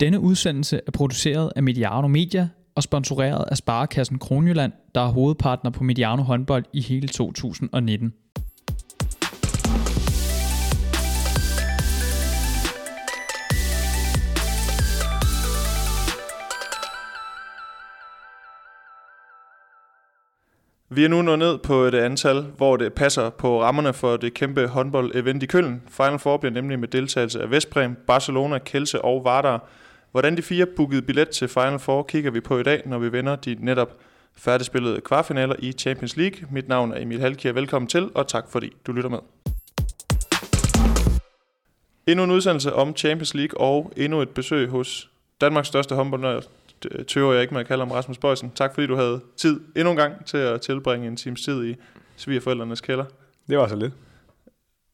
[0.00, 5.70] Denne udsendelse er produceret af Mediano Media og sponsoreret af Sparekassen Kronjylland, der er hovedpartner
[5.70, 8.12] på Mediano håndbold i hele 2019.
[20.90, 24.34] Vi er nu nået ned på et antal, hvor det passer på rammerne for det
[24.34, 25.82] kæmpe håndbold-event i Køln.
[25.88, 29.68] Final Four bliver nemlig med deltagelse af Vestbrem, Barcelona, Kelse og Vardar.
[30.10, 33.12] Hvordan de fire bookede billet til Final Four kigger vi på i dag, når vi
[33.12, 33.96] vender de netop
[34.36, 36.48] færdigspillede kvartfinaler i Champions League.
[36.50, 37.52] Mit navn er Emil Halkier.
[37.52, 39.18] Velkommen til, og tak fordi du lytter med.
[42.06, 45.10] Endnu en udsendelse om Champions League og endnu et besøg hos
[45.40, 46.44] Danmarks største håndboldnørd,
[47.08, 48.50] tøver jeg ikke med at kalde ham Rasmus Bøjsen.
[48.54, 51.76] Tak fordi du havde tid endnu en gang til at tilbringe en times tid i
[52.16, 53.04] svigerforældrenes kælder.
[53.48, 53.92] Det var så lidt.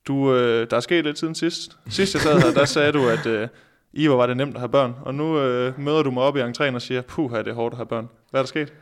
[0.06, 1.78] Du, øh, der er sket lidt siden sidst.
[1.88, 3.48] Sidst jeg sad her, der sagde du, at øh,
[3.96, 4.94] i var det nemt at have børn.
[5.02, 7.72] Og nu øh, møder du mig op i entréen og siger, puh, det er hårdt
[7.72, 8.08] at have børn.
[8.30, 8.72] Hvad er der sket?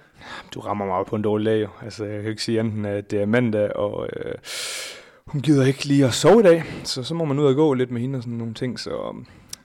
[0.54, 1.62] Du rammer mig på en dårlig dag.
[1.62, 1.68] Jo.
[1.84, 4.34] Altså, jeg kan ikke sige enten, at det er mandag, og øh,
[5.26, 6.64] hun gider ikke lige at sove i dag.
[6.84, 8.80] Så så må man ud og gå lidt med hende og sådan nogle ting.
[8.80, 9.14] Så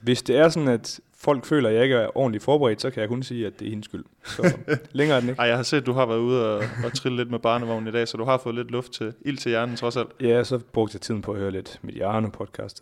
[0.00, 3.00] hvis det er sådan, at folk føler, at jeg ikke er ordentligt forberedt, så kan
[3.00, 4.04] jeg kun sige, at det er hendes skyld.
[4.24, 4.56] Så
[4.92, 5.40] længere er den ikke.
[5.40, 7.88] Ej, jeg har set, at du har været ude og, og trille lidt med barnevognen
[7.88, 10.08] i dag, så du har fået lidt luft til ild til hjernen trods alt.
[10.20, 12.80] Ja, så brugte jeg tiden på at høre lidt Mediano podcast.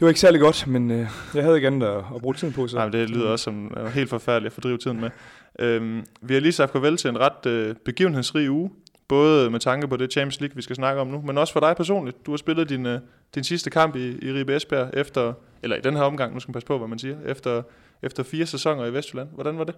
[0.00, 2.54] Det var ikke særlig godt, men øh, jeg havde ikke andet at, at bruge tiden
[2.54, 2.68] på.
[2.68, 2.76] Så.
[2.76, 5.10] Nej, men det lyder også som uh, helt forfærdeligt at fordrive tiden med.
[5.58, 8.70] Øhm, vi har lige sagt farvel til en ret øh, begivenhedsrig uge,
[9.10, 11.60] både med tanke på det Champions League, vi skal snakke om nu, men også for
[11.60, 12.26] dig personligt.
[12.26, 13.00] Du har spillet din, øh,
[13.34, 16.50] din sidste kamp i, i Ribe Esbjerg efter, eller i den her omgang, nu skal
[16.50, 17.62] man passe på, hvad man siger, efter
[18.02, 19.28] efter fire sæsoner i Vestjylland.
[19.34, 19.74] Hvordan var det?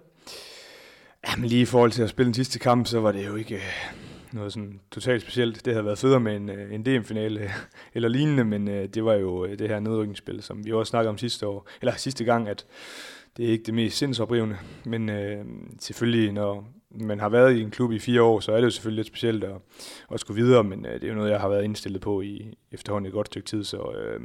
[1.29, 3.55] Jamen lige i forhold til at spille den sidste kamp, så var det jo ikke
[3.55, 3.61] øh,
[4.31, 5.65] noget sådan totalt specielt.
[5.65, 7.51] Det havde været federe med en, øh, en DM-finale
[7.95, 11.47] eller lignende, men det var jo det her nedrykningsspil, som vi også snakkede om sidste
[11.47, 12.65] år, eller sidste gang, at
[13.37, 14.57] det er ikke det mest sindsoprivende.
[14.85, 15.45] Men øh,
[15.79, 18.69] selvfølgelig, når man har været i en klub i fire år, så er det jo
[18.69, 19.55] selvfølgelig lidt specielt at,
[20.13, 22.57] at skulle videre, men øh, det er jo noget, jeg har været indstillet på i
[22.71, 24.19] efterhånden et godt stykke tid, så øh,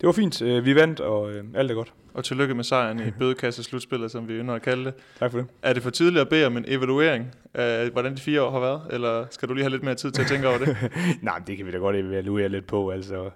[0.00, 0.42] det var fint.
[0.42, 1.92] Øh, vi vandt, og øh, alt er godt.
[2.14, 4.94] Og tillykke med sejren i bødekasse slutspillet, som vi ynder at kalde det.
[5.18, 5.46] Tak for det.
[5.62, 8.60] Er det for tidligt at bede om en evaluering af, hvordan de fire år har
[8.60, 10.76] været, eller skal du lige have lidt mere tid til at tænke over det?
[11.22, 12.90] Nej, det kan vi da godt evaluere lidt på.
[12.90, 13.30] Altså,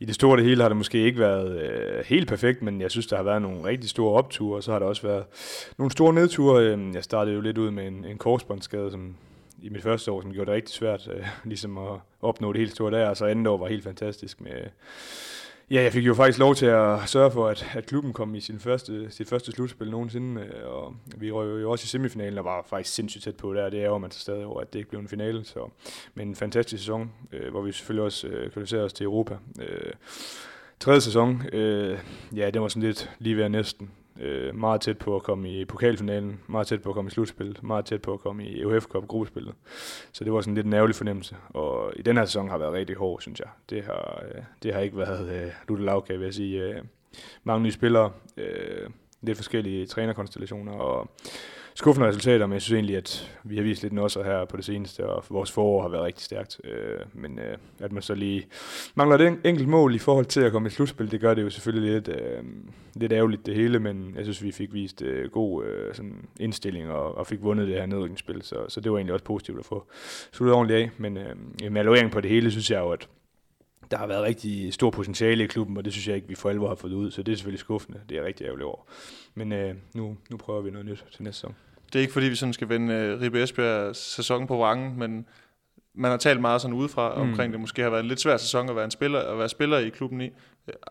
[0.00, 2.90] i det store det hele har det måske ikke været øh, helt perfekt, men jeg
[2.90, 5.24] synes, der har været nogle rigtig store opture, og så har der også været
[5.78, 6.64] nogle store nedture.
[6.64, 9.16] Øhm, jeg startede jo lidt ud med en, en korsbåndsskade, som
[9.62, 12.72] i mit første år, som gjorde det rigtig svært øh, ligesom at opnå det helt
[12.72, 14.52] store der, og så andet år var helt fantastisk med
[15.70, 18.40] Ja, jeg fik jo faktisk lov til at sørge for, at, at klubben kom i
[18.40, 22.44] sin første, sit første slutspil nogensinde, øh, og vi røg jo også i semifinalen, og
[22.44, 23.70] var faktisk sindssygt tæt på der.
[23.70, 25.44] Det er jo man så stadig over, at det ikke blev en finale.
[25.44, 25.70] Så.
[26.14, 29.36] Men en fantastisk sæson, øh, hvor vi selvfølgelig også øh, kvalificerede os til Europa.
[29.60, 29.92] Øh,
[30.80, 31.98] tredje sæson, øh,
[32.36, 35.64] ja, det var sådan lidt lige ved næsten øh, meget tæt på at komme i
[35.64, 38.84] pokalfinalen, meget tæt på at komme i slutspillet, meget tæt på at komme i EUF
[38.84, 39.54] Cup gruppespillet.
[40.12, 41.36] Så det var sådan lidt en ærgerlig fornemmelse.
[41.48, 43.48] Og i den her sæson har været rigtig hård, synes jeg.
[43.70, 46.62] Det har, øh, det har ikke været øh, lutte lavkage, vil jeg sige.
[46.62, 46.82] Øh,
[47.44, 48.90] mange nye spillere, øh,
[49.22, 51.10] lidt forskellige trænerkonstellationer, og
[51.74, 54.64] skuffende resultater, men jeg synes egentlig, at vi har vist lidt også her på det
[54.64, 56.60] seneste, og vores forår har været rigtig stærkt.
[56.64, 58.46] Øh, men øh, at man så lige
[58.94, 61.50] mangler et enkelt mål i forhold til at komme i slutspil, det gør det jo
[61.50, 62.42] selvfølgelig lidt, øh,
[62.94, 66.90] lidt ærgerligt det hele, men jeg synes, vi fik vist øh, god øh, sådan indstilling
[66.90, 69.64] og, og fik vundet det her nedrykningsspil, så, så det var egentlig også positivt at
[69.64, 69.86] få
[70.32, 70.90] sluttet ordentligt af.
[70.98, 73.08] Men øh, med på det hele, synes jeg jo, at
[73.90, 76.50] der har været rigtig stor potentiale i klubben, og det synes jeg ikke, vi for
[76.50, 78.00] alvor har fået ud, så det er selvfølgelig skuffende.
[78.08, 78.78] Det er rigtig ærgerligt over.
[79.34, 81.54] Men øh, nu, nu prøver vi noget nyt til næste sæson.
[81.92, 85.26] Det er ikke fordi, vi sådan skal vende uh, Ribe Esbjerg sæsonen på vangen, men
[86.00, 87.20] man har talt meget sådan udefra mm.
[87.20, 87.60] omkring det.
[87.60, 89.88] Måske har været en lidt svær sæson at være, en spiller, at være spiller i
[89.88, 90.30] klubben i.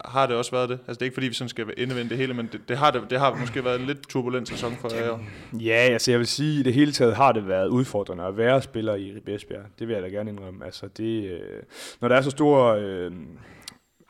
[0.06, 0.80] Har det også været det?
[0.88, 2.92] Altså det er ikke fordi, vi sådan skal indvende det hele, men det, det, har,
[2.92, 5.20] det, det har måske været en lidt turbulent sæson for jer.
[5.54, 8.38] Ja, altså jeg vil sige, at i det hele taget har det været udfordrende at
[8.38, 9.66] være spiller i Esbjerg.
[9.80, 10.66] Det vil jeg da gerne indrømme.
[10.66, 11.40] Altså det, øh,
[12.02, 12.82] når der er så store...
[12.82, 13.12] Øh,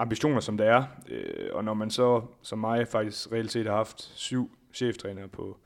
[0.02, 3.76] ambitioner, som der er, øh, og når man så, som mig, faktisk reelt set har
[3.76, 5.58] haft syv cheftrænere på,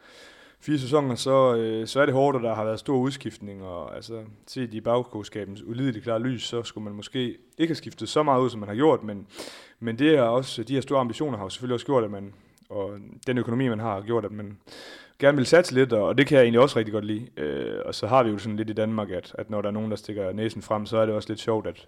[0.66, 3.96] fire sæsoner, så, øh, så er det hårdt, og der har været stor udskiftning, og
[3.96, 7.20] altså, set i bagkogskabens ulideligt klare lys, så skulle man måske
[7.58, 9.28] ikke have skiftet så meget ud, som man har gjort, men,
[9.80, 12.34] men det er også, de her store ambitioner har jo selvfølgelig også gjort, at man,
[12.70, 12.92] og
[13.28, 14.58] den økonomi, man har, har gjort, at man
[15.24, 17.28] gerne vil satse lidt, og det kan jeg egentlig også rigtig godt lide.
[17.38, 19.74] Øh, og så har vi jo sådan lidt i Danmark, at, at når der er
[19.74, 21.88] nogen, der stikker næsen frem, så er det også lidt sjovt at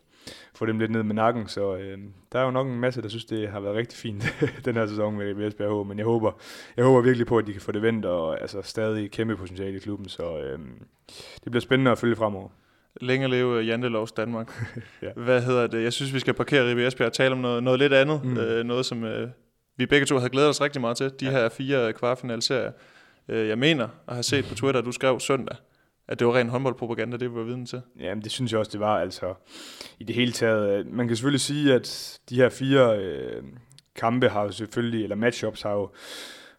[0.55, 1.47] få dem lidt ned med nakken.
[1.47, 1.97] Så øh,
[2.31, 4.35] der er jo nok en masse, der synes, det har været rigtig fint
[4.65, 6.31] den her sæson med Esbjerg men jeg håber,
[6.77, 9.75] jeg håber virkelig på, at de kan få det vendt, og altså stadig kæmpe potentiale
[9.75, 10.59] i klubben, så øh,
[11.43, 12.49] det bliver spændende at følge fremover.
[13.01, 14.51] Længe leve Jantelovs Danmark.
[15.01, 15.09] ja.
[15.15, 15.83] Hvad hedder det?
[15.83, 18.23] Jeg synes, vi skal parkere Ribe Esbjerg og tale om noget, noget lidt andet.
[18.23, 18.37] Mm.
[18.37, 19.29] Øh, noget, som øh,
[19.77, 21.31] vi begge to havde glædet os rigtig meget til, de ja.
[21.31, 22.71] her fire kvartfinalserier.
[23.29, 25.55] Øh, jeg mener at have set på Twitter, at du skrev søndag,
[26.07, 27.81] at det var ren håndboldpropaganda, det var viden til.
[27.99, 28.99] Jamen, det synes jeg også, det var.
[28.99, 29.33] Altså,
[29.99, 33.43] i det hele taget, øh, man kan selvfølgelig sige, at de her fire øh,
[33.95, 35.89] kampe har jo selvfølgelig, eller matchups har jo,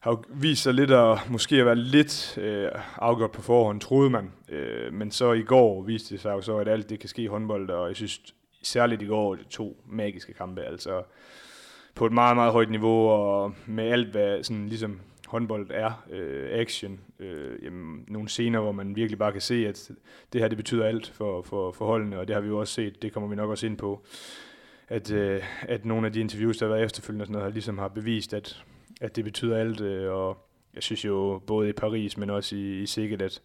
[0.00, 4.10] har jo vist sig lidt at måske at være lidt øh, afgjort på forhånd, troede
[4.10, 4.32] man.
[4.48, 7.22] Øh, men så i går viste det sig jo så, at alt det kan ske
[7.22, 8.20] i håndbold, og jeg synes
[8.62, 11.02] særligt i går, to magiske kampe, altså
[11.94, 16.48] på et meget, meget højt niveau, og med alt, hvad sådan ligesom håndbold er, øh,
[16.52, 19.90] action, øh, jamen, nogle scener, hvor man virkelig bare kan se, at
[20.32, 22.74] det her det betyder alt for, for, for holdene, og det har vi jo også
[22.74, 24.02] set, det kommer vi nok også ind på,
[24.88, 27.52] at, øh, at nogle af de interviews, der har været efterfølgende, og sådan noget, har
[27.52, 28.64] ligesom har bevist, at,
[29.00, 32.82] at det betyder alt, øh, og jeg synes jo både i Paris, men også i,
[32.82, 33.42] i Sikkert, at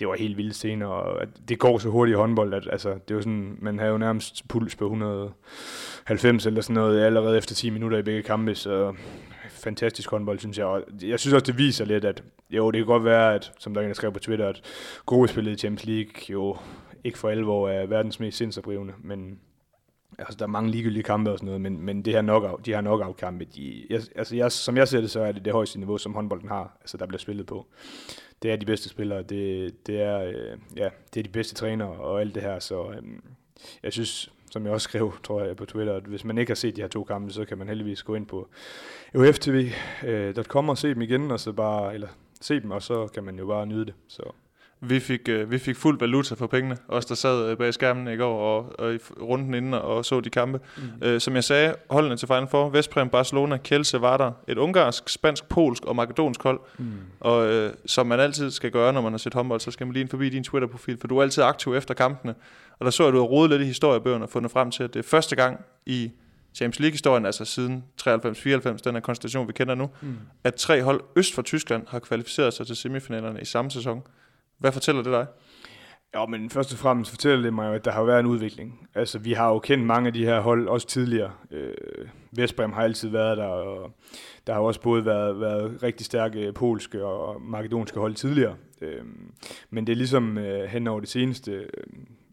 [0.00, 2.98] det var helt vildt scener, og at det går så hurtigt i håndbold, at altså,
[3.08, 7.54] det var sådan, man havde jo nærmest puls på 190 eller sådan noget allerede efter
[7.54, 8.94] 10 minutter i begge kampe, så
[9.64, 10.66] fantastisk håndbold, synes jeg.
[10.66, 13.74] Og jeg synes også, det viser lidt, at jo, det kan godt være, at, som
[13.74, 14.62] der er en, der skrev på Twitter, at
[15.06, 16.56] gode spillet i Champions League jo
[17.04, 19.38] ikke for alvor er verdens mest sindsoprivende, men
[20.18, 22.74] altså, der er mange ligegyldige kampe og sådan noget, men, men det her knockout, de
[22.74, 25.78] her knockout-kampe, de, jeg, altså jeg, som jeg ser det, så er det det højeste
[25.78, 27.66] niveau, som håndbolden har, altså der bliver spillet på.
[28.42, 31.88] Det er de bedste spillere, det, det, er, øh, ja, det er de bedste trænere
[31.88, 33.02] og alt det her, så øh,
[33.82, 36.54] jeg synes, som jeg også skrev, tror jeg, på Twitter, at hvis man ikke har
[36.54, 38.48] set de her to kampe, så kan man heldigvis gå ind på
[39.14, 42.08] uftv.com øh, og se dem igen, og så bare, eller
[42.40, 43.94] se dem, og så kan man jo bare nyde det.
[44.08, 44.22] Så.
[44.88, 48.08] Vi fik, øh, vi fik fuld valuta for pengene, os der sad øh, bag skærmen
[48.08, 50.60] i går og, og i runden inden og så de kampe.
[50.76, 51.06] Mm.
[51.06, 55.08] Øh, som jeg sagde, holdene til Final Four, Vestprem, Barcelona, Kielce var der et ungarsk,
[55.08, 56.60] spansk, polsk og makedonsk hold.
[56.78, 56.92] Mm.
[57.20, 59.92] Og øh, som man altid skal gøre, når man har set håndbold, så skal man
[59.92, 62.34] lige ind forbi din Twitter-profil, for du er altid aktiv efter kampene.
[62.78, 64.82] Og der så jeg, at du har rodet lidt i historiebøgerne og fundet frem til,
[64.82, 66.10] at det er første gang i
[66.54, 68.06] Champions League-historien, altså siden 93-94,
[68.84, 70.16] den her konstellation, vi kender nu, mm.
[70.44, 74.02] at tre hold øst for Tyskland har kvalificeret sig til semifinalerne i samme sæson.
[74.64, 75.26] Hvad fortæller det dig?
[76.14, 78.88] Ja, men først og fremmest fortæller det mig jo, at der har været en udvikling.
[78.94, 81.32] Altså, vi har jo kendt mange af de her hold, også tidligere.
[81.50, 81.74] Øh,
[82.32, 83.90] Vestbrem har altid været der, og
[84.46, 88.56] der har også både været, været rigtig stærke polske og makedonske hold tidligere.
[88.80, 89.04] Øh,
[89.70, 91.68] men det er ligesom øh, hen over det seneste øh,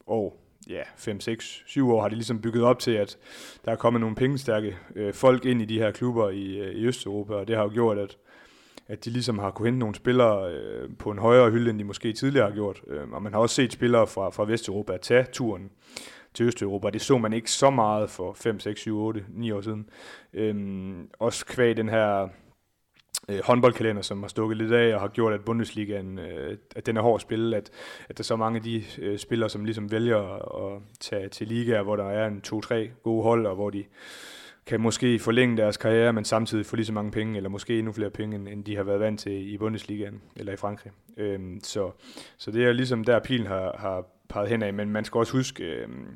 [0.08, 0.38] år,
[0.70, 3.18] ja, 5, 6, 7 år har det ligesom bygget op til, at
[3.66, 6.86] der er kommet nogle pengestærke øh, folk ind i de her klubber i, øh, i
[6.86, 8.18] Østeuropa, og det har jo gjort, at
[8.92, 11.84] at de ligesom har kunne hente nogle spillere øh, på en højere hylde, end de
[11.84, 12.82] måske tidligere har gjort.
[12.88, 15.72] Øh, og man har også set spillere fra, fra Vesteuropa tage turen
[16.34, 16.90] til Østeuropa.
[16.90, 19.90] Det så man ikke så meget for 5, 6, 7, 8, 9 år siden.
[20.34, 20.56] Øh,
[21.20, 22.30] også kvæg den her
[23.30, 26.98] øh, håndboldkalender, som har stukket lidt af og har gjort, at Bundesligaen øh, at den
[26.98, 27.70] er hård at spille, at,
[28.10, 30.20] at der er så mange af de øh, spillere, som ligesom vælger
[30.66, 33.84] at tage til ligaer, hvor der er en to-tre gode hold, og hvor de
[34.66, 37.92] kan måske forlænge deres karriere, men samtidig få lige så mange penge, eller måske endnu
[37.92, 40.92] flere penge, end de har været vant til i Bundesligaen eller i Frankrig.
[41.18, 41.92] Øhm, så,
[42.38, 45.34] så det er ligesom der, pilen har, har peget hen af, men man skal også
[45.34, 46.08] huske, øhm,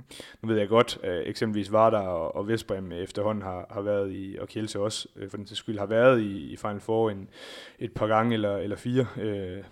[0.41, 4.37] nu ved jeg godt, øh, eksempelvis Vardar og, og Vestbrem efterhånden har, har været i,
[4.41, 7.29] og Kielse også, øh, for den til skyld, har været i, i Final Four en,
[7.79, 9.63] et par gange eller, eller fire, øh,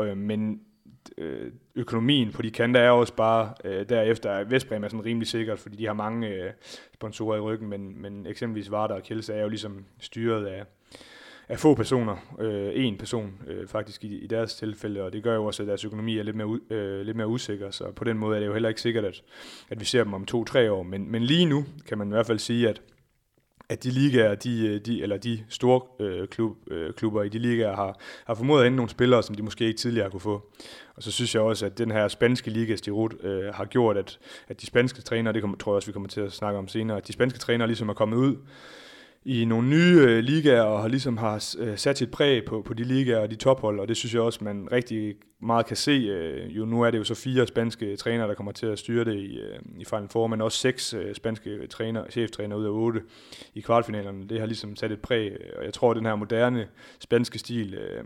[0.00, 0.60] øh, men
[1.18, 4.44] øh, økonomien på de kanter er også bare øh, derefter.
[4.44, 6.50] Vestbrem er sådan rimelig sikkert, fordi de har mange øh,
[6.94, 10.64] sponsorer i ryggen, men, men eksempelvis Varder og Kjelse er jo ligesom styret af,
[11.48, 15.34] af få personer, øh, en person øh, faktisk i, i deres tilfælde, og det gør
[15.34, 18.18] jo også, at deres økonomi er lidt mere, øh, lidt mere usikker, så på den
[18.18, 19.22] måde er det jo heller ikke sikkert, at,
[19.70, 22.26] at vi ser dem om to-tre år, men, men lige nu kan man i hvert
[22.26, 22.82] fald sige, at
[23.70, 27.38] at de ligaer, de, øh, de, eller de store øh, klub, øh, klubber i de
[27.38, 30.52] ligaer har, har formået at hente nogle spillere, som de måske ikke tidligere kunne få.
[30.96, 34.18] Og så synes jeg også, at den her spanske liga, Stirut, øh, har gjort, at,
[34.48, 36.68] at de spanske trænere, det kommer, tror jeg også, vi kommer til at snakke om
[36.68, 38.36] senere, at de spanske trænere ligesom er kommet ud
[39.24, 42.74] i nogle nye øh, ligaer, og har ligesom har øh, sat sit præg på, på
[42.74, 45.90] de ligaer og de tophold, og det synes jeg også, man rigtig meget kan se.
[45.90, 49.04] Øh, jo, nu er det jo så fire spanske trænere, der kommer til at styre
[49.04, 52.70] det i, øh, i Final Four, men også seks øh, spanske træner, cheftræner ud af
[52.70, 53.02] otte
[53.54, 54.28] i kvartfinalerne.
[54.28, 56.68] Det har ligesom sat et præg, øh, og jeg tror, at den her moderne
[57.00, 58.04] spanske stil, øh,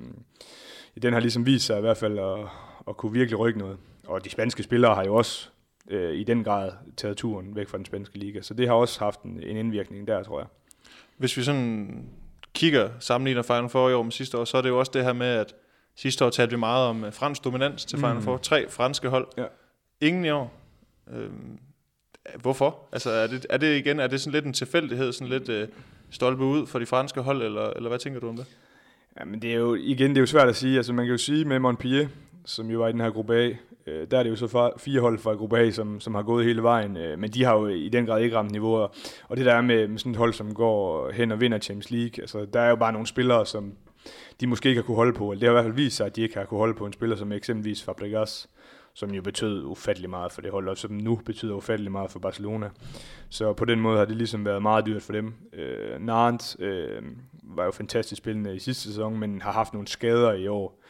[1.02, 2.38] den har ligesom vist sig i hvert fald at,
[2.88, 3.76] at kunne virkelig rykke noget.
[4.06, 5.49] Og de spanske spillere har jo også
[5.90, 9.00] øh, i den grad taget turen væk fra den spanske liga, så det har også
[9.00, 10.49] haft en, en indvirkning der, tror jeg.
[11.25, 12.04] Hvis vi sådan
[12.54, 15.04] kigger sammenligner Final Four i år med sidste år, så er det jo også det
[15.04, 15.54] her med, at
[15.97, 18.23] sidste år talte vi meget om øh, fransk dominans til Final mm.
[18.23, 18.37] Four.
[18.37, 19.26] Tre franske hold.
[19.37, 19.45] Ja.
[20.00, 20.54] Ingen i år.
[21.11, 21.59] Øhm,
[22.40, 22.78] hvorfor?
[22.93, 25.69] Altså er det, er det igen, er det sådan lidt en tilfældighed, sådan lidt øh,
[26.11, 28.47] stolpe ud for de franske hold, eller, eller hvad tænker du om det?
[29.21, 30.76] Ja, men det er jo, igen, det er jo svært at sige.
[30.76, 32.09] Altså man kan jo sige med Montpellier,
[32.45, 33.50] som jo var i den her gruppe A,
[33.87, 36.45] Øh, der er det jo så fire hold fra gruppe A, som, som har gået
[36.45, 38.88] hele vejen, øh, men de har jo i den grad ikke ramt niveauer.
[39.29, 41.91] Og det der er med, med sådan et hold, som går hen og vinder Champions
[41.91, 43.73] League, altså der er jo bare nogle spillere, som
[44.41, 45.31] de måske ikke har kunne holde på.
[45.31, 46.87] Eller det har i hvert fald vist sig, at de ikke har kunne holde på
[46.87, 48.49] en spiller som eksempelvis Fabregas,
[48.95, 52.19] som jo betød ufattelig meget for det hold, og som nu betyder ufattelig meget for
[52.19, 52.71] Barcelona.
[53.29, 55.35] Så på den måde har det ligesom været meget dyrt for dem.
[55.53, 57.03] Øh, Nantes øh,
[57.43, 60.81] var jo fantastisk spillende i sidste sæson, men har haft nogle skader i år,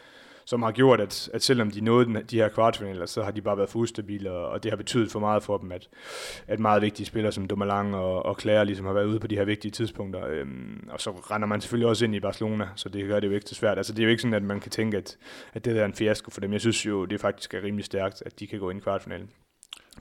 [0.44, 3.56] som har gjort, at, at selvom de nåede de her kvartfinaler, så har de bare
[3.56, 5.88] været for ustabile, og, og det har betydet for meget for dem, at,
[6.46, 9.36] at meget vigtige spillere som Dumoulin og, og Claire ligesom har været ude på de
[9.36, 10.26] her vigtige tidspunkter.
[10.26, 13.32] Øhm, og så render man selvfølgelig også ind i Barcelona, så det gør det jo
[13.32, 13.76] ikke så svært.
[13.76, 15.16] Altså det er jo ikke sådan, at man kan tænke, at,
[15.54, 16.52] at det er en fiasko for dem.
[16.52, 19.30] Jeg synes jo, det faktisk er rimelig stærkt, at de kan gå ind i kvartfinalen.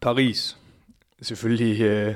[0.01, 0.57] Paris,
[1.21, 2.15] selvfølgelig øh,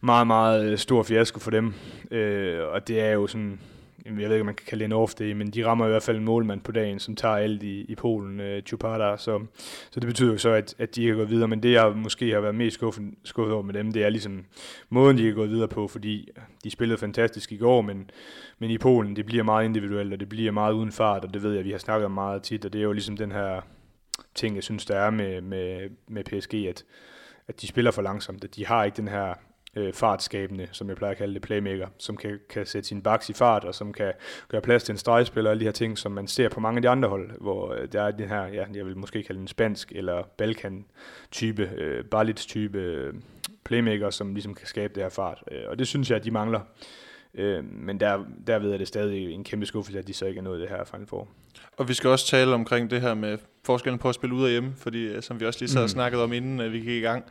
[0.00, 1.74] meget, meget øh, stor fiasko for dem,
[2.10, 3.60] øh, og det er jo sådan
[4.04, 5.88] jeg ved ikke, om man kan kalde det en off day, men de rammer i
[5.88, 9.46] hvert fald en målmand på dagen, som tager alt i, i Polen, øh, Chupada, så,
[9.90, 12.30] så det betyder jo så, at, at de ikke går videre, men det jeg måske
[12.32, 14.44] har været mest skuffet, skuffet over med dem, det er ligesom
[14.88, 16.28] måden, de er gået videre på, fordi
[16.64, 18.10] de spillede fantastisk i går, men,
[18.58, 21.42] men i Polen, det bliver meget individuelt, og det bliver meget uden fart, og det
[21.42, 23.60] ved jeg, vi har snakket om meget tit, og det er jo ligesom den her
[24.34, 26.84] ting, jeg synes, der er med, med, med PSG, at,
[27.48, 29.34] at de spiller for langsomt, at de har ikke den her
[29.76, 33.28] øh, fartskabende, som jeg plejer at kalde det, playmaker, som kan, kan sætte sin baks
[33.28, 34.12] i fart, og som kan
[34.48, 36.78] gøre plads til en stregspiller, og alle de her ting, som man ser på mange
[36.78, 39.40] af de andre hold, hvor øh, der er den her, ja, jeg vil måske kalde
[39.40, 43.14] en spansk eller Balkan-type, øh, Balic-type øh,
[43.64, 45.42] playmaker, som ligesom kan skabe det her fart.
[45.50, 46.60] Øh, og det synes jeg, at de mangler.
[47.34, 50.42] Øh, men der, derved er det stadig en kæmpe skuffelse, at de så ikke er
[50.42, 51.28] nået det her Final Four.
[51.76, 54.50] Og vi skal også tale omkring det her med forskellen på at spille ud og
[54.50, 55.88] hjemme, fordi øh, som vi også lige så mm.
[55.88, 57.24] snakket om, inden øh, vi gik i gang,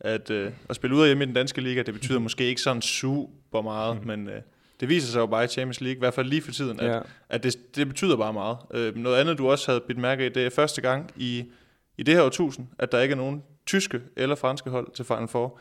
[0.00, 2.60] at, øh, at spille ud af hjemme i den danske liga, det betyder måske ikke
[2.60, 4.06] sådan super meget, mm.
[4.06, 4.40] men øh,
[4.80, 6.90] det viser sig jo bare i Champions League, i hvert fald lige for tiden, at,
[6.90, 7.00] ja.
[7.28, 8.56] at det, det betyder bare meget.
[8.74, 11.44] Øh, noget andet, du også havde bidt mærke i, det er første gang i,
[11.98, 15.28] i det her årtusind, at der ikke er nogen tyske eller franske hold til Final
[15.28, 15.60] Four.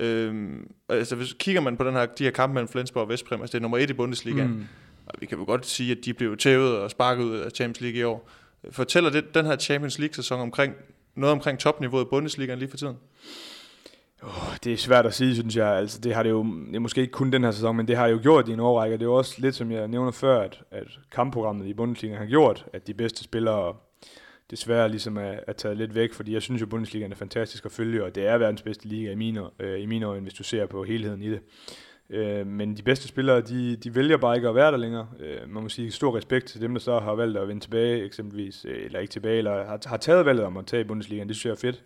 [0.00, 3.40] Øhm, altså hvis kigger man på den her, de her kampe mellem Flensborg og Vestpræm,
[3.40, 4.64] altså det er nummer et i Bundesligaen, mm.
[5.06, 7.80] og vi kan jo godt sige, at de blev tævet og sparket ud af Champions
[7.80, 8.30] League i år.
[8.70, 10.74] Fortæller det den her Champions League-sæson omkring
[11.14, 12.96] noget omkring topniveauet i Bundesligaen lige for tiden?
[14.22, 15.68] Oh, det er svært at sige, synes jeg.
[15.68, 17.96] Altså, det har det jo, det er måske ikke kun den her sæson, men det
[17.96, 18.94] har jo gjort i en årrække.
[18.96, 22.26] Det er jo også lidt, som jeg nævner før, at, at kampprogrammet i Bundesliga har
[22.26, 23.74] gjort, at de bedste spillere
[24.50, 27.72] desværre ligesom er, er taget lidt væk, fordi jeg synes jo, Bundesligaen er fantastisk at
[27.72, 30.42] følge, og det er verdens bedste liga i mine, øh, i mine øjne, hvis du
[30.42, 31.40] ser på helheden i det.
[32.10, 35.08] Øh, men de bedste spillere, de, de vælger bare ikke at være der længere.
[35.20, 38.04] Øh, man må sige stor respekt til dem, der så har valgt at vende tilbage,
[38.04, 41.28] eksempelvis, øh, eller ikke tilbage, eller har, har taget valget om at tage i Bundesligaen.
[41.28, 41.84] Det synes jeg er fedt,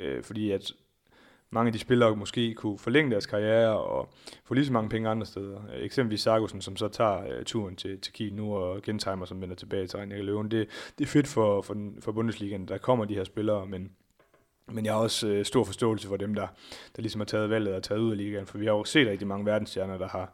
[0.00, 0.72] øh, fordi at
[1.52, 4.08] mange af de spillere måske kunne forlænge deres karriere og
[4.44, 5.60] få lige så mange penge andre steder.
[5.74, 9.56] Eksempelvis Sargussen, som så tager øh, turen til, til Kiel nu, og Gentheimer, som vender
[9.56, 10.50] tilbage til Regnække Løven.
[10.50, 13.90] Det, det er fedt for, for, for Bundesligaen, der kommer de her spillere, men,
[14.66, 16.46] men jeg har også øh, stor forståelse for dem, der,
[16.96, 19.08] der ligesom har taget valget og taget ud af ligaen, for vi har jo set
[19.08, 20.32] rigtig mange verdensstjerner, der har,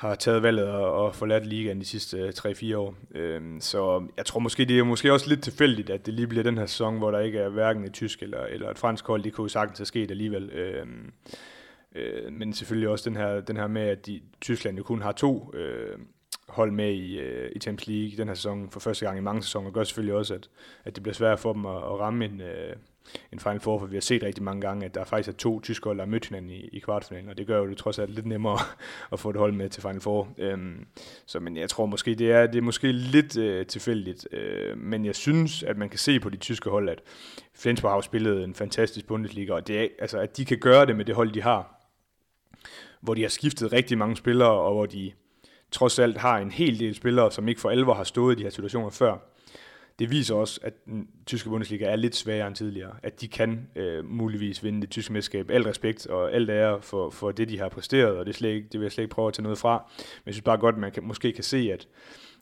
[0.00, 2.94] har taget valget og, og forladt ligaen de sidste øh, 3-4 år.
[3.14, 6.42] Øhm, så jeg tror måske, det er måske også lidt tilfældigt, at det lige bliver
[6.42, 9.22] den her sæson, hvor der ikke er hverken et tysk eller, eller et fransk hold.
[9.22, 10.50] Det kunne jo sagtens have sket alligevel.
[10.50, 11.12] Øhm,
[11.94, 15.12] øh, men selvfølgelig også den her, den her med, at de, Tyskland jo kun har
[15.12, 15.98] to øh,
[16.48, 19.42] hold med i, øh, i Champions League den her sæson for første gang i mange
[19.42, 20.48] sæsoner, gør selvfølgelig også, at,
[20.84, 22.76] at det bliver svært for dem at, at ramme en, øh,
[23.32, 25.60] en Final Four, for vi har set rigtig mange gange, at der faktisk er to
[25.60, 27.98] tyske hold, der har mødt hinanden i, i kvartfinalen, og det gør jo det trods
[27.98, 28.58] alt lidt nemmere
[29.12, 30.28] at få et hold med til Final Four.
[30.38, 30.86] Øhm,
[31.26, 35.04] så men jeg tror måske, det er, det er måske lidt øh, tilfældigt, øh, men
[35.04, 37.02] jeg synes, at man kan se på de tyske hold, at
[37.54, 40.96] Flensborg har spillet en fantastisk Bundesliga, og det er, altså, at de kan gøre det
[40.96, 41.76] med det hold, de har,
[43.00, 45.12] hvor de har skiftet rigtig mange spillere, og hvor de
[45.70, 48.42] trods alt har en hel del spillere, som ikke for alvor har stået i de
[48.42, 49.18] her situationer før
[50.00, 52.92] det viser også, at den tyske Bundesliga er lidt sværere end tidligere.
[53.02, 55.50] At de kan øh, muligvis vinde det tyske mesterskab.
[55.50, 58.68] Alt respekt og alt ære for, for det, de har præsteret, og det, slet ikke,
[58.72, 59.84] det vil jeg slet ikke prøve at tage noget fra.
[59.98, 61.88] Men jeg synes bare godt, at man kan, måske kan se, at,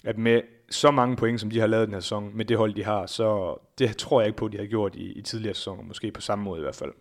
[0.04, 2.74] at med så mange point, som de har lavet den her sæson, med det hold,
[2.74, 5.54] de har, så det tror jeg ikke på, at de har gjort i, i tidligere
[5.54, 5.82] sæsoner.
[5.82, 6.92] Måske på samme måde i hvert fald.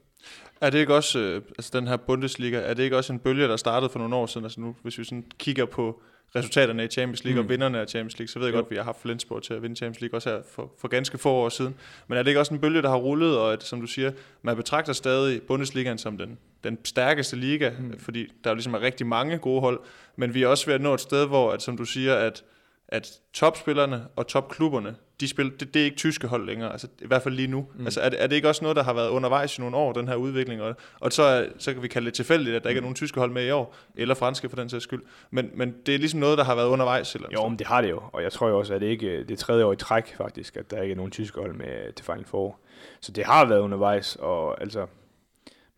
[0.61, 3.47] Er det ikke også, øh, altså den her Bundesliga, er det ikke også en bølge,
[3.47, 4.45] der startede for nogle år siden?
[4.45, 6.01] Altså nu, hvis vi sådan kigger på
[6.35, 7.45] resultaterne i Champions League mm.
[7.45, 8.57] og vinderne af Champions League, så ved jeg jo.
[8.57, 10.87] godt, at vi har haft Flensborg til at vinde Champions League også her for, for
[10.87, 11.75] ganske få år siden.
[12.07, 14.11] Men er det ikke også en bølge, der har rullet, og at, som du siger,
[14.41, 17.99] man betragter stadig Bundesligaen som den, den stærkeste liga, mm.
[17.99, 19.79] fordi der er ligesom er rigtig mange gode hold,
[20.15, 22.43] men vi er også ved at nå et sted, hvor, at, som du siger, at,
[22.87, 27.07] at topspillerne og topklubberne, de spil, det, det er ikke tyske hold længere, altså i
[27.07, 27.67] hvert fald lige nu.
[27.75, 27.85] Mm.
[27.85, 29.93] Altså er det, er det ikke også noget, der har været undervejs i nogle år,
[29.93, 32.69] den her udvikling, og, og så, er, så kan vi kalde det tilfældigt, at der
[32.69, 35.01] ikke er nogen tyske hold med i år, eller franske for den sags skyld.
[35.31, 37.15] Men, men det er ligesom noget, der har været undervejs.
[37.15, 39.19] Eller jo, men det har det jo, og jeg tror jo også, at det ikke
[39.19, 41.93] det er tredje år i træk faktisk, at der ikke er nogen tyske hold med
[41.93, 42.59] til Final Four.
[43.01, 44.85] Så det har været undervejs, og altså,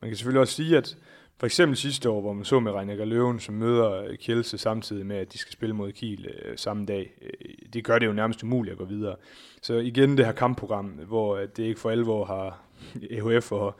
[0.01, 0.97] man kan selvfølgelig også sige, at
[1.39, 5.05] for eksempel sidste år, hvor man så med Reinecker Løven, som møder øh, Kielse samtidig
[5.05, 7.13] med, at de skal spille mod Kiel øh, samme dag.
[7.21, 9.15] Øh, det gør det jo nærmest umuligt at gå videre.
[9.61, 12.61] Så igen det her kampprogram, hvor øh, det ikke for alvor har
[13.11, 13.75] EHF og,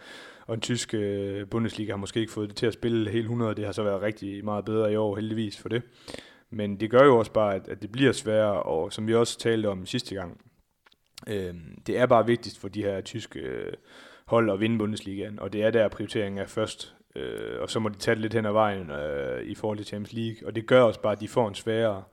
[0.48, 3.56] og en tysk øh, Bundesliga har måske ikke fået det til at spille helt 100.
[3.56, 5.82] Det har så været rigtig meget bedre i år, heldigvis for det.
[6.50, 9.40] Men det gør jo også bare, at, at det bliver sværere, og som vi også
[9.40, 10.42] talte om sidste gang,
[11.28, 11.54] øh,
[11.88, 13.74] det er bare vigtigt for de her tyske øh,
[14.26, 17.90] hold at vinde Bundesligaen, og det er der prioriteringen er først øh, og så må
[17.90, 20.68] de tage det lidt hen ad vejen øh, i forhold til Champions League, og det
[20.68, 22.04] gør også bare, at de får en sværere,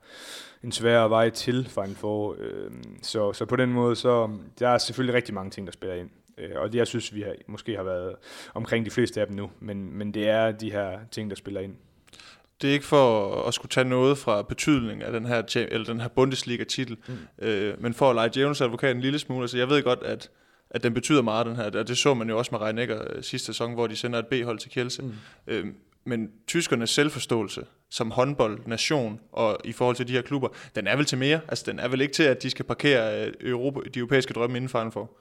[0.63, 2.35] en sværere vej til Final Four.
[2.39, 5.95] Øh, så, så på den måde, så der er selvfølgelig rigtig mange ting, der spiller
[5.95, 6.09] ind.
[6.37, 8.15] Øh, og det, jeg synes, vi har, måske har været
[8.53, 11.61] omkring de fleste af dem nu, men, men det er de her ting, der spiller
[11.61, 11.75] ind.
[12.61, 16.01] Det er ikke for at skulle tage noget fra betydning af den her, eller den
[16.01, 17.45] her Bundesliga-titel, mm.
[17.47, 19.47] øh, men for at lege djævelens advokat en lille smule.
[19.47, 20.29] Så jeg ved godt, at
[20.69, 21.65] at den betyder meget, den her.
[21.65, 24.27] Og det så man jo også med Reinecker øh, sidste sæson, hvor de sender et
[24.27, 25.01] B-hold til Kielse.
[25.01, 25.13] Mm.
[25.47, 30.95] Øhm, men tyskernes selvforståelse som håndboldnation og i forhold til de her klubber, den er
[30.95, 31.39] vel til mere.
[31.47, 34.57] Altså, den er vel ikke til, at de skal parkere øh, Europa, de europæiske drømme
[34.57, 35.11] inden for for.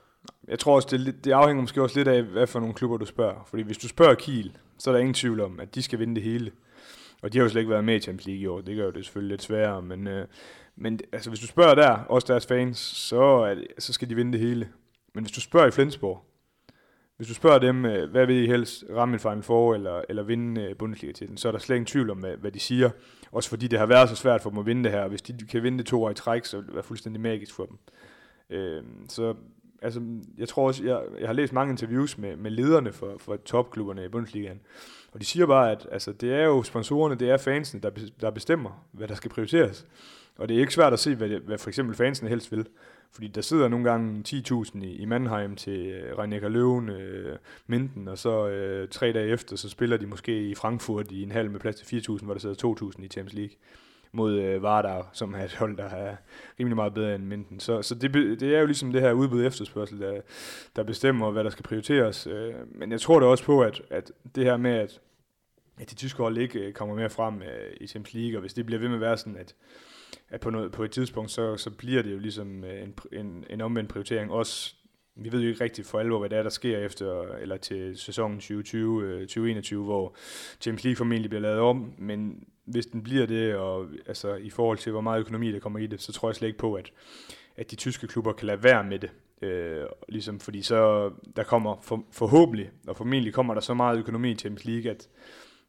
[0.49, 3.07] Jeg tror også, det, det afhænger måske også lidt af, hvad for nogle klubber du
[3.07, 3.47] spørger.
[3.51, 6.15] Fordi hvis du spørger Kiel, så er der ingen tvivl om, at de skal vinde
[6.15, 6.51] det hele.
[7.23, 8.61] Og de har jo slet ikke været med i Champions League i år.
[8.61, 9.83] Det gør jo det selvfølgelig lidt sværere.
[9.83, 10.27] Men, øh,
[10.77, 14.15] men altså, hvis du spørger der, også deres fans, så, er det, så skal de
[14.15, 14.69] vinde det hele.
[15.17, 16.25] Men hvis du spørger i Flensborg,
[17.17, 20.23] hvis du spørger dem, øh, hvad vil I helst ramme en Final Four eller, eller
[20.23, 22.91] vinde øh, Bundesliga-titlen, så er der slet ingen tvivl om, hvad de siger.
[23.33, 25.09] Også fordi det har været så svært for dem at vinde det her.
[25.09, 27.55] Hvis de kan vinde det to år i træk, så vil det være fuldstændig magisk
[27.55, 27.79] for dem.
[28.51, 29.35] Øh, så
[29.83, 30.01] altså,
[30.39, 34.05] jeg tror også, jeg, jeg har læst mange interviews med, med lederne for, for topklubberne
[34.05, 34.61] i Bundesligaen,
[35.13, 38.31] og de siger bare, at altså, det er jo sponsorerne, det er fansene, der, der
[38.31, 39.87] bestemmer, hvad der skal prioriteres.
[40.39, 42.67] Og det er ikke svært at se, hvad, det, hvad for eksempel fansene helst vil.
[43.17, 48.09] Fordi der sidder nogle gange 10.000 i, i Mannheim til øh, Reinecker Løven, øh, Minden,
[48.09, 51.51] og så øh, tre dage efter, så spiller de måske i Frankfurt i en halv
[51.51, 53.57] med plads til 4.000, hvor der sidder 2.000 i Champions League
[54.13, 56.17] mod øh, Vardar, som er et hold, der er
[56.61, 57.61] rimelig meget bedre end Minden.
[57.61, 60.21] Så, så det, det er jo ligesom det her udbud efterspørgsel, der,
[60.77, 62.27] der bestemmer, hvad der skal prioriteres.
[62.27, 65.01] Øh, men jeg tror da også på, at, at det her med, at,
[65.81, 68.55] at de tyske hold ikke øh, kommer mere frem øh, i Champions League, og hvis
[68.55, 69.55] det bliver ved med at være sådan, at
[70.31, 73.45] at på, noget, på et tidspunkt, så, så bliver det jo ligesom øh, en, en,
[73.51, 74.33] en omvendt prioritering.
[74.33, 74.75] Også,
[75.17, 77.99] vi ved jo ikke rigtigt for alvor, hvad det er, der sker efter, eller til
[77.99, 80.17] sæsonen 2020-2021, øh, hvor
[80.61, 84.79] Champions League formentlig bliver lavet om, men hvis den bliver det, og altså, i forhold
[84.79, 86.93] til, hvor meget økonomi der kommer i det, så tror jeg slet ikke på, at,
[87.57, 89.11] at de tyske klubber kan lade være med det.
[89.43, 94.31] Øh, ligesom fordi så der kommer for, forhåbentlig, og formentlig kommer der så meget økonomi
[94.31, 95.09] i Champions League, at,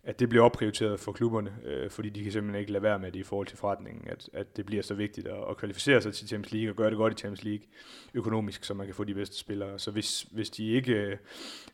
[0.08, 3.12] at det bliver opprioriteret for klubberne, øh, fordi de kan simpelthen ikke lade være med
[3.12, 6.14] det i forhold til forretningen, at, at det bliver så vigtigt at, at kvalificere sig
[6.14, 7.66] til Champions League og gøre det godt i Champions League
[8.14, 9.80] økonomisk, så man kan få de bedste spillere.
[9.80, 11.18] Så hvis, hvis de ikke øh,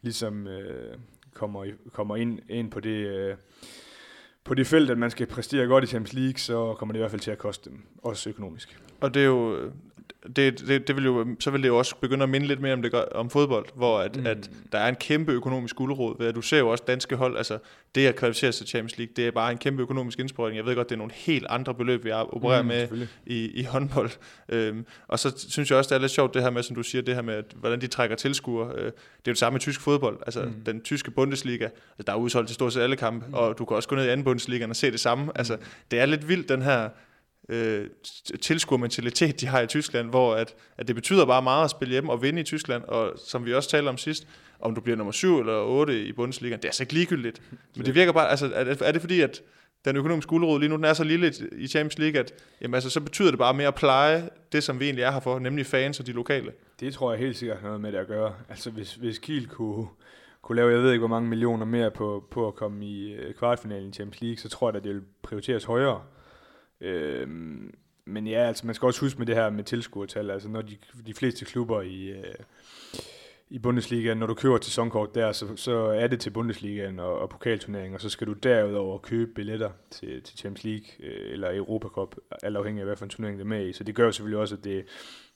[0.01, 0.97] ligesom øh,
[1.33, 3.07] kommer, kommer ind, ind på det...
[3.07, 3.35] Øh,
[4.43, 7.01] på det felt, at man skal præstere godt i Champions League, så kommer det i
[7.01, 8.79] hvert fald til at koste dem, også økonomisk.
[9.01, 9.71] Og det er jo,
[10.35, 12.73] det, det, det vil jo, så vil det jo også begynde at minde lidt mere
[12.73, 14.25] om, det, om fodbold, hvor at, mm.
[14.25, 17.37] at der er en kæmpe økonomisk guldråd ved, at du ser jo også danske hold,
[17.37, 17.57] altså
[17.95, 20.57] det at kvalificere sig til Champions League, det er bare en kæmpe økonomisk indsprøjtning.
[20.57, 23.63] Jeg ved godt, det er nogle helt andre beløb, vi opererer mm, med i, i
[23.63, 24.11] håndbold.
[24.49, 26.83] Øhm, og så synes jeg også, det er lidt sjovt det her med, som du
[26.83, 28.71] siger, det her med, at, hvordan de trækker tilskuere.
[28.75, 28.91] Øh, det er
[29.27, 30.63] jo det samme med tysk fodbold, altså mm.
[30.65, 33.33] den tyske Bundesliga, altså, der er udsolgt til stort set alle kampe, mm.
[33.33, 35.31] og du kan også gå ned i anden Bundesliga og se det samme.
[35.35, 35.57] Altså,
[35.91, 36.89] det er lidt vildt, den her
[37.49, 37.87] øh,
[38.41, 42.11] tilskuermentalitet, de har i Tyskland, hvor at, at det betyder bare meget at spille hjemme
[42.11, 44.27] og vinde i Tyskland, og som vi også talte om sidst,
[44.59, 47.41] om du bliver nummer 7 eller 8 i Bundesliga, det er så ikke ligegyldigt.
[47.75, 49.41] Men det virker bare, altså, er det, er det fordi, at
[49.85, 52.89] den økonomiske guldråd lige nu, den er så lille i Champions League, at jamen, altså,
[52.89, 55.65] så betyder det bare mere at pleje det, som vi egentlig er her for, nemlig
[55.65, 56.51] fans og de lokale.
[56.79, 58.33] Det tror jeg helt sikkert noget med det at gøre.
[58.49, 59.87] Altså hvis, hvis Kiel kunne,
[60.41, 63.33] kunne lave, jeg ved ikke hvor mange millioner mere på, på at komme i øh,
[63.33, 66.01] kvartfinalen i Champions League, så tror jeg, at det vil prioriteres højere.
[66.83, 67.27] Øh,
[68.05, 70.77] men ja, altså man skal også huske med det her med tilskuertal, altså når de,
[71.05, 72.35] de fleste klubber i, øh,
[73.49, 77.19] i Bundesliga, når du køber til sæsonkort der, så, så er det til Bundesligaen og,
[77.19, 81.57] og pokalturneringen, og så skal du derudover købe billetter til, til Champions League øh, eller
[81.57, 83.73] Europa Cup, alt afhængig af hvad for en turnering det er med i.
[83.73, 84.85] Så det gør jo selvfølgelig også, at det,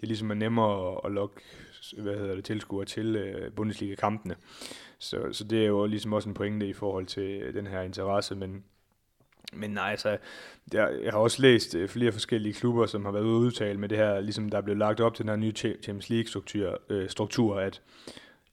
[0.02, 1.42] det ligesom er nemmere at, at lokke
[1.98, 4.36] hvad hedder det, tilskuere til øh, Bundesliga-kampene.
[5.00, 8.36] Så, så det er jo ligesom også en pointe i forhold til den her interesse,
[8.36, 8.64] men
[9.54, 10.18] men nej, altså,
[10.74, 13.90] jeg, jeg har også læst øh, flere forskellige klubber, som har været ude udtale med
[13.90, 17.10] det her, ligesom der er blevet lagt op til den her nye Champions League-struktur, øh,
[17.10, 17.82] struktur, at,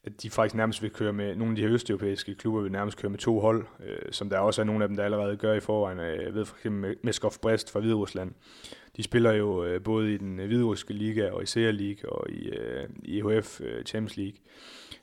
[0.04, 2.98] at de faktisk nærmest vil køre med, nogle af de her østeuropæiske klubber vil nærmest
[2.98, 5.54] køre med to hold, øh, som der også er nogle af dem, der allerede gør
[5.54, 5.98] i forvejen.
[5.98, 8.33] Øh, jeg ved for eksempel Meskov Brest fra Hviderusland.
[8.96, 12.30] De spiller jo øh, både i den øh, hviderussiske liga og i Serie League og
[12.30, 13.42] i, øh, i øh,
[13.85, 14.38] Champions League.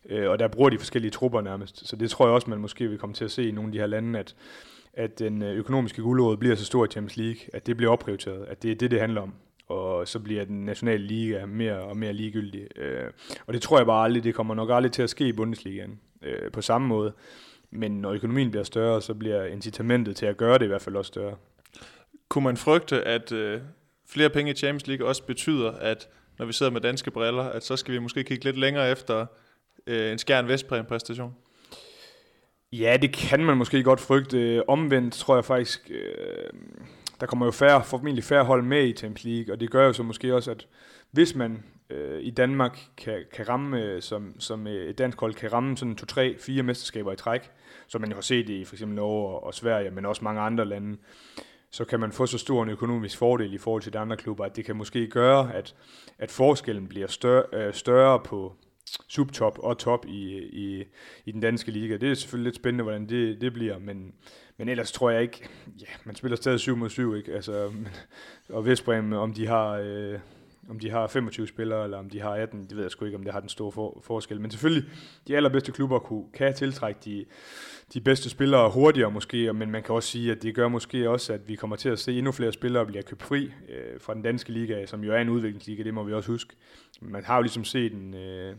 [0.10, 1.88] Øh, og der bruger de forskellige trupper nærmest.
[1.88, 3.72] Så det tror jeg også, man måske vil komme til at se i nogle af
[3.72, 4.36] de her lande, at
[4.94, 8.46] at den øh, økonomiske guldråd bliver så stor i Champions League, at det bliver opprioriteret,
[8.46, 9.34] at det er det, det handler om.
[9.68, 12.68] Og så bliver den nationale liga mere og mere ligegyldig.
[12.78, 13.12] Øh,
[13.48, 16.00] og det tror jeg bare aldrig, det kommer nok aldrig til at ske i Bundesligaen
[16.22, 17.14] øh, på samme måde.
[17.72, 20.96] Men når økonomien bliver større, så bliver incitamentet til at gøre det i hvert fald
[20.96, 21.36] også større.
[22.30, 23.62] Kunne man frygte, at øh,
[24.08, 27.64] flere penge i Champions League også betyder, at når vi sidder med danske briller, at
[27.64, 29.26] så skal vi måske kigge lidt længere efter
[29.88, 31.36] øh, en skærn vestpræm præstation?
[32.74, 34.70] Ja, det kan man måske godt frygte.
[34.70, 36.50] Omvendt tror jeg faktisk, øh,
[37.20, 39.94] der kommer jo færre, formentlig færre hold med i Champions League, og det gør jo
[39.94, 40.68] så måske også, at
[41.12, 45.34] hvis man øh, i Danmark kan, kan ramme, øh, som, som øh, et dansk hold
[45.34, 47.52] kan ramme sådan to, tre, fire mesterskaber i træk,
[47.88, 50.66] som man jo har set i for eksempel Norge og Sverige, men også mange andre
[50.66, 50.98] lande,
[51.72, 54.46] så kan man få så stor en økonomisk fordel i forhold til de andre klubber,
[54.46, 55.76] at det kan måske gøre, at,
[56.20, 58.54] at forskellen bliver større, øh, større på,
[59.08, 60.84] subtop og top i, i,
[61.26, 61.98] i den danske liga.
[61.98, 64.14] Det er selvfølgelig lidt spændende, hvordan det, det bliver, men,
[64.58, 65.50] men ellers tror jeg ikke,
[65.82, 67.34] ja, man spiller stadig 7 mod 7, ikke?
[67.34, 67.88] Altså, men,
[68.58, 69.72] og Vestbrem, om de har...
[69.72, 70.20] Øh,
[70.70, 73.18] om de har 25 spillere, eller om de har 18, det ved jeg sgu ikke,
[73.18, 74.42] om det har den store for, forskel.
[74.42, 74.90] Men selvfølgelig,
[75.28, 77.26] de allerbedste klubber kunne, kan tiltrække de,
[77.94, 81.34] de bedste spillere hurtigere måske, men man kan også sige, at det gør måske også,
[81.34, 84.22] at vi kommer til at se endnu flere spillere blive købt fri øh, fra den
[84.22, 86.56] danske liga, som jo er en udviklingsliga, det må vi også huske.
[87.02, 88.56] Man har jo ligesom set en, øh,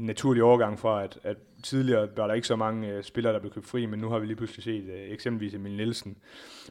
[0.00, 3.40] en naturlig overgang fra, at, at tidligere var der ikke så mange øh, spillere, der
[3.40, 6.16] blev købt fri, men nu har vi lige pludselig set øh, eksempelvis Emil Nielsen,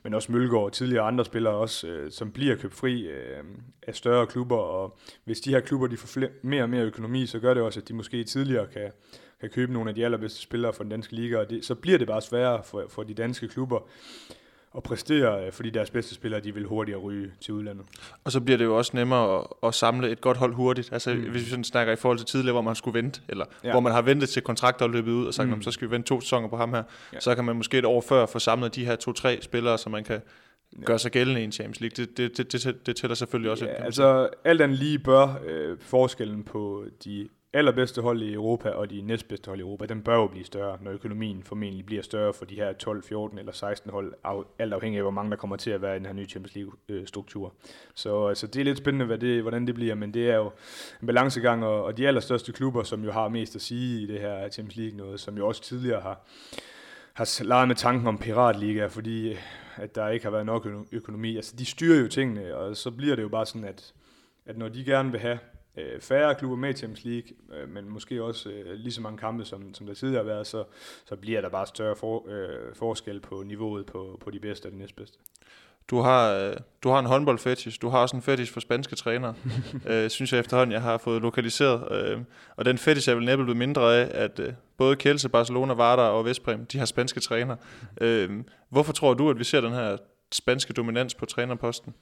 [0.03, 3.43] men også Mølgaard og tidligere andre spillere også, øh, som bliver købt fri øh,
[3.87, 7.25] af større klubber, og hvis de her klubber de får flere, mere og mere økonomi,
[7.25, 8.91] så gør det også, at de måske tidligere kan,
[9.39, 11.97] kan købe nogle af de allerbedste spillere fra den danske liga, og det, så bliver
[11.97, 13.79] det bare sværere for, for de danske klubber
[14.77, 17.86] at præstere, øh, fordi deres bedste spillere de vil hurtigere ryge til udlandet.
[18.23, 20.93] Og så bliver det jo også nemmere at, at samle et godt hold hurtigt.
[20.93, 21.21] Altså mm.
[21.21, 23.71] hvis vi sådan snakker i forhold til tidligere, hvor man skulle vente, eller ja.
[23.71, 25.62] hvor man har ventet til kontrakter er løbet ud, og sagt, mm.
[25.62, 27.19] så skal vi vente to sæsoner på ham her, ja.
[27.19, 30.03] så kan man måske et år før få samlet de her to-tre spillere, så man
[30.03, 30.21] kan
[30.86, 32.05] gøre sig gældende i en Champions League.
[32.05, 33.65] Det, det, det, det, det tæller selvfølgelig også.
[33.65, 38.69] Ja, ind, altså alt andet lige bør øh, forskellen på de allerbedste hold i Europa
[38.69, 42.01] og de næstbedste hold i Europa, den bør jo blive større, når økonomien formentlig bliver
[42.01, 44.13] større for de her 12, 14 eller 16 hold,
[44.59, 46.55] alt afhængig af, hvor mange der kommer til at være i den her nye Champions
[46.55, 47.45] League-struktur.
[47.45, 47.51] Øh,
[47.95, 50.51] så altså, det er lidt spændende, hvad det, hvordan det bliver, men det er jo
[51.01, 54.19] en balancegang, og, og de allerstørste klubber, som jo har mest at sige i det
[54.19, 56.21] her Champions League, noget som jo også tidligere har,
[57.13, 59.38] har leget med tanken om piratliga, fordi øh,
[59.75, 61.35] at der ikke har været nok økonomi.
[61.35, 63.93] Altså, de styrer jo tingene, og så bliver det jo bare sådan, at,
[64.45, 65.39] at når de gerne vil have
[65.77, 69.17] øh, færre klubber med i Champions League, øh, men måske også øh, lige så mange
[69.17, 70.63] kampe, som, som der tidligere har været, så,
[71.05, 74.71] så bliver der bare større for, øh, forskel på niveauet på, på de bedste og
[74.71, 75.17] de næstbedste.
[75.89, 76.53] Du har, øh,
[76.84, 79.34] du har en håndboldfetish, du har også en fetish for spanske trænere,
[79.89, 81.91] øh, synes jeg efterhånden, jeg har fået lokaliseret.
[81.91, 82.19] Øh,
[82.55, 86.01] og den fetish er vel næppe blevet mindre af, at øh, både Kielse, Barcelona, Varda
[86.01, 87.55] og Vestbrem, de har spanske træner.
[88.01, 89.97] Øh, hvorfor tror du, at vi ser den her
[90.32, 91.93] spanske dominans på trænerposten?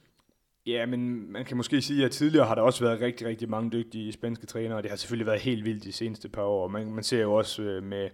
[0.68, 3.70] Ja, men man kan måske sige, at tidligere har der også været rigtig, rigtig mange
[3.70, 6.68] dygtige spanske trænere, og det har selvfølgelig været helt vildt de seneste par år.
[6.68, 8.08] Man, man ser jo også øh, med,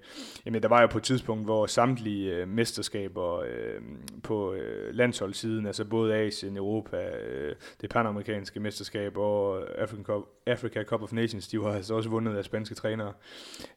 [0.46, 3.80] jamen der var jo på et tidspunkt, hvor samtlige øh, mesterskaber øh,
[4.22, 10.82] på øh, landsholdssiden, altså både Asien, Europa, øh, det panamerikanske mesterskab og African Cup, Africa
[10.82, 13.12] Cup of Nations, de var altså også vundet af spanske trænere.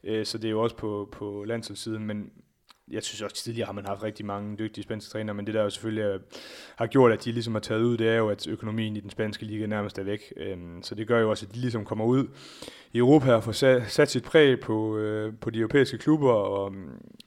[0.04, 2.30] Øh, så det er jo også på, på landsholdssiden, men
[2.90, 5.62] jeg synes også tidligere har man haft rigtig mange dygtige spanske trænere, men det der
[5.62, 6.20] jo selvfølgelig
[6.76, 9.10] har gjort, at de ligesom har taget ud, det er jo, at økonomien i den
[9.10, 10.32] spanske liga nærmest er væk.
[10.36, 12.26] Øhm, så det gør jo også, at de ligesom kommer ud
[12.92, 16.72] i Europa og får sat, sat sit præg på, øh, på de europæiske klubber, og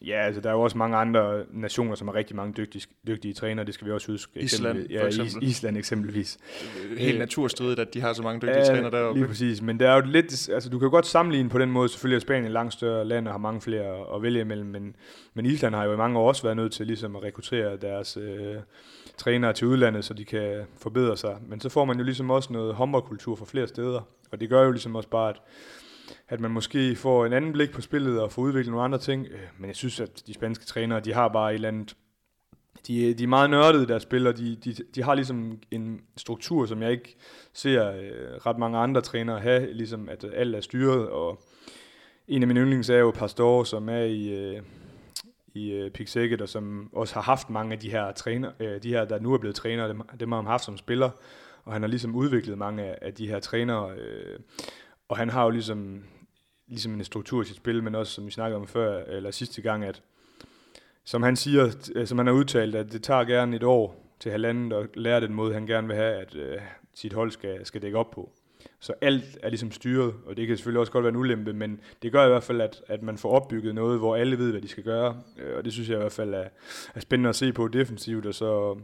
[0.01, 3.33] ja, altså der er jo også mange andre nationer, som har rigtig mange dygtige, dygtige
[3.33, 4.39] trænere, det skal vi også huske.
[4.39, 6.37] Island, ja, Is, Island eksempelvis.
[6.97, 9.19] Helt naturstridigt, at de har så mange dygtige ja, trænere deroppe.
[9.19, 11.89] Lige præcis, men det er jo lidt, altså du kan godt sammenligne på den måde,
[11.89, 14.95] selvfølgelig er Spanien et langt større land og har mange flere at vælge imellem, men,
[15.33, 18.17] men Island har jo i mange år også været nødt til ligesom at rekruttere deres
[18.17, 18.55] øh,
[19.21, 21.37] trænere til udlandet, så de kan forbedre sig.
[21.47, 24.63] Men så får man jo ligesom også noget håndboldkultur fra flere steder, og det gør
[24.63, 25.41] jo ligesom også bare, at
[26.27, 29.27] at man måske får en anden blik på spillet og får udviklet nogle andre ting.
[29.31, 31.95] Øh, men jeg synes, at de spanske trænere, de har bare et eller andet...
[32.87, 34.31] De, de er meget nørdede der spiller.
[34.31, 37.15] de, de, de har ligesom en struktur, som jeg ikke
[37.53, 41.43] ser øh, ret mange andre trænere have, ligesom at øh, alt er styret, og
[42.27, 44.61] en af mine yndlings er jo Pastor, som er i, øh,
[45.53, 48.89] i øh, Pixækket, og som også har haft mange af de her træner, øh, de
[48.89, 51.09] her, der nu er blevet trænere, dem, dem har han haft som spiller,
[51.63, 54.39] og han har ligesom udviklet mange af, af de her trænere, øh,
[55.09, 56.03] og han har jo ligesom,
[56.67, 59.61] ligesom en struktur i sit spil, men også, som vi snakkede om før, eller sidste
[59.61, 60.01] gang, at
[61.03, 64.77] som han siger, som han har udtalt, at det tager gerne et år til halvandet
[64.77, 66.61] at lære den måde, han gerne vil have, at øh,
[66.93, 68.31] sit hold skal, skal dække op på.
[68.83, 71.81] Så alt er ligesom styret, og det kan selvfølgelig også godt være en ulempe, men
[72.01, 74.61] det gør i hvert fald, at, at man får opbygget noget, hvor alle ved, hvad
[74.61, 75.21] de skal gøre.
[75.37, 76.45] Øh, og det synes jeg i hvert fald er,
[76.95, 78.77] er spændende at se på defensivt, og så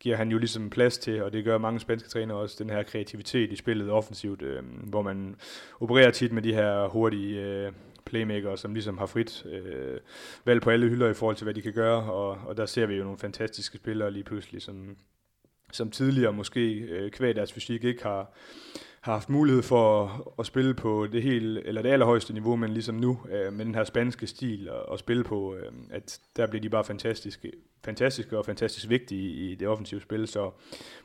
[0.00, 2.82] giver han jo ligesom plads til, og det gør mange spanske trænere også, den her
[2.82, 5.36] kreativitet i spillet offensivt, øh, hvor man
[5.80, 7.72] opererer tit med de her hurtige øh,
[8.04, 10.00] playmaker, som ligesom har frit øh,
[10.44, 12.86] valg på alle hylder i forhold til, hvad de kan gøre, og, og der ser
[12.86, 14.96] vi jo nogle fantastiske spillere lige pludselig, som,
[15.72, 18.32] som tidligere måske øh, kvæg deres fysik ikke har,
[19.06, 22.94] har haft mulighed for at, spille på det helt, eller det allerhøjeste niveau, men ligesom
[22.94, 26.62] nu, øh, med den her spanske stil og, og spille på, øh, at der bliver
[26.62, 27.52] de bare fantastiske,
[27.84, 30.50] fantastiske og fantastisk vigtige i, det offensive spil, så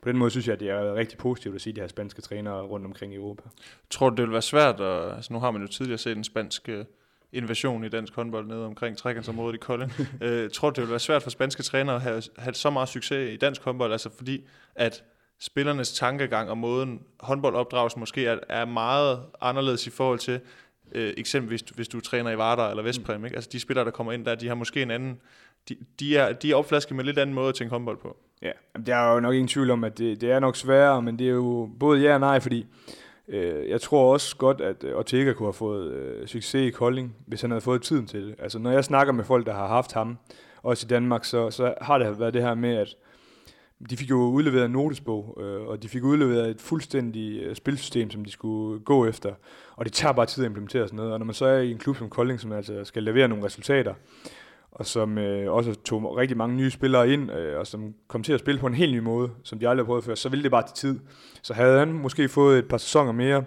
[0.01, 2.21] på den måde synes jeg, at det er rigtig positivt at se de her spanske
[2.21, 3.43] trænere rundt omkring i Europa.
[3.89, 6.23] Tror du, det vil være svært, at, altså nu har man jo tidligere set en
[6.23, 6.85] spansk øh,
[7.31, 9.91] invasion i dansk håndbold nede omkring trekantsområdet i Kolding.
[10.21, 12.89] øh, tror du, det vil være svært for spanske trænere at have, have så meget
[12.89, 15.03] succes i dansk håndbold, altså fordi at
[15.41, 20.39] spillernes tankegang og måden håndboldopdragelsen måske er, er meget anderledes i forhold til
[20.91, 23.19] øh, eksempelvis hvis du træner i Vardar eller Vestpræm.
[23.19, 23.25] Mm.
[23.25, 23.35] Ikke?
[23.35, 25.21] Altså de spillere, der kommer ind der, de har måske en anden...
[25.69, 28.17] De, de, er, de er opflasket med lidt anden måde at tænke håndbold på.
[28.41, 28.51] Ja,
[28.85, 31.27] der er jo nok ingen tvivl om, at det, det er nok sværere, men det
[31.27, 32.65] er jo både ja og nej, fordi
[33.27, 37.15] øh, jeg tror også godt, at øh, Ortega kunne have fået øh, succes i Kolding,
[37.27, 38.35] hvis han havde fået tiden til det.
[38.39, 40.17] Altså når jeg snakker med folk, der har haft ham,
[40.63, 42.95] også i Danmark, så, så har det været det her med, at
[43.89, 48.11] de fik jo udleveret en notesbog, øh, og de fik udleveret et fuldstændigt øh, spilsystem,
[48.11, 49.33] som de skulle gå efter.
[49.75, 51.13] Og det tager bare tid at implementere sådan noget.
[51.13, 53.45] Og når man så er i en klub som Kolding, som altså skal levere nogle
[53.45, 53.93] resultater,
[54.71, 58.33] og som øh, også tog rigtig mange nye spillere ind, øh, og som kom til
[58.33, 60.43] at spille på en helt ny måde, som de aldrig har prøvet før, så ville
[60.43, 60.99] det bare til tid.
[61.41, 63.43] Så havde han måske fået et par sæsoner mere,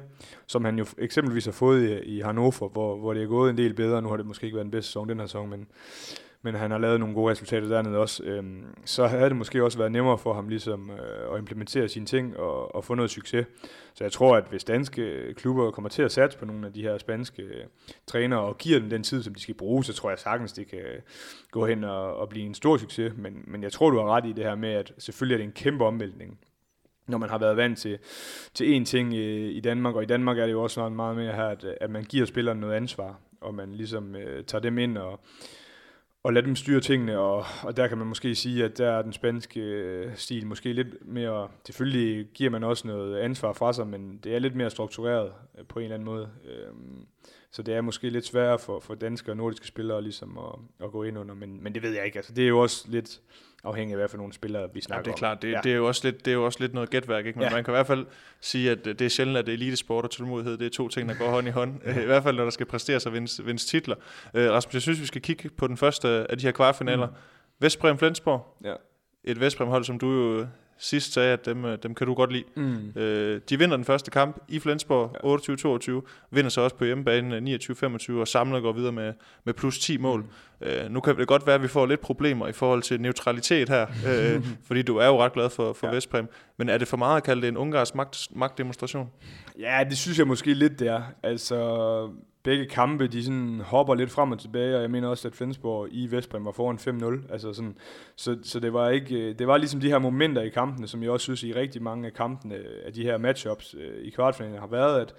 [0.47, 3.57] som han jo eksempelvis har fået i, i Hannover, hvor, hvor det er gået en
[3.57, 4.03] del bedre.
[4.03, 5.66] Nu har det måske ikke været den bedste sæson den her sæson, men
[6.44, 9.78] men han har lavet nogle gode resultater dernede også, øhm, så havde det måske også
[9.78, 13.46] været nemmere for ham ligesom øh, at implementere sine ting og, og få noget succes.
[13.94, 16.83] Så jeg tror, at hvis danske klubber kommer til at satse på nogle af de
[16.83, 17.64] her spanske øh,
[18.07, 20.68] trænere og giver dem den tid, som de skal bruge, så tror jeg sagtens, det
[20.68, 20.80] kan
[21.50, 23.12] gå hen og, og blive en stor succes.
[23.16, 25.44] Men, men jeg tror, du har ret i det her med, at selvfølgelig er det
[25.44, 26.38] en kæmpe omvæltning
[27.07, 27.98] når man har været vant til,
[28.54, 31.33] til én ting i, i Danmark, og i Danmark er det jo også meget mere
[31.33, 34.98] her, at, at man giver spillerne noget ansvar, og man ligesom øh, tager dem ind
[34.98, 35.20] og,
[36.24, 39.02] og lade dem styre tingene, og, og der kan man måske sige, at der er
[39.02, 43.87] den spanske øh, stil måske lidt mere, selvfølgelig giver man også noget ansvar fra sig,
[43.87, 46.28] men det er lidt mere struktureret øh, på en eller anden måde.
[46.44, 47.06] Øhm,
[47.50, 50.92] så det er måske lidt sværere for, for danske og nordiske spillere ligesom at, at
[50.92, 52.18] gå ind under, men, men det ved jeg ikke.
[52.18, 53.20] Altså, det er jo også lidt
[53.64, 55.07] afhængig af, hvad for nogle spillere vi snakker om.
[55.07, 55.42] Ja, det er klart.
[55.42, 55.61] Det, ja.
[55.64, 57.38] det, er jo også lidt, det er jo også lidt noget gætværk, ikke?
[57.38, 57.55] men ja.
[57.55, 58.07] man kan i hvert fald
[58.40, 61.14] sige, at det er sjældent, at det elitesport og tålmodighed, det er to ting, der
[61.14, 61.81] går hånd i hånd.
[61.85, 62.00] ja.
[62.03, 63.96] I hvert fald, når der skal præsteres og vindes, vindes titler.
[64.35, 67.07] Uh, Rasmus, jeg synes, vi skal kigge på den første af de her kvartfinaler.
[67.07, 67.12] Mm.
[67.61, 68.57] Vestbrem Flensborg.
[68.64, 68.74] Ja.
[69.24, 70.46] Et Vestbrem hold, som du jo
[70.78, 72.44] sidst sagde, at dem, øh, dem kan du godt lide.
[72.54, 72.92] Mm.
[72.96, 75.98] Øh, de vinder den første kamp i Flensborg ja.
[75.98, 79.12] 28-22, vinder så også på hjemmebane 29-25 og samlet går videre med,
[79.44, 80.20] med plus 10 mål.
[80.20, 80.66] Mm.
[80.66, 83.68] Øh, nu kan det godt være, at vi får lidt problemer i forhold til neutralitet
[83.68, 85.92] her, øh, fordi du er jo ret glad for, for ja.
[85.92, 86.28] Vestpræm.
[86.56, 89.10] Men er det for meget at kalde det en ungarsk magt, magtdemonstration?
[89.58, 91.02] Ja, det synes jeg måske lidt, det er.
[91.22, 91.56] Altså,
[92.44, 95.88] begge kampe, de sådan hopper lidt frem og tilbage, og jeg mener også, at Flensborg
[95.90, 97.33] i Vestbrem var foran 5-0.
[97.33, 97.78] Altså sådan,
[98.16, 101.02] så, så det var ikke, øh, det var ligesom de her momenter i kampene, som
[101.02, 104.11] jeg også synes i rigtig mange af kampene, øh, af de her matchups øh, i
[104.11, 105.14] kvartfinalen har været, at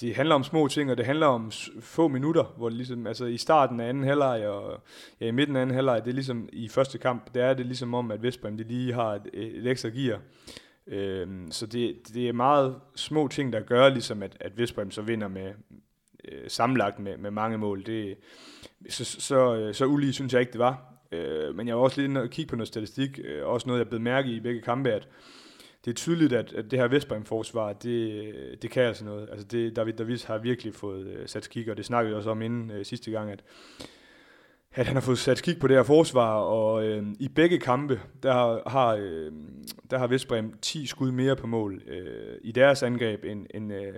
[0.00, 3.24] det handler om små ting, og det handler om få minutter, hvor det ligesom, altså
[3.24, 4.82] i starten af anden halvleg og
[5.20, 7.66] ja, i midten af anden halvleg, det er ligesom i første kamp, der er det
[7.66, 10.20] ligesom om, at Vestbrem de lige har et, et ekstra gear.
[10.86, 15.02] Øhm, så det, det er meget små ting, der gør ligesom, at, at Vestbrem så
[15.02, 15.52] vinder med,
[16.24, 17.86] øh, sammenlagt med, med mange mål.
[17.86, 18.16] Det,
[18.88, 20.94] så, så, øh, så ulige synes jeg ikke, det var.
[21.12, 23.78] Øh, men jeg var også lidt inde og kigge på noget statistik, øh, også noget,
[23.78, 25.08] jeg blev mærke i begge kampe, at
[25.84, 29.28] det er tydeligt, at, at det her Vestbrem-forsvar, det, det kan altså noget.
[29.30, 32.30] Altså det, David Davis har virkelig fået øh, sat skik, og det snakkede vi også
[32.30, 33.44] om inden øh, sidste gang, at
[34.72, 38.00] at han har fået sat kig på det her forsvar, og øh, i begge kampe,
[38.22, 39.32] der har, øh,
[39.90, 43.94] der har Vestbrem 10 skud mere på mål øh, i deres angreb, end, end, øh,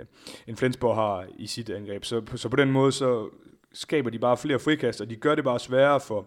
[0.47, 2.05] end Flensborg har i sit angreb.
[2.05, 3.29] Så, så på den måde, så
[3.73, 6.27] skaber de bare flere frikast, og de gør det bare sværere for,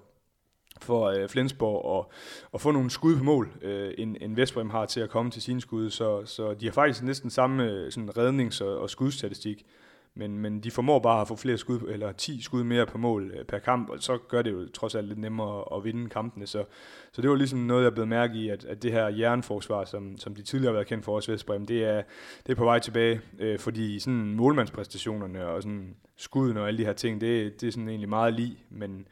[0.82, 2.16] for øh, Flensborg at,
[2.54, 5.42] at få nogle skud på mål, øh, end, end Vestbrem har til at komme til
[5.42, 5.90] sine skud.
[5.90, 9.66] Så, så de har faktisk næsten samme øh, sådan rednings- og, og skudstatistik.
[10.15, 13.32] Men, men de formår bare at få flere skud, eller 10 skud mere på mål
[13.38, 16.47] øh, per kamp, og så gør det jo trods alt lidt nemmere at vinde kampene.
[16.47, 16.65] Så,
[17.12, 20.17] så det var ligesom noget, jeg blev mærke i, at, at det her jernforsvar, som,
[20.17, 22.04] som de tidligere har været kendt for os Vestbrem, det er,
[22.45, 26.86] det er på vej tilbage, øh, fordi sådan målmandspræstationerne og sådan skuden og alle de
[26.86, 29.08] her ting, det, det er sådan egentlig meget lige, men,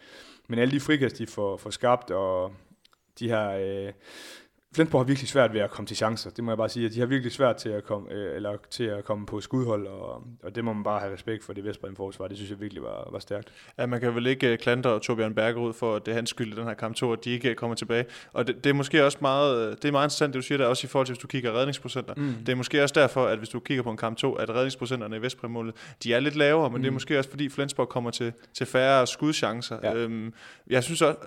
[0.48, 2.52] men alle de frikast, de får, får skabt, og
[3.20, 3.94] de her øh,
[4.76, 6.30] Flensborg har virkelig svært ved at komme til chancer.
[6.30, 6.90] Det må jeg bare sige.
[6.90, 10.24] De har virkelig svært til at komme, øh, eller til at komme på skudhold, og,
[10.44, 12.28] og det må man bare have respekt for det Vestbrem forsvar.
[12.28, 13.54] Det synes jeg virkelig var, var stærkt.
[13.78, 16.54] Ja, man kan vel ikke øh, klandre Torbjørn Bergerud for, at det er hans skyld
[16.54, 18.06] i den her kamp 2, at de ikke kommer tilbage.
[18.34, 20.58] Og det, det, er måske også meget, øh, det er meget interessant, det du siger
[20.58, 22.14] der, også i forhold til, hvis du kigger redningsprocenter.
[22.18, 22.34] Mm.
[22.46, 25.16] Det er måske også derfor, at hvis du kigger på en kamp 2, at redningsprocenterne
[25.16, 26.82] i Vestbrem-målet, de er lidt lavere, men mm.
[26.82, 26.96] det er mm.
[26.96, 29.80] måske også fordi Flensborg kommer til, til færre skudchancer.
[29.84, 29.96] Ja.
[29.96, 30.34] Øhm,
[30.68, 31.20] jeg synes også,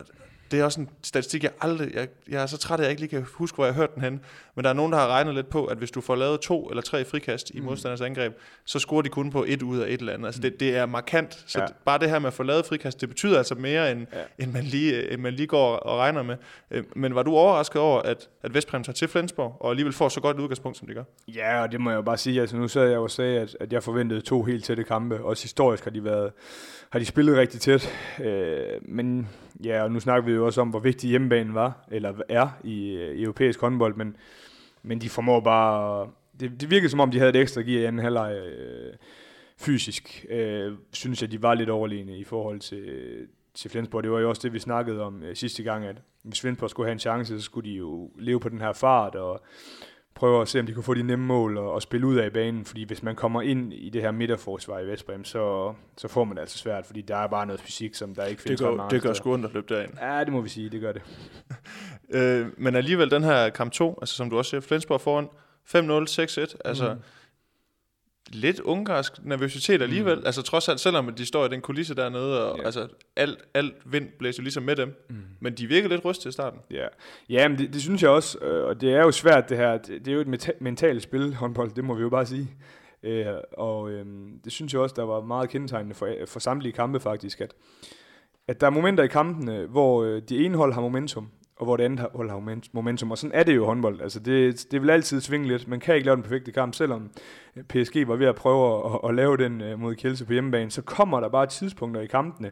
[0.55, 1.95] det er også en statistik, jeg aldrig...
[1.95, 3.95] Jeg, jeg er så træt, at jeg ikke lige kan huske, hvor jeg har hørt
[3.95, 4.21] den hen.
[4.55, 6.67] Men der er nogen, der har regnet lidt på, at hvis du får lavet to
[6.69, 7.67] eller tre frikast i mm.
[7.67, 8.33] modstanders angreb,
[8.65, 10.27] så scorer de kun på et ud af et eller andet.
[10.27, 11.45] Altså det, det er markant.
[11.47, 11.67] Så ja.
[11.67, 14.45] det, bare det her med at få lavet frikast, det betyder altså mere, end, ja.
[14.45, 16.37] end, man, lige, end man lige går og regner med.
[16.71, 20.09] Øh, men var du overrasket over, at, at Vestbrem tager til Flensborg, og alligevel får
[20.09, 21.05] så godt et udgangspunkt, som de gør?
[21.29, 22.41] Ja, og det må jeg jo bare sige.
[22.41, 25.25] Altså nu sad jeg jo og sagde, at, at jeg forventede to helt tætte kampe.
[25.25, 26.33] Også historisk har de været
[26.95, 27.91] har de spillet rigtig tæt.
[28.21, 29.29] Øh, men
[29.65, 32.91] ja, og nu snakker vi jo også om, hvor vigtig hjemmebanen var, eller er i,
[32.91, 34.17] øh, i europæisk håndbold, men,
[34.83, 36.09] men de formår bare...
[36.41, 38.93] Det, det virkede som om, de havde et ekstra gear i anden halvleg øh,
[39.59, 40.27] fysisk.
[40.31, 42.87] Øh, synes jeg, de var lidt overlegne i forhold til,
[43.55, 44.03] til Flensborg.
[44.03, 46.87] Det var jo også det, vi snakkede om øh, sidste gang, at hvis Flensborg skulle
[46.87, 49.45] have en chance, så skulle de jo leve på den her fart, og
[50.15, 52.33] prøve at se, om de kunne få de nemme mål og, og spille ud af
[52.33, 56.25] banen, fordi hvis man kommer ind i det her midterforsvar i Vestbrem, så, så får
[56.25, 58.77] man det altså svært, fordi der er bare noget fysik, som der ikke findes det
[58.77, 59.93] gør, Det gør sgu ondt at løbe derind.
[60.01, 61.03] Ja, det må vi sige, det gør det.
[62.19, 65.29] øh, men alligevel den her kamp 2, altså som du også siger, Flensborg foran
[66.45, 67.01] 5-0, 6-1, altså mm
[68.35, 70.19] lidt ungarsk nervøsitet alligevel.
[70.19, 70.27] Mm.
[70.27, 72.65] Altså trods alt, selvom de står i den kulisse dernede, og ja.
[72.65, 75.05] altså alt, alt vind blæser ligesom med dem.
[75.11, 75.17] Mm.
[75.41, 76.61] Men de virker lidt rystet i starten.
[76.71, 76.87] Ja,
[77.29, 79.79] ja men det, det synes jeg også, øh, og det er jo svært det her.
[79.79, 82.51] Det, det er jo et mentalt spil, håndbold, det må vi jo bare sige.
[83.03, 84.07] Øh, og øh,
[84.45, 87.55] det synes jeg også, der var meget kendetegnende for, for samtlige kampe faktisk, at,
[88.49, 91.77] at der er momenter i kampene, hvor øh, de ene hold har momentum, og hvor
[91.77, 93.11] det andet hold har momentum.
[93.11, 94.01] Og sådan er det jo håndbold.
[94.01, 95.69] Altså det, det vil altid svinge lidt.
[95.69, 97.11] Man kan ikke lave den perfekte kamp, selvom
[97.57, 100.71] øh, PSG var ved at prøve at, at lave den øh, mod Kielse på hjemmebane.
[100.71, 102.51] Så kommer der bare tidspunkter i kampene,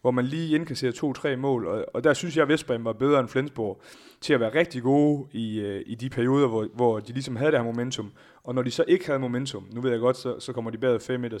[0.00, 1.66] hvor man lige indkasserer to-tre mål.
[1.66, 3.82] Og, og der synes jeg, at Vestbrem var bedre end Flensborg
[4.20, 7.50] til at være rigtig gode i, øh, i de perioder, hvor, hvor de ligesom havde
[7.50, 8.12] det her momentum.
[8.44, 10.78] Og når de så ikke havde momentum, nu ved jeg godt, så, så kommer de
[10.78, 11.34] bag 5-0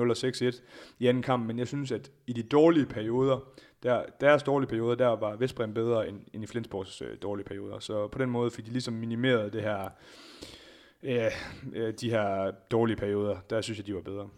[0.00, 0.62] og 6-1
[0.98, 3.38] i anden kamp, men jeg synes, at i de dårlige perioder,
[3.86, 7.78] der, deres dårlige perioder, der var Vestbrem bedre end, end i Flensborgs øh, dårlige perioder.
[7.78, 9.88] Så på den måde fik de ligesom minimeret det her,
[11.02, 11.24] øh,
[11.74, 13.36] øh, de her dårlige perioder.
[13.50, 14.28] Der synes jeg, de var bedre.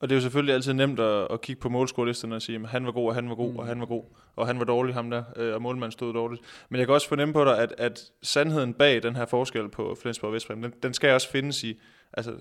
[0.00, 2.68] Og det er jo selvfølgelig altid nemt at, at kigge på målscorelisterne og sige, at
[2.68, 3.58] han var god, og han var god, mm.
[3.58, 4.04] og han var god,
[4.36, 6.42] og han var dårlig, ham der, øh, og målmanden stod dårligt.
[6.68, 9.96] Men jeg kan også fornemme på dig, at, at sandheden bag den her forskel på
[10.02, 11.80] Flensborg og Vestbrem, den, den skal også findes i,
[12.12, 12.32] altså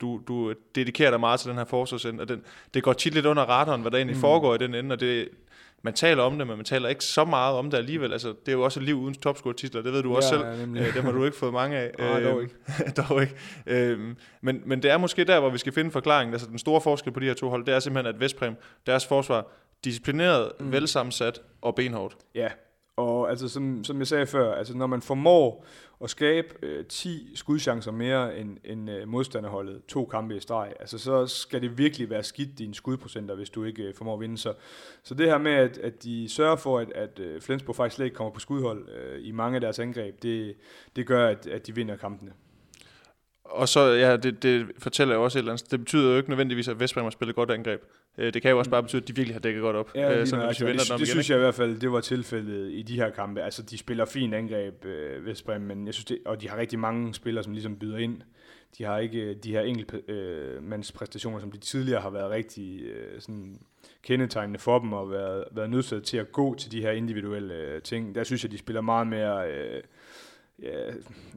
[0.00, 2.42] du, du dedikerer dig meget til den her forsvarsende, og den,
[2.74, 4.20] det går tit lidt under radaren, hvad der egentlig mm.
[4.20, 5.28] foregår i den ende, og det,
[5.86, 8.12] man taler om det, men man taler ikke så meget om det alligevel.
[8.12, 10.40] Altså, det er jo også et liv uden topscore-titler, det ved du ja, også selv.
[10.40, 11.90] Ja, øh, dem har du ikke fået mange af.
[11.98, 12.54] Nej, dog ikke.
[13.08, 13.34] dog ikke.
[13.66, 13.98] Øh,
[14.40, 16.34] men, men det er måske der, hvor vi skal finde forklaringen.
[16.34, 19.06] Altså, den store forskel på de her to hold, det er simpelthen, at Vestprem, deres
[19.06, 19.46] forsvar,
[19.84, 20.72] disciplineret, mm.
[20.72, 22.16] velsammensat og benhårdt.
[22.34, 22.48] Ja,
[22.96, 25.64] og altså, som, som jeg sagde før, altså, når man formår
[26.04, 30.98] at skabe øh, 10 skudchancer mere end, end øh, modstanderholdet to kampe i streg, altså
[30.98, 34.38] så skal det virkelig være skidt dine skudprocenter, hvis du ikke øh, formår at vinde.
[34.38, 34.54] Så,
[35.02, 38.06] så det her med, at, at de sørger for, at, at øh, Flensborg faktisk slet
[38.06, 40.54] ikke kommer på skudhold øh, i mange af deres angreb, det,
[40.96, 42.32] det gør, at, at de vinder kampene.
[43.50, 45.70] Og så, ja, det, det fortæller jo også et eller andet.
[45.70, 47.80] Det betyder jo ikke nødvendigvis, at Vestbrem har spillet godt angreb.
[48.18, 49.90] Øh, det kan jo også bare betyde, at de virkelig har dækket godt op.
[49.94, 52.72] Ja, øh, sådan, altså, det, det, det synes jeg i hvert fald, det var tilfældet
[52.72, 53.42] i de her kampe.
[53.42, 56.78] Altså, de spiller fint angreb, øh, Vestbrem, men jeg synes, det, og de har rigtig
[56.78, 58.20] mange spillere, som ligesom byder ind.
[58.78, 63.58] De har ikke de her enkeltmandspræstationer, øh, som de tidligere har været rigtig øh, sådan
[64.02, 67.82] kendetegnende for dem, og været, været nødt til at gå til de her individuelle øh,
[67.82, 68.14] ting.
[68.14, 69.50] Der synes jeg, de spiller meget mere...
[69.50, 69.82] Øh,
[70.62, 70.90] ja,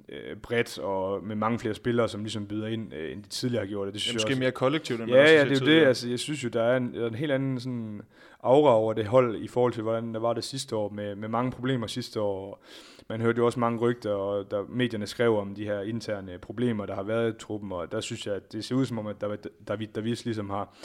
[0.10, 3.66] øh, bredt og med mange flere spillere, som ligesom byder ind, øh, end de tidligere
[3.66, 3.94] har gjort det.
[3.94, 4.40] det synes det er måske også.
[4.40, 5.86] mere kollektivt, end ja, ja, det er jo det.
[5.86, 8.02] Altså, jeg synes jo, der er en, en helt anden sådan
[8.44, 11.30] aura over det hold i forhold til, hvordan der var det sidste år, med, med
[11.30, 12.64] mange problemer sidste år.
[13.10, 16.86] Man hørte jo også mange rygter, og der, medierne skrev om de her interne problemer,
[16.86, 19.08] der har været i truppen, og der synes jeg, at det ser ud som om,
[19.08, 20.76] at David Davis ligesom har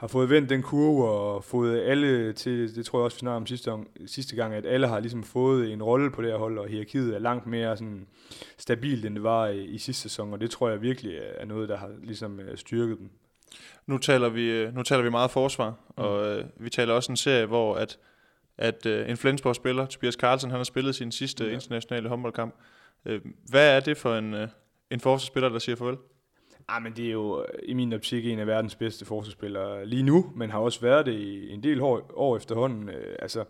[0.00, 3.36] har fået vendt den kurve og fået alle til, det tror jeg også, vi snakkede
[3.36, 6.38] om sidste, om, sidste gang, at alle har ligesom fået en rolle på det her
[6.38, 8.06] hold, og hierarkiet er langt mere sådan
[8.58, 11.68] stabilt, end det var i, i sidste sæson, og det tror jeg virkelig er noget,
[11.68, 13.10] der har ligesom øh, styrket dem.
[13.86, 15.76] Nu taler vi, øh, nu taler vi meget forsvar, mm.
[15.96, 17.98] og øh, vi taler også en serie, hvor at,
[18.58, 21.50] at øh, en Flensborg-spiller, Tobias Carlsen, han har spillet sin sidste ja.
[21.50, 22.54] internationale håndboldkamp.
[23.06, 24.48] Øh, hvad er det for en, øh,
[24.90, 25.96] en forsvarsspiller, der siger farvel?
[26.72, 30.02] Ah, men det er jo øh, i min optik en af verdens bedste forsvarsspillere lige
[30.02, 32.88] nu, men har også været det i en del år, år efterhånden.
[32.88, 33.44] Øh, altså,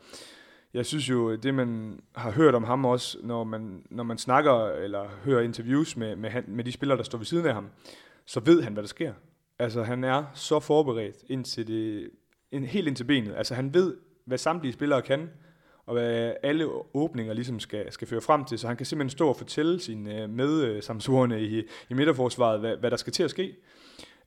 [0.74, 4.18] jeg synes jo, øh, det man har hørt om ham også, når man, når man
[4.18, 7.54] snakker eller hører interviews med, med, han, med de spillere, der står ved siden af
[7.54, 7.68] ham,
[8.26, 9.12] så ved han, hvad der sker.
[9.58, 12.10] Altså, han er så forberedt indtil det,
[12.52, 13.34] ind, helt ind til benet.
[13.36, 13.96] Altså, han ved,
[14.26, 15.30] hvad samtlige spillere kan,
[15.90, 19.28] og hvad alle åbninger ligesom skal, skal føre frem til, så han kan simpelthen stå
[19.28, 23.56] og fortælle sine øh, medsamsurerne i, i midterforsvaret, hvad, hvad der skal til at ske.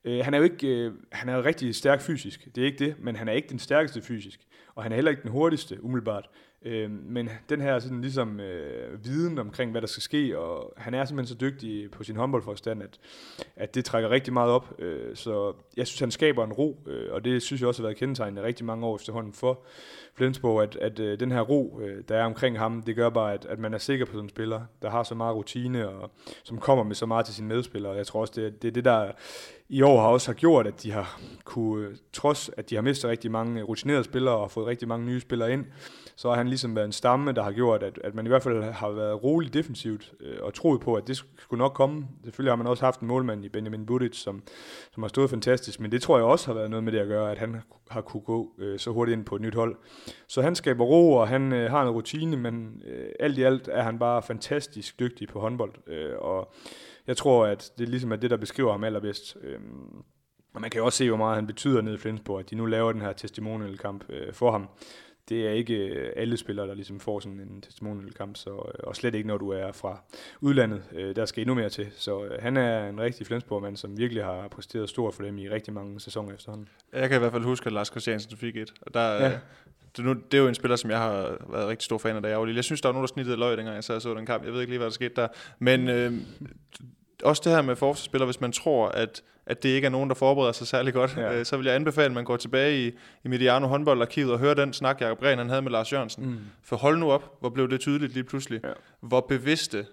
[0.03, 2.85] Øh, han er jo ikke, øh, han er jo rigtig stærk fysisk, det er ikke
[2.85, 4.39] det, men han er ikke den stærkeste fysisk,
[4.75, 6.29] og han er heller ikke den hurtigste, umiddelbart.
[6.65, 10.93] Øh, men den her sådan ligesom øh, viden omkring, hvad der skal ske, og han
[10.93, 12.99] er simpelthen så dygtig på sin håndboldforstand, at,
[13.55, 14.75] at det trækker rigtig meget op.
[14.79, 17.87] Øh, så jeg synes, han skaber en ro, øh, og det synes jeg også har
[17.87, 19.65] været kendetegnende rigtig mange år efterhånden for,
[20.15, 23.33] Flensborg, at, at øh, den her ro, øh, der er omkring ham, det gør bare,
[23.33, 26.11] at, at man er sikker på sådan en spiller, der har så meget rutine, og
[26.43, 27.93] som kommer med så meget til sine medspillere.
[27.93, 29.11] Jeg tror også, det, det er det, der
[29.69, 32.81] i år har også har gjort, at de har kunne, øh, trods at de har
[32.81, 35.65] mistet rigtig mange rutinerede spillere og fået rigtig mange nye spillere ind,
[36.15, 38.43] så har han ligesom været en stamme, der har gjort, at, at man i hvert
[38.43, 42.07] fald har været rolig defensivt øh, og troet på, at det skulle nok komme.
[42.23, 44.43] Selvfølgelig har man også haft en målmand i Benjamin Budic, som,
[44.91, 47.07] som har stået fantastisk, men det tror jeg også har været noget med det at
[47.07, 49.75] gøre, at han har kunne gå øh, så hurtigt ind på et nyt hold.
[50.27, 53.69] Så han skaber ro, og han øh, har en rutine, men øh, alt i alt
[53.71, 56.53] er han bare fantastisk dygtig på håndbold, øh, og
[57.07, 59.37] jeg tror, at det ligesom er det, der beskriver ham allerbedst.
[59.41, 59.59] Øh,
[60.53, 62.55] og man kan jo også se, hvor meget han betyder nede i Flensborg, at de
[62.55, 64.69] nu laver den her testimonial kamp øh, for ham
[65.29, 68.83] det er ikke øh, alle spillere, der ligesom får sådan en testimonial kamp, så, øh,
[68.83, 70.01] og slet ikke når du er fra
[70.41, 70.83] udlandet.
[70.91, 71.87] Øh, der skal endnu mere til.
[71.95, 75.73] Så han er en rigtig Flensborg-mand, som virkelig har præsteret stort for dem i rigtig
[75.73, 76.67] mange sæsoner efterhånden.
[76.93, 78.73] Jeg kan i hvert fald huske, at Lars Christiansen fik et.
[78.81, 79.31] Og der, ja.
[79.97, 82.21] det, nu, det er jo en spiller, som jeg har været rigtig stor fan af,
[82.21, 82.57] da jeg var lille.
[82.57, 84.45] Jeg synes, der var nogen, der snittede løg, dengang jeg så den kamp.
[84.45, 85.27] Jeg ved ikke lige, hvad der skete der.
[85.59, 86.13] Men øh,
[87.23, 90.15] også det her med forsvarsspillere, hvis man tror, at, at det ikke er nogen, der
[90.15, 91.39] forbereder sig særlig godt, ja.
[91.39, 92.91] øh, så vil jeg anbefale, at man går tilbage i,
[93.23, 96.25] i Mediano håndboldarkivet og hører den snak, Jacob Rehn han havde med Lars Jørgensen.
[96.25, 96.39] Mm.
[96.63, 98.71] For hold nu op, hvor blev det tydeligt lige pludselig, ja.
[99.01, 99.85] hvor bevidste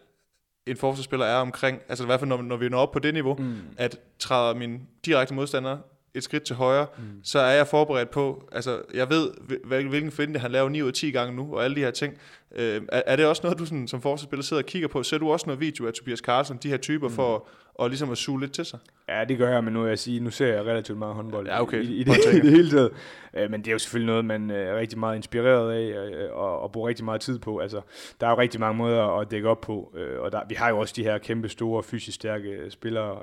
[0.66, 3.14] en forsvarsspiller er omkring, altså i hvert fald når, når vi når op på det
[3.14, 3.54] niveau, mm.
[3.76, 5.78] at træder min direkte modstander
[6.14, 7.04] et skridt til højre, mm.
[7.24, 9.30] så er jeg forberedt på, altså jeg ved,
[9.64, 12.18] hvilken finde han laver 9 ud af 10 gange nu, og alle de her ting.
[12.56, 15.02] Øh, er, er det også noget, du sådan, som forsvarsspiller sidder og kigger på?
[15.02, 17.14] Ser du også noget video af Tobias Carlsen, de her typer, mm.
[17.14, 17.48] for
[17.80, 18.78] og ligesom at suge lidt til sig?
[19.08, 21.62] Ja, det gør jeg, men nu, jeg sige, nu ser jeg relativt meget håndbold ja,
[21.62, 21.82] okay.
[21.82, 22.90] i, i, det, i det hele taget.
[23.34, 26.32] Øh, men det er jo selvfølgelig noget, man øh, er rigtig meget inspireret af øh,
[26.32, 27.58] og, og bruger rigtig meget tid på.
[27.58, 27.80] Altså,
[28.20, 30.78] der er jo rigtig mange måder at dække op på, og der, vi har jo
[30.78, 33.18] også de her kæmpe store, fysisk stærke spillere.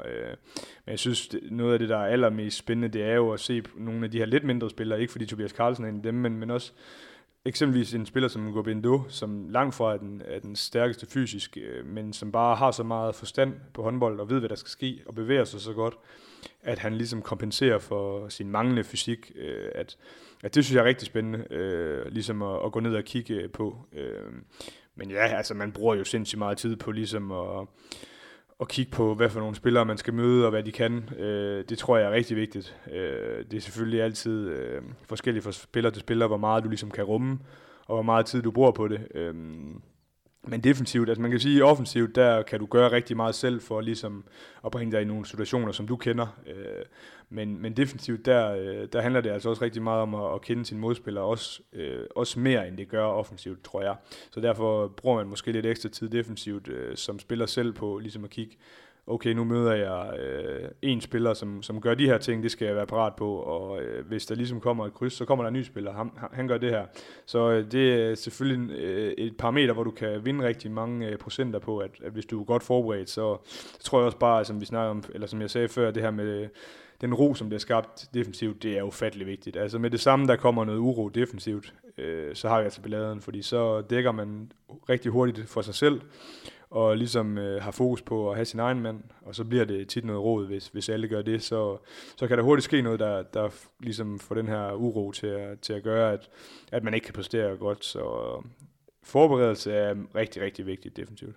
[0.86, 3.64] Men jeg synes, noget af det, der er allermest spændende, det er jo at se
[3.76, 6.14] nogle af de her lidt mindre spillere, ikke fordi Tobias Carlsen er en af dem,
[6.14, 6.72] men, men også
[7.48, 11.86] eksempelvis en spiller som Gobindo, som langt fra er den, er den stærkeste fysisk, øh,
[11.86, 15.02] men som bare har så meget forstand på håndbold og ved, hvad der skal ske,
[15.06, 15.98] og bevæger sig så godt,
[16.62, 19.32] at han ligesom kompenserer for sin manglende fysik.
[19.36, 19.98] Øh, at,
[20.44, 23.48] at det synes jeg er rigtig spændende, øh, ligesom at, at gå ned og kigge
[23.48, 23.88] på.
[24.96, 27.68] Men ja, altså man bruger jo sindssygt meget tid på ligesom at
[28.62, 31.10] at kigge på, hvad for nogle spillere man skal møde, og hvad de kan.
[31.18, 32.78] Øh, det tror jeg er rigtig vigtigt.
[32.92, 36.92] Øh, det er selvfølgelig altid øh, forskelligt fra spiller til spiller, hvor meget du ligesom
[36.92, 37.40] kan rumme,
[37.86, 39.08] og hvor meget tid du bruger på det.
[39.16, 39.36] Øh,
[40.48, 43.82] men defensivt, altså man kan sige, offensivt, der kan du gøre rigtig meget selv for
[43.82, 44.24] ligesom
[44.66, 46.28] at bringe dig i nogle situationer, som du kender.
[46.48, 46.86] Øh,
[47.30, 50.42] men, men defensivt, der, øh, der handler det altså også rigtig meget om at, at
[50.42, 53.96] kende sine modspillere, også, øh, også mere end det gør offensivt, tror jeg.
[54.32, 58.24] Så derfor bruger man måske lidt ekstra tid defensivt, øh, som spiller selv på ligesom
[58.24, 58.58] at kigge,
[59.08, 62.66] okay, nu møder jeg øh, en spiller, som, som gør de her ting, det skal
[62.66, 65.48] jeg være parat på, og øh, hvis der ligesom kommer et kryds, så kommer der
[65.48, 66.86] en ny spiller, han, han gør det her.
[67.26, 71.18] Så øh, det er selvfølgelig øh, et parameter, hvor du kan vinde rigtig mange øh,
[71.18, 73.38] procenter på, at, at hvis du er godt forberedt, så,
[73.80, 76.04] så tror jeg også bare, som vi snakker om, eller som jeg sagde før, det
[76.04, 76.48] her med
[77.02, 79.58] den ro, som bliver skabt defensivt, det er ufattelig vigtigt.
[79.58, 83.22] Altså med det samme, der kommer noget uro defensivt, øh, så har vi altså balladen,
[83.22, 84.52] fordi så dækker man
[84.90, 86.02] rigtig hurtigt for sig selv,
[86.70, 89.88] og ligesom øh, har fokus på at have sin egen mand, og så bliver det
[89.88, 91.78] tit noget råd, hvis, hvis alle gør det, så,
[92.18, 93.50] så kan der hurtigt ske noget, der, der
[93.80, 96.30] ligesom får den her uro til at, til at gøre, at,
[96.72, 98.04] at man ikke kan præstere godt, så
[99.04, 101.36] forberedelse er rigtig, rigtig vigtigt definitivt.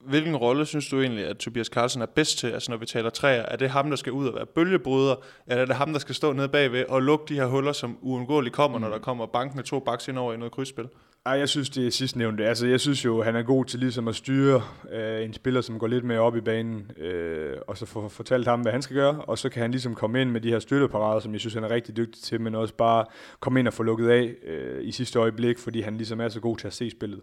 [0.00, 3.10] Hvilken rolle synes du egentlig, at Tobias Carlsen er bedst til, altså når vi taler
[3.10, 3.42] træer?
[3.42, 5.14] Er det ham, der skal ud og være bølgebryder,
[5.46, 7.98] eller er det ham, der skal stå nede bagved og lukke de her huller, som
[8.02, 8.82] uundgåeligt kommer, mm.
[8.84, 10.88] når der kommer bank med to baks ind over i noget krydsspil?
[11.26, 12.46] Ej, jeg synes, det er sidstnævnte.
[12.46, 14.62] Altså, jeg synes jo, han er god til ligesom at styre
[14.92, 18.46] øh, en spiller, som går lidt mere op i banen, øh, og så få fortalt
[18.46, 20.58] ham, hvad han skal gøre, og så kan han ligesom komme ind med de her
[20.58, 23.04] støtteparader, som jeg synes, han er rigtig dygtig til, men også bare
[23.40, 26.40] komme ind og få lukket af øh, i sidste øjeblik, fordi han ligesom er så
[26.40, 27.20] god til at se spillet.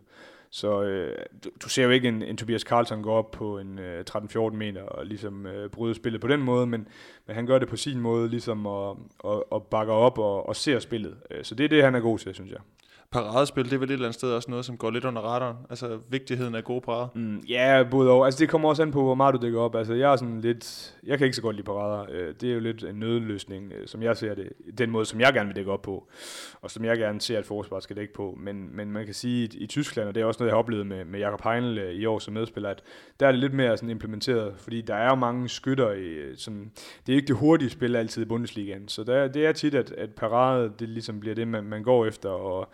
[0.50, 3.80] Så øh, du, du ser jo ikke en, en Tobias Carlson gå op på en
[3.80, 6.88] øh, 13-14 meter og ligesom øh, bryde spillet på den måde, men,
[7.28, 10.56] men han gør det på sin måde, ligesom og, og, og bakker op og, og
[10.56, 11.16] ser spillet.
[11.32, 12.60] Øh, så det er det, han er god til, synes jeg
[13.12, 15.58] paradespil, det er vel et eller andet sted også noget, som går lidt under radaren.
[15.70, 17.08] Altså vigtigheden af gode parader.
[17.16, 18.26] Mm, ja, både og.
[18.26, 19.76] Altså det kommer også an på, hvor meget du dækker op.
[19.76, 22.06] Altså jeg er sådan lidt, jeg kan ikke så godt lide parader.
[22.12, 24.50] Øh, det er jo lidt en nødløsning, øh, som jeg ser det.
[24.78, 26.08] Den måde, som jeg gerne vil dække op på.
[26.62, 28.38] Og som jeg gerne ser, at forsvaret skal dække på.
[28.40, 30.60] Men, men man kan sige, at i Tyskland, og det er også noget, jeg har
[30.60, 32.84] oplevet med, med Jakob Heinl øh, i år som medspiller, at
[33.20, 34.54] der er det lidt mere sådan implementeret.
[34.58, 36.72] Fordi der er jo mange skytter, i, som,
[37.08, 38.88] det er ikke det hurtige spil altid i Bundesligaen.
[38.88, 42.06] Så der, det er tit, at, at parade, det ligesom bliver det, man, man går
[42.06, 42.30] efter.
[42.30, 42.70] Og,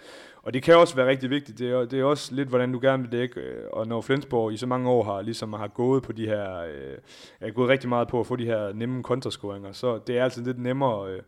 [0.48, 1.60] og det kan også være rigtig vigtigt.
[1.60, 3.40] Det er, det er også lidt, hvordan du gerne vil dække.
[3.40, 6.60] Øh, og når Flensborg i så mange år har, ligesom har gået på de her,
[6.60, 6.98] øh,
[7.40, 10.44] er gået rigtig meget på at få de her nemme kontrascoringer, så det er altid
[10.44, 11.22] lidt nemmere øh,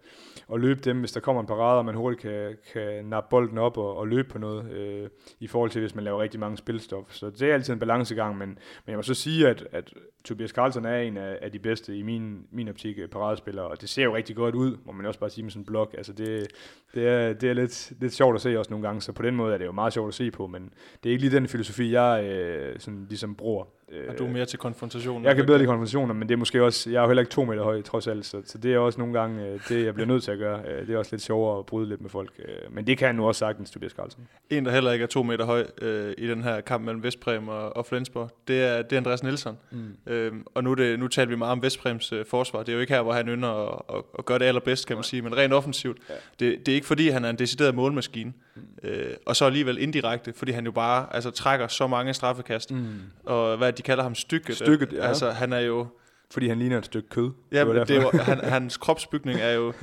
[0.54, 3.58] at løbe dem, hvis der kommer en parade, og man hurtigt kan, kan nappe bolden
[3.58, 5.10] op og, og løbe på noget, øh,
[5.40, 7.14] i forhold til hvis man laver rigtig mange spilstof.
[7.14, 8.58] Så det er altid en balancegang, men, men
[8.88, 9.94] jeg må så sige, at, at
[10.24, 13.82] Tobias Carlsen er en af, af de bedste i min, min optik øh, paradespillere, og
[13.82, 15.94] det ser jo rigtig godt ud, må man også bare sige med sådan en blok.
[15.98, 16.48] Altså det,
[16.94, 19.36] det, er, det er lidt, lidt sjovt at se også nogle gange, så på den
[19.36, 21.48] måde er det jo meget sjovt at se på, men det er ikke lige den
[21.48, 23.66] filosofi, jeg øh, sådan ligesom bruger.
[23.92, 25.26] Er du mere til konfrontationen?
[25.26, 27.32] Jeg kan bedre lide konfrontationer, men det er måske også, jeg er jo heller ikke
[27.32, 29.94] to meter høj, trods alt, så, så det er også nogle gange øh, det, jeg
[29.94, 30.62] bliver nødt til at gøre.
[30.68, 33.16] Øh, det er også lidt sjovere at bryde lidt med folk, øh, men det kan
[33.16, 34.28] nu også sagtens, Tobias Carlsen.
[34.50, 37.48] En, der heller ikke er to meter høj øh, i den her kamp mellem Vestprem
[37.48, 39.58] og, og Flensborg, det er, det er Andreas Nielsen.
[39.72, 39.98] Mm.
[40.08, 42.60] Øhm, og nu, det, nu taler vi meget om Vestprems øh, forsvar.
[42.60, 44.98] Det er jo ikke her, hvor han ynder at, at, at gøre det allerbedst, kan
[44.98, 45.98] man sige, men rent offensivt.
[46.10, 46.14] Ja.
[46.40, 48.34] Det, det er ikke fordi, han er en decideret målmaskine.
[48.56, 48.62] Mm.
[48.84, 52.72] Øh, og så alligevel indirekte, fordi han jo bare altså, trækker så mange straffekast.
[52.72, 52.88] Mm.
[53.26, 54.56] Og hvad de kalder ham, stykket.
[54.56, 55.08] Stykket, ja.
[55.08, 55.88] Altså, han er jo...
[56.32, 57.32] Fordi han ligner et stykke kød.
[57.52, 59.74] Ja, det, det er jo, han, hans kropsbygning er jo...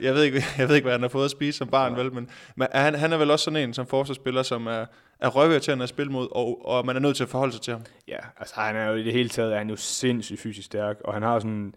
[0.00, 2.02] Jeg ved, ikke, jeg ved ikke, hvad han har fået at spise som barn, ja.
[2.02, 4.84] vel, men, men han, han er vel også sådan en som forsvarsspiller, som er,
[5.20, 7.72] er røvirriterende at spille mod, og, og man er nødt til at forholde sig til
[7.72, 7.82] ham.
[8.08, 10.96] Ja, altså han er jo i det hele taget, er han jo sindssygt fysisk stærk,
[11.04, 11.74] og han har sådan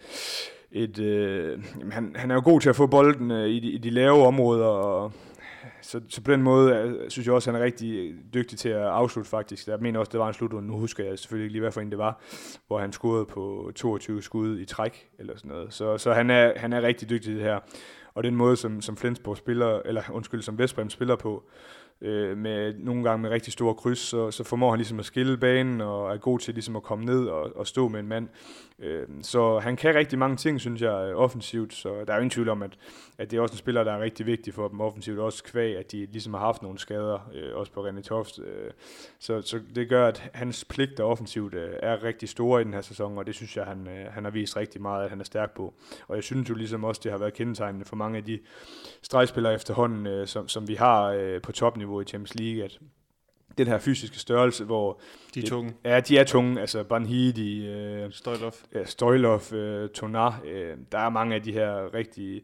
[0.71, 0.99] et...
[0.99, 1.59] Øh,
[1.91, 4.25] han, han er jo god til at få bolden øh, i, de, i de lave
[4.25, 5.11] områder, og
[5.89, 8.57] så, så på den måde øh, synes jeg også, at han er rigtig øh, dygtig
[8.57, 9.67] til at afslutte faktisk.
[9.67, 10.67] Jeg mener også, det var en slutrunde.
[10.67, 12.21] Nu husker jeg selvfølgelig ikke lige, hvad for en det var,
[12.67, 15.73] hvor han scorede på 22 skud i træk eller sådan noget.
[15.73, 17.59] Så, så han, er, han er rigtig dygtig til det her.
[18.13, 22.37] Og den måde, som, som Flensborg spiller, eller undskyld, som Vestbrem spiller på, øh, øh,
[22.37, 25.81] med nogle gange med rigtig store kryds, så, så formår han ligesom at skille banen
[25.81, 28.29] og er god til ligesom at komme ned og, og stå med en mand.
[28.79, 32.21] Øh, så han kan rigtig mange ting, synes jeg, øh, offensivt, så der er jo
[32.21, 32.71] ingen tvivl om, at,
[33.17, 35.77] at det er også en spiller, der er rigtig vigtig for dem offensivt, også kvæg,
[35.77, 38.39] at de ligesom har haft nogle skader, øh, også på René Toft.
[38.39, 38.71] Øh,
[39.19, 42.81] så, så det gør, at hans pligter offensivt øh, er rigtig store i den her
[42.81, 45.23] sæson, og det synes jeg, han, øh, han har vist rigtig meget, at han er
[45.23, 45.73] stærk på.
[46.07, 48.39] Og jeg synes jo ligesom også, det har været kendetegnende for mange af de
[49.01, 52.79] stregspillere efterhånden, øh, som, som vi har øh, på topniveau i Champions League, at
[53.57, 55.01] den her fysiske størrelse, hvor...
[55.35, 55.73] De er tunge.
[55.85, 56.61] Ja, de er tunge.
[56.61, 60.41] Altså Banhidi, øh, Støjlov, ja, Støjlov øh, Tonar.
[60.45, 62.41] Øh, der er mange af de her rigtig,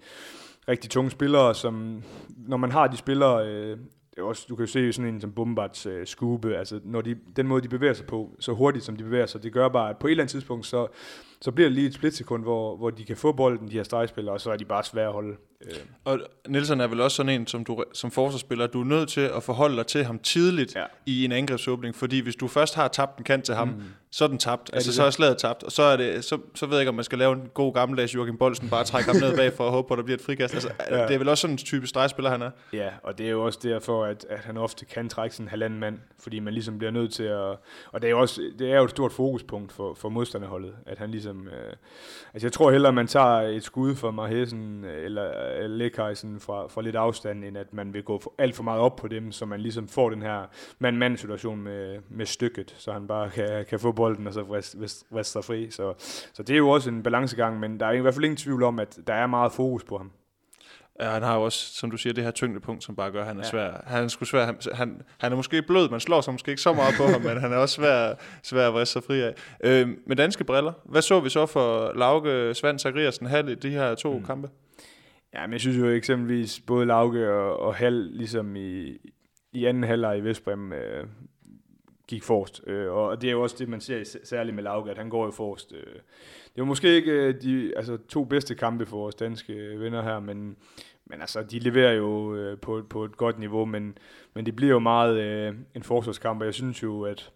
[0.67, 2.03] rigtig tunge spillere, som
[2.37, 3.47] når man har de spillere...
[3.47, 3.77] Øh,
[4.15, 7.01] det er også, du kan jo se sådan en som Bombards øh, skube, altså når
[7.01, 9.69] de, den måde, de bevæger sig på, så hurtigt som de bevæger sig, det gør
[9.69, 10.87] bare, at på et eller andet tidspunkt, så,
[11.45, 14.35] så bliver det lige et splitsekund, hvor, hvor de kan få bolden, de her stregspillere,
[14.35, 15.35] og så er de bare svære at holde.
[15.61, 15.77] Øh.
[16.03, 19.21] Og Nielsen er vel også sådan en, som du som forsvarsspiller, du er nødt til
[19.21, 20.83] at forholde dig til ham tidligt ja.
[21.05, 23.83] i en angrebsåbning, fordi hvis du først har tabt en kant til ham, mm.
[24.11, 26.37] så er den tabt, ja, altså så er slaget tabt, og så, er det, så,
[26.55, 29.11] så ved jeg ikke, om man skal lave en god gammeldags Jørgen Bolsen, bare trække
[29.11, 30.53] ham ned bag for at håbe på, at der bliver et frikast.
[30.53, 31.07] Altså, ja.
[31.07, 32.51] Det er vel også sådan en type stregspiller, han er.
[32.73, 35.49] Ja, og det er jo også derfor, at, at han ofte kan trække sådan en
[35.49, 37.57] halvanden mand, fordi man ligesom bliver nødt til at...
[37.91, 40.97] Og det er jo, også, det er jo et stort fokuspunkt for, for modstanderholdet, at
[40.97, 41.34] han ligesom...
[41.35, 41.73] Ligesom, øh,
[42.33, 46.39] altså jeg tror hellere, at man tager et skud for Marhesen øh, eller øh, Lekajsen
[46.39, 49.07] fra, fra lidt afstand, end at man vil gå for, alt for meget op på
[49.07, 50.45] dem, så man ligesom får den her
[50.79, 55.43] mand-mand-situation med, med stykket, så han bare kan, kan få bolden og så vriste sig
[55.43, 55.69] fri.
[55.69, 55.93] Så,
[56.33, 58.63] så det er jo også en balancegang, men der er i hvert fald ingen tvivl
[58.63, 60.11] om, at der er meget fokus på ham.
[60.99, 63.27] Ja, han har jo også, som du siger, det her tyngdepunkt, som bare gør, at
[63.27, 63.49] han er ja.
[63.49, 63.83] svær.
[63.87, 64.45] Han er, sgu svær.
[64.45, 67.21] Han, han, han er måske blød, man slår sig måske ikke så meget på ham,
[67.21, 69.33] men han er også svær, svær at vriste sig fri af.
[69.63, 73.69] Øh, med danske briller, hvad så vi så for Lauke, Svend, Zachariasen, Hall i de
[73.69, 74.25] her to mm.
[74.25, 74.49] kampe?
[75.33, 78.97] Ja, men jeg synes jo eksempelvis, både Lauke og, og Hall, ligesom i,
[79.53, 81.07] i anden halvleg i Vestbrem, øh,
[82.07, 82.61] gik forrest.
[82.67, 85.25] Øh, og det er jo også det, man ser særligt med Lauke, at han går
[85.25, 85.73] jo forrest.
[85.73, 85.93] Øh.
[86.55, 90.01] Det var måske ikke øh, de altså, to bedste kampe for vores danske øh, venner
[90.01, 90.57] her, men,
[91.05, 93.97] men altså, de leverer jo øh, på, på et godt niveau, men,
[94.33, 97.31] men det bliver jo meget øh, en forsvarskamp, og jeg synes jo, at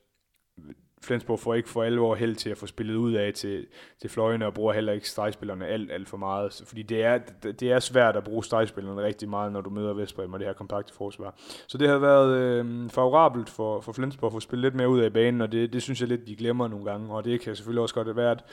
[1.02, 3.66] Flensborg får ikke for alvor held til at få spillet ud af til,
[4.02, 6.64] til fløjene, og bruger heller ikke stregspillerne alt, alt for meget.
[6.66, 10.34] Fordi det er, det er svært at bruge stregspillerne rigtig meget, når du møder Vestbrem
[10.34, 11.34] og det her kompakte forsvar.
[11.68, 15.00] Så det har været øh, favorabelt for, for Flensborg at få spillet lidt mere ud
[15.00, 17.56] af banen, og det, det synes jeg lidt, de glemmer nogle gange, og det kan
[17.56, 18.44] selvfølgelig også godt være, at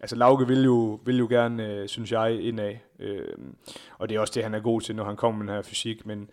[0.00, 2.74] altså Lauke vil jo, vil jo gerne, øh, synes jeg, indad.
[2.98, 3.28] Øh,
[3.98, 5.62] og det er også det, han er god til, når han kommer med den her
[5.62, 6.28] fysik, men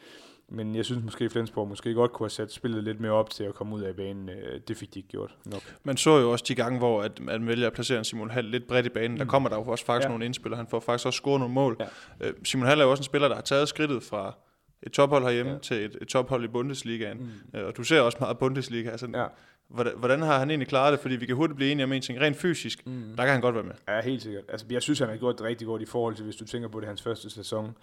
[0.52, 3.30] men jeg synes måske, at Flensborg måske godt kunne have sat spillet lidt mere op
[3.30, 4.30] til at komme ud af banen.
[4.30, 5.62] Øh, det fik de ikke gjort nok.
[5.84, 8.48] Man så jo også de gange, hvor at man vælger at placere en Simon Hall
[8.48, 9.12] lidt bredt i banen.
[9.12, 9.18] Mm.
[9.18, 10.10] Der kommer der jo også faktisk ja.
[10.10, 10.58] nogle indspillere.
[10.58, 11.78] Han får faktisk også scoret nogle mål.
[11.80, 12.28] Ja.
[12.28, 14.36] Øh, Simon Hall er jo også en spiller, der har taget skridtet fra
[14.84, 15.58] et tophold herhjemme ja.
[15.58, 17.18] til et, et tophold i Bundesligaen.
[17.54, 17.60] Mm.
[17.60, 18.90] Øh, og du ser også meget Bundesliga.
[18.90, 19.26] Altså, ja.
[19.70, 21.00] hvordan, hvordan har han egentlig klaret det?
[21.00, 22.22] Fordi vi kan hurtigt blive enige om en ting.
[22.22, 23.14] Rent fysisk, mm.
[23.18, 23.74] der kan han godt være med.
[23.88, 24.44] Ja, helt sikkert.
[24.50, 26.70] Altså, jeg synes, han har gjort det rigtig godt i forhold til, hvis du tænker
[26.70, 27.76] på det hans første sæson.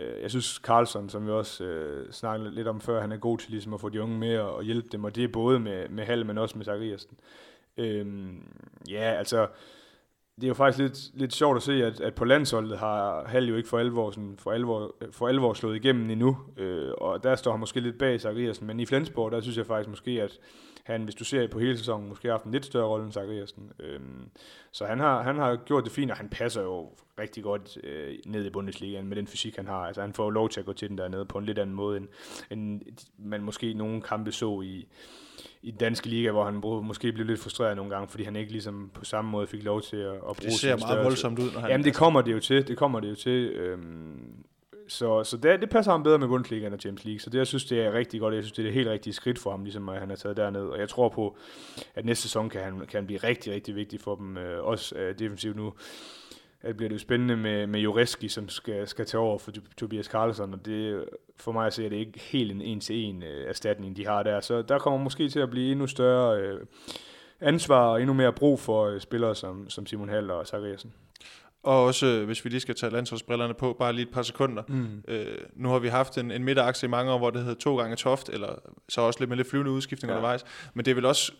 [0.00, 3.38] Øh, jeg synes, Carlson, som vi også øh, snakkede lidt om før, han er god
[3.38, 5.88] til ligesom at få de unge med og hjælpe dem, og det er både med,
[5.88, 7.18] med Hall, men også med Zachariasen.
[7.76, 8.42] Øhm,
[8.90, 9.48] ja, altså,
[10.40, 13.48] det er jo faktisk lidt, lidt sjovt at se, at, at på landsholdet har Hal
[13.48, 17.36] jo ikke for alvor, sådan, for alvor, for alvor slået igennem endnu, øh, og der
[17.36, 20.38] står han måske lidt bag Zachariasen, men i Flensborg, der synes jeg faktisk måske, at
[20.84, 23.12] han, hvis du ser på hele sæsonen, måske har haft en lidt større rolle end
[23.12, 23.72] Zachariasen.
[23.80, 24.00] Øh,
[24.72, 26.88] så han har, han har gjort det fint, og han passer jo
[27.18, 29.86] rigtig godt øh, ned i Bundesligaen med den fysik, han har.
[29.86, 31.96] Altså han får lov til at gå til den dernede på en lidt anden måde,
[31.96, 32.08] end,
[32.50, 32.80] end
[33.18, 34.88] man måske nogle kampe så i,
[35.62, 36.54] i den danske liga, hvor han
[36.86, 39.82] måske blev lidt frustreret nogle gange, fordi han ikke ligesom på samme måde fik lov
[39.82, 41.70] til at, at bruge Det ser meget voldsomt ud, når han...
[41.70, 43.50] Jamen det kommer det jo til, det kommer det jo til.
[43.50, 44.44] Øhm,
[44.88, 47.46] så, så det, det passer ham bedre med Bundesliga end Champions League, så det jeg
[47.46, 48.34] synes, det er rigtig godt.
[48.34, 50.36] Jeg synes, det er det helt rigtige skridt for ham, ligesom at han er taget
[50.36, 50.62] derned.
[50.62, 51.36] Og jeg tror på,
[51.94, 54.94] at næste sæson kan han, kan han blive rigtig, rigtig vigtig for dem, øh, også
[54.94, 55.72] øh, defensivt nu.
[56.66, 60.08] Det bliver det jo spændende med, med Jureski, som skal, skal tage over for Tobias
[60.08, 61.04] Karlsson, og det,
[61.36, 64.40] for mig at se, det ikke helt en en-til-en øh, erstatning, de har der.
[64.40, 66.60] Så der kommer måske til at blive endnu større øh,
[67.40, 70.92] ansvar og endnu mere brug for øh, spillere som, som Simon Hall og Zachariasen.
[71.62, 74.62] Og også, hvis vi lige skal tage landsholdsbrillerne på, bare lige et par sekunder.
[74.68, 75.04] Mm.
[75.08, 77.76] Øh, nu har vi haft en, en midterakse i mange år, hvor det hedder to
[77.76, 78.54] gange toft, eller
[78.88, 80.16] så også lidt med lidt flyvende udskiftning ja.
[80.16, 80.44] undervejs.
[80.74, 81.32] Men det er vel også,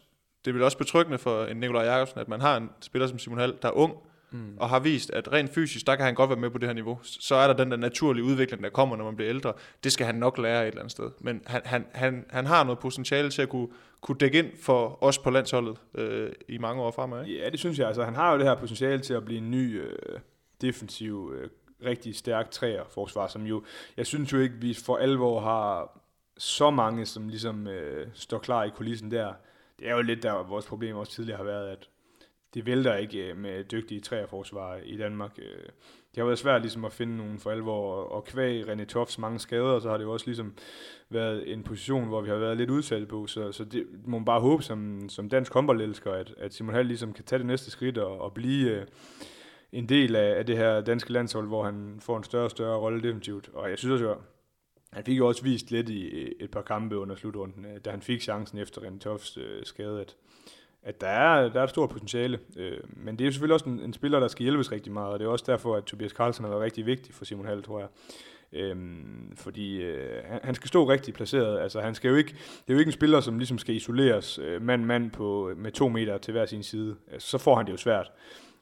[0.44, 3.18] det er vel også betryggende for en Nikolaj Jakobsen, at man har en spiller som
[3.18, 3.94] Simon Hall, der er ung,
[4.30, 4.56] mm.
[4.56, 6.74] og har vist, at rent fysisk, der kan han godt være med på det her
[6.74, 6.98] niveau.
[7.02, 9.52] Så er der den der naturlige udvikling, der kommer, når man bliver ældre.
[9.84, 11.10] Det skal han nok lære et eller andet sted.
[11.20, 13.68] Men han, han, han, han har noget potentiale til at kunne,
[14.00, 17.26] kunne dække ind for os på landsholdet øh, i mange år fremad.
[17.26, 17.42] Ikke?
[17.42, 17.86] Ja, det synes jeg.
[17.86, 20.18] Altså, han har jo det her potentiale til at blive en ny øh,
[20.60, 21.50] defensiv, øh,
[21.84, 23.64] rigtig stærk træer forsvar, som jo,
[23.96, 26.00] jeg synes jo ikke, vi for alvor har
[26.38, 29.32] så mange, som ligesom øh, står klar i kulissen der.
[29.78, 31.88] Det er jo lidt der, vores problem også tidligere har været, at
[32.54, 35.38] det vælter ikke øh, med dygtige træerforsvar i Danmark.
[35.38, 35.68] Øh.
[36.10, 39.38] Det har været svært ligesom at finde nogen for alvor, og kvæg René Toffs mange
[39.38, 40.54] skader, så har det jo også ligesom
[41.08, 44.24] været en position, hvor vi har været lidt udsat på, så, så det må man
[44.24, 47.70] bare håbe som, som dansk håndboldelsker, at, at Simon Hall ligesom kan tage det næste
[47.70, 48.86] skridt og, og blive øh,
[49.72, 52.78] en del af, af det her danske landshold, hvor han får en større og større
[52.78, 53.50] rolle definitivt.
[53.54, 54.16] Og jeg synes også,
[54.92, 58.02] han fik jo også vist lidt i et par kampe under slutrunden, øh, da han
[58.02, 60.16] fik chancen efter René Toffs skade, at,
[60.82, 62.38] at der er, der er et stort potentiale.
[62.56, 65.12] Øh, men det er jo selvfølgelig også en, en spiller, der skal hjælpes rigtig meget,
[65.12, 67.62] og det er også derfor, at Tobias Carlsen har været rigtig vigtig for Simon Hall,
[67.62, 67.88] tror jeg.
[68.52, 71.60] Øhm, fordi øh, han, han skal stå rigtig placeret.
[71.60, 74.38] Altså, han skal jo ikke, det er jo ikke en spiller, som ligesom skal isoleres
[74.38, 76.96] øh, mand-mand på, med to meter til hver sin side.
[77.12, 78.10] Altså, så får han det jo svært.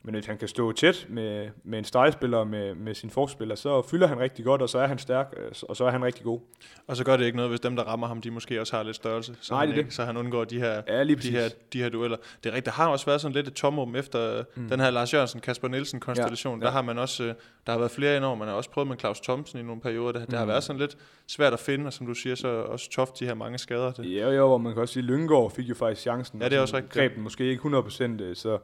[0.03, 3.82] Men hvis han kan stå tæt med, med en stregspiller med, med sin forspiller, så
[3.82, 6.24] fylder han rigtig godt, og så er han stærk, øh, og så er han rigtig
[6.24, 6.40] god.
[6.86, 8.82] Og så gør det ikke noget, hvis dem, der rammer ham, de måske også har
[8.82, 11.49] lidt størrelse, så, Nej, han, det ikke, så han undgår de her, ja, de her,
[11.72, 12.16] de her dueller.
[12.44, 14.68] Det er rigtigt, der har også været sådan lidt et tomrum efter mm.
[14.68, 16.59] den her Lars Jørgensen, Kasper Nielsen konstellation.
[16.59, 16.66] Ja, ja.
[16.66, 17.34] Der har man også, øh,
[17.66, 20.12] der har været flere indover, man har også prøvet med Claus Thomsen i nogle perioder.
[20.12, 20.36] Det, det mm.
[20.38, 20.96] har været sådan lidt
[21.26, 23.92] svært at finde, og som du siger, så også Toft de her mange skader.
[23.92, 24.14] Det.
[24.14, 26.42] Ja, jo, og man kan også sige, at Lyngård fik jo faktisk chancen.
[26.42, 26.94] Ja, det er også rigtigt.
[26.94, 28.59] Greb den måske ikke 100%, øh, så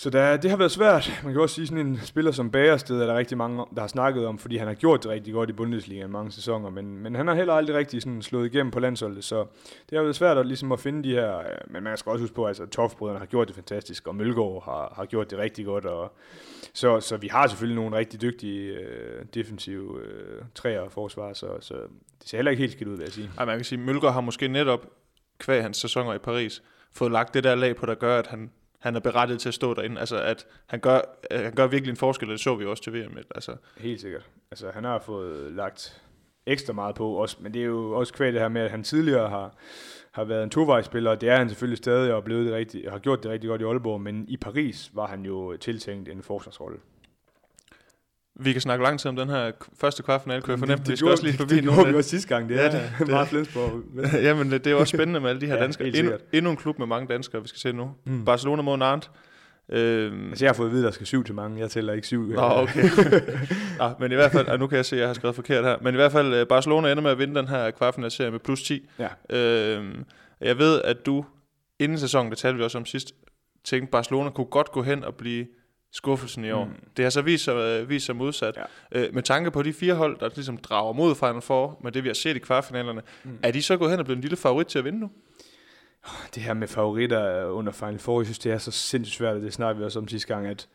[0.00, 1.20] så der, det har været svært.
[1.24, 3.88] Man kan også sige, sådan en spiller som Bagersted er der rigtig mange, der har
[3.88, 6.98] snakket om, fordi han har gjort det rigtig godt i Bundesliga i mange sæsoner, men,
[6.98, 9.46] men han har heller aldrig rigtig sådan slået igennem på landsholdet, så
[9.90, 12.22] det har været svært at, ligesom at finde de her, øh, men man skal også
[12.22, 15.38] huske på, altså, at Toftbrødrene har gjort det fantastisk, og Mølgaard har, har gjort det
[15.38, 16.12] rigtig godt, og,
[16.74, 21.46] så, så vi har selvfølgelig nogle rigtig dygtige øh, defensive øh, træer og forsvar, så,
[21.60, 21.74] så
[22.20, 23.30] det ser heller ikke helt skidt ud, vil jeg sige.
[23.38, 24.86] Ej, man kan sige, Mølgaard har måske netop,
[25.38, 28.50] kvæg hans sæsoner i Paris, fået lagt det der lag på, der gør, at han
[28.80, 30.00] han er berettiget til at stå derinde.
[30.00, 31.00] Altså, at han gør,
[31.30, 33.16] han gør virkelig en forskel, og det så vi også til VM.
[33.34, 33.56] Altså.
[33.78, 34.30] Helt sikkert.
[34.50, 36.02] Altså, han har fået lagt
[36.46, 38.82] ekstra meget på, også, men det er jo også kvæl det her med, at han
[38.82, 39.54] tidligere har,
[40.12, 42.98] har været en tovejsspiller, og det er han selvfølgelig stadig, og blevet det rigtig, har
[42.98, 46.78] gjort det rigtig godt i Aalborg, men i Paris var han jo tiltænkt en forsvarsrolle.
[48.40, 50.78] Vi kan snakke lang tid om den her første kvartfinale, kunne jeg fornemme.
[50.78, 52.28] det, Vi det, skal gjorde, også lige det, forbi det nogle gjorde vi også sidste
[52.28, 52.48] gang.
[52.48, 53.82] Det Ja, er det- det, det- meget Flensborg.
[54.26, 55.88] Jamen, det det er også spændende med alle de her Ja, danskere.
[55.88, 57.90] Endnu, endnu en klub med mange danskere, vi skal se nu.
[58.06, 58.24] Mm.
[58.24, 59.10] Barcelona mod Nantes.
[59.72, 61.60] Øhm, Altså, jeg har fået at vide, at der skal syv til mange.
[61.60, 62.26] Jeg tæller ikke syv.
[62.32, 62.82] Nå, okay.
[63.78, 65.64] Nå, men i hvert fald, og nu kan jeg se, at jeg har skrevet forkert
[65.64, 68.38] her, men i hvert fald, øh, Barcelona ender med at vinde den her kvartfinalserie med
[68.38, 68.88] plus 10.
[68.98, 69.36] Ja.
[69.38, 70.04] Øhm,
[70.40, 71.24] jeg ved, at du,
[71.78, 73.12] inden sæsonen, det talte vi også om sidst,
[73.64, 75.46] tænkte, Barcelona kunne godt gå hen og blive
[75.92, 76.64] skuffelsen i år.
[76.64, 76.70] Mm.
[76.96, 78.58] Det har så vist sig, øh, vist sig modsat.
[78.92, 79.02] Ja.
[79.02, 82.04] Øh, med tanke på de fire hold, der ligesom drager mod Final Four, med det
[82.04, 83.38] vi har set i kvartfinalerne, mm.
[83.42, 85.10] er de så gået hen og blevet en lille favorit til at vinde nu?
[86.34, 89.42] det her med favoritter under Final Four, jeg synes, det er så sindssygt svært, og
[89.42, 90.68] det snakker vi også om sidste gang, at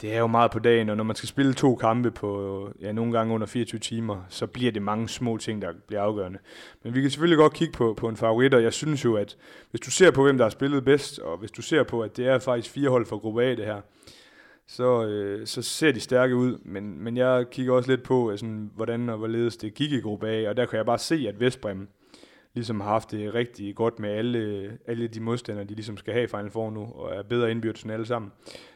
[0.00, 2.92] det er jo meget på dagen, og når man skal spille to kampe på, ja,
[2.92, 6.38] nogle gange under 24 timer, så bliver det mange små ting, der bliver afgørende.
[6.84, 9.36] Men vi kan selvfølgelig godt kigge på, på en favorit, og jeg synes jo, at
[9.70, 12.16] hvis du ser på, hvem der har spillet bedst, og hvis du ser på, at
[12.16, 13.80] det er faktisk fire hold fra gruppe A, det her,
[14.70, 18.46] så, øh, så ser de stærke ud, men, men jeg kigger også lidt på, altså,
[18.76, 21.40] hvordan og hvorledes det gik i gruppe A, og der kan jeg bare se, at
[21.40, 21.88] Vestbrem
[22.54, 26.24] ligesom har haft det rigtig godt med alle, alle de modstandere, de ligesom skal have
[26.24, 28.32] i Final Four nu, og er bedre indbyrdes end alle sammen.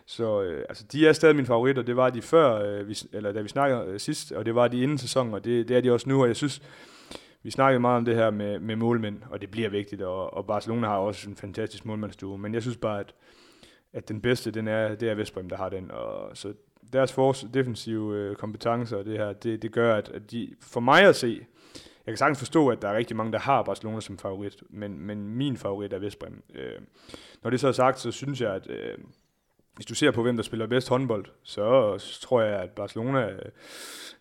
[0.06, 3.32] Så øh, altså, de er stadig mine favoritter, det var de før, øh, vi, eller
[3.32, 5.80] da vi snakkede øh, sidst, og det var de inden sæsonen, og det, det er
[5.80, 6.62] de også nu, og jeg synes,
[7.42, 10.46] vi snakkede meget om det her med, med målmænd, og det bliver vigtigt, og, og
[10.46, 13.14] Barcelona har også en fantastisk målmandsstue, men jeg synes bare, at,
[13.94, 16.52] at den bedste, den er, det er Vestbrem, der har den, og så
[16.92, 20.80] deres fors, defensive øh, kompetencer og det her, det, det gør, at, at de, for
[20.80, 21.46] mig at se,
[22.06, 24.98] jeg kan sagtens forstå, at der er rigtig mange, der har Barcelona som favorit, men,
[24.98, 26.42] men min favorit er Vestbrem.
[26.54, 26.80] Øh,
[27.42, 28.98] når det så er sagt, så synes jeg, at øh,
[29.74, 33.38] hvis du ser på, hvem der spiller bedst håndbold, så, tror jeg, at Barcelona øh,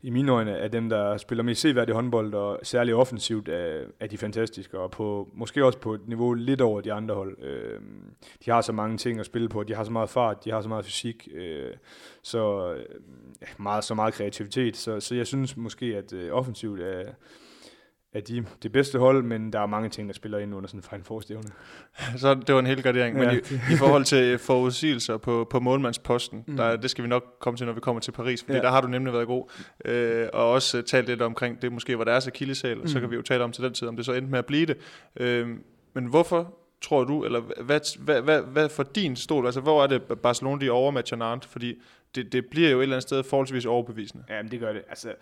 [0.01, 4.08] i mine øjne er dem, der spiller mest seværdig håndbold, og særligt offensivt er, er
[4.08, 7.43] de fantastiske, og på, måske også på et niveau lidt over de andre hold.
[7.43, 7.80] Øh,
[8.45, 10.62] de har så mange ting at spille på, de har så meget fart, de har
[10.62, 11.72] så meget fysik, øh,
[12.22, 12.86] så øh,
[13.58, 17.04] meget, så meget kreativitet, så, så jeg synes måske, at øh, offensivt er,
[18.14, 20.80] er de det bedste hold, men der er mange ting, der spiller ind under sådan
[20.80, 21.49] en Final Four-stævne.
[22.18, 23.18] Så det var en hel gardering.
[23.18, 23.36] Men Ja.
[23.36, 26.57] i, i forhold til forudsigelser på, på målmandsposten, mm.
[26.57, 28.64] Der, det skal vi nok komme til, når vi kommer til Paris, fordi ja.
[28.64, 29.51] Der har du nemlig været god.
[29.86, 32.88] Øh, og også uh, talt lidt omkring, det måske var deres akillesæl, mm.
[32.88, 34.45] så kan vi jo tale om til den tid, om det så endte med at
[34.45, 34.78] blive det.
[35.20, 35.47] Øh,
[35.93, 39.88] men hvorfor tror du, eller hvad, hvad, hvad, hvad for din stol, altså hvor er
[39.88, 41.51] det Barcelona, de overmatcher Nantes?
[41.51, 41.82] Fordi
[42.16, 44.24] det, det bliver jo et eller andet sted forholdsvis overbevisende.
[44.30, 44.82] Jamen, det gør det.
[44.89, 45.14] Altså,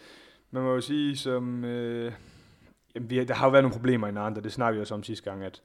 [0.52, 1.66] man må jo sige, som...
[1.66, 2.12] Øh,
[2.96, 5.04] jamen, vi, der har jo været nogle problemer i Nantes, det snakkede vi også om
[5.04, 5.62] sidste gang, at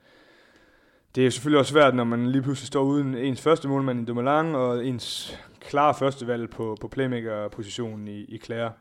[1.15, 4.03] det er jo selvfølgelig også svært, når man lige pludselig står uden ens første målmand
[4.03, 8.73] i Dumoulin, og ens klare første valg på, på playmaker-positionen i, i Claire.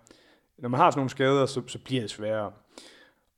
[0.57, 2.51] Når man har sådan nogle skader, så, så bliver det sværere.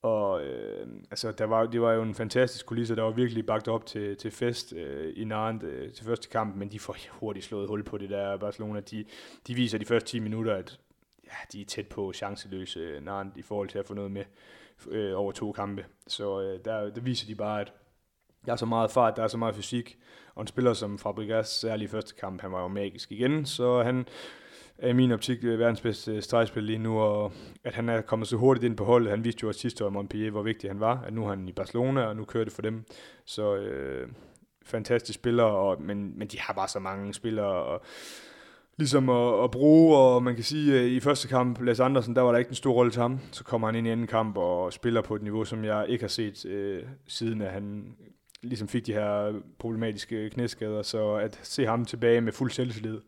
[0.01, 3.68] Og øh, altså, der var, det var jo en fantastisk kulisse, der var virkelig bagt
[3.68, 7.45] op til, til fest øh, i Nantes øh, til første kamp, men de får hurtigt
[7.45, 8.80] slået hul på det der Barcelona.
[8.80, 9.05] De,
[9.47, 10.80] de viser de første 10 minutter, at
[11.26, 14.24] ja, de er tæt på chanceløse øh, Nantes i forhold til at få noget med
[14.89, 15.86] øh, over to kampe.
[16.07, 17.73] Så øh, der, der viser de bare, at
[18.45, 19.97] der er så meget fart, der er så meget fysik,
[20.36, 23.84] og en spiller som Fabregas, særligt i første kamp, han var jo magisk igen, så
[23.84, 24.07] han
[24.78, 27.32] er i min optik øh, verdens bedste øh, stregspiller lige nu, og
[27.63, 29.89] at han er kommet så hurtigt ind på holdet, han viste jo også sidste år
[29.89, 32.43] i Montpellier, hvor vigtig han var, at nu er han i Barcelona, og nu kører
[32.43, 32.86] det for dem,
[33.25, 34.07] så øh,
[34.63, 37.82] fantastisk spiller, og, men, men de har bare så mange spillere, og
[38.78, 42.21] ligesom at, at bruge, og man kan sige, at i første kamp, Lars Andersen, der
[42.21, 43.19] var der ikke en stor rolle til ham.
[43.32, 46.03] Så kommer han ind i anden kamp og spiller på et niveau, som jeg ikke
[46.03, 47.95] har set øh, siden, at han
[48.41, 50.82] ligesom fik de her problematiske knæskader.
[50.82, 52.99] Så at se ham tilbage med fuld selvtillid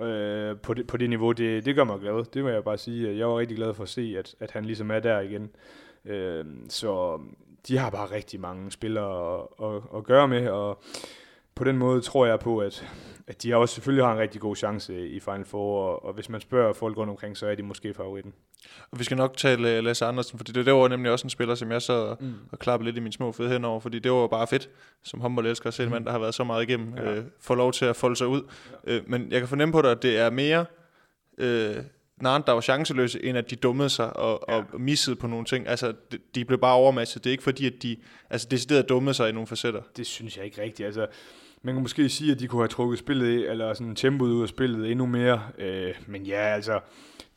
[0.00, 2.24] øh, på, det, på det niveau, det, det gør mig glad.
[2.24, 3.18] Det må jeg bare sige.
[3.18, 5.50] Jeg var rigtig glad for at se, at, at han ligesom er der igen.
[6.04, 7.20] Øh, så
[7.68, 10.82] de har bare rigtig mange spillere at, at, at gøre med, og
[11.54, 12.86] på den måde tror jeg på, at,
[13.30, 16.28] at de også selvfølgelig har en rigtig god chance i Final Four, og, og hvis
[16.28, 18.32] man spørger folk rundt omkring, så er de måske favoritten.
[18.90, 21.30] Og vi skal nok tale uh, Lasse Andersen, fordi det, det var nemlig også en
[21.30, 22.32] spiller, som jeg så Mm.
[22.52, 24.70] og klappe lidt i min små fede henover, fordi det var bare fedt,
[25.02, 27.12] som håndbold elsker at se en mand, der har været så meget igennem, ja.
[27.12, 28.42] Øh, får lov til at folde sig ud.
[28.86, 28.92] Ja.
[28.94, 30.66] Øh, men jeg kan fornemme på dig, at det er mere
[31.38, 31.76] øh,
[32.20, 34.56] Nantes, der var chanceløse, end at de dummede sig og, ja.
[34.56, 35.68] Og missede på nogle ting.
[35.68, 37.24] Altså, de, de blev bare overmatchet.
[37.24, 37.96] Det er ikke fordi, at de
[38.30, 39.82] altså, decideret dummede sig i nogle facetter.
[39.96, 40.86] Det synes jeg ikke rigtigt.
[40.86, 41.06] Altså,
[41.62, 44.48] man kan måske sige, at de kunne have trukket spillet, eller sådan tempoet ud af
[44.48, 45.42] spillet endnu mere.
[45.58, 46.80] Øh, men ja, altså,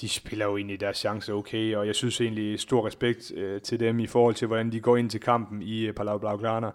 [0.01, 3.79] de spiller jo egentlig deres chance okay, og jeg synes egentlig stor respekt øh, til
[3.79, 6.69] dem i forhold til, hvordan de går ind til kampen i øh, Palau Blaugrana.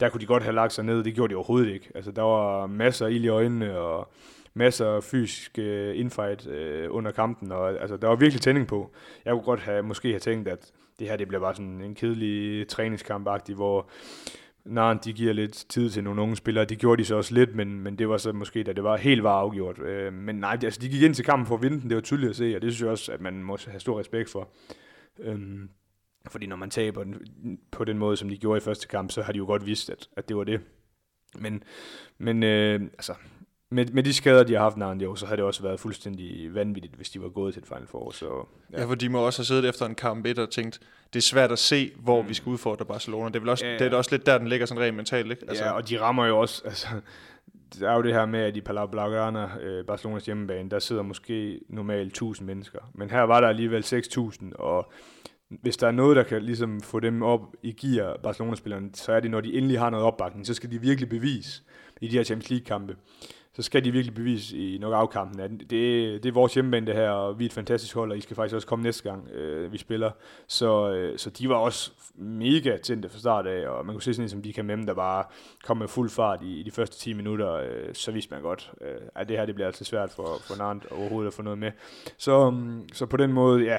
[0.00, 1.90] Der kunne de godt have lagt sig ned, det gjorde de overhovedet ikke.
[1.94, 4.12] Altså, der var masser af ild i øjnene, og
[4.54, 8.90] masser af fysisk øh, infight øh, under kampen, og altså, der var virkelig tænding på.
[9.24, 11.94] Jeg kunne godt have, måske have tænkt, at det her det bliver bare sådan en
[11.94, 13.88] kedelig træningskamp hvor
[14.64, 16.64] Naren, de giver lidt tid til nogle unge spillere.
[16.64, 18.96] Det gjorde de så også lidt, men, men det var så måske, da det var
[18.96, 19.78] helt var afgjort.
[19.78, 21.88] Øh, men nej, altså, de gik ind til kampen for at vinde den.
[21.88, 24.00] Det var tydeligt at se, og det synes jeg også, at man må have stor
[24.00, 24.48] respekt for.
[25.18, 25.70] Øhm,
[26.30, 29.22] fordi når man taber den, på den måde, som de gjorde i første kamp, så
[29.22, 30.60] har de jo godt vidst, at, at det var det.
[31.38, 31.62] Men,
[32.18, 33.14] men øh, altså,
[33.72, 36.54] med, med de skader, de har haft nærmest jo, så har det også været fuldstændig
[36.54, 38.10] vanvittigt, hvis de var gået til et Final Four.
[38.10, 38.80] Så, ja.
[38.80, 40.80] ja, for de må også have siddet efter en kamp 1 og tænkt,
[41.12, 42.28] det er svært at se, hvor mm.
[42.28, 43.28] vi skal udfordre Barcelona.
[43.28, 43.78] Det er, vel også, ja, ja.
[43.78, 45.44] det er også lidt der, den ligger sådan rent mentalt, ikke?
[45.48, 46.86] Altså, ja, og de rammer jo også, altså,
[47.74, 51.02] det er jo det her med, at i Palau Blaugrana, øh, Barcelonas hjemmebane, der sidder
[51.02, 52.78] måske normalt 1000 mennesker.
[52.94, 54.92] Men her var der alligevel 6000, og
[55.60, 59.20] hvis der er noget, der kan ligesom få dem op i gear, Barcelona-spillerne, så er
[59.20, 61.62] det, når de endelig har noget opbakning, så skal de virkelig bevise
[62.00, 62.96] i de her Champions League-kampe
[63.54, 65.70] så skal de virkelig bevise i nok afkampen, at det,
[66.22, 68.36] det er vores hjemmebane det her, og vi er et fantastisk hold, og I skal
[68.36, 70.10] faktisk også komme næste gang, øh, vi spiller.
[70.46, 74.14] Så, øh, så de var også mega tændte fra start af, og man kunne se
[74.14, 75.24] sådan en som de kan med der bare
[75.64, 78.72] kom med fuld fart i, i de første 10 minutter, øh, så vidste man godt,
[78.80, 81.58] øh, at det her det bliver altså svært for, for Nant overhovedet at få noget
[81.58, 81.72] med.
[82.18, 83.78] Så, um, så på den måde, ja,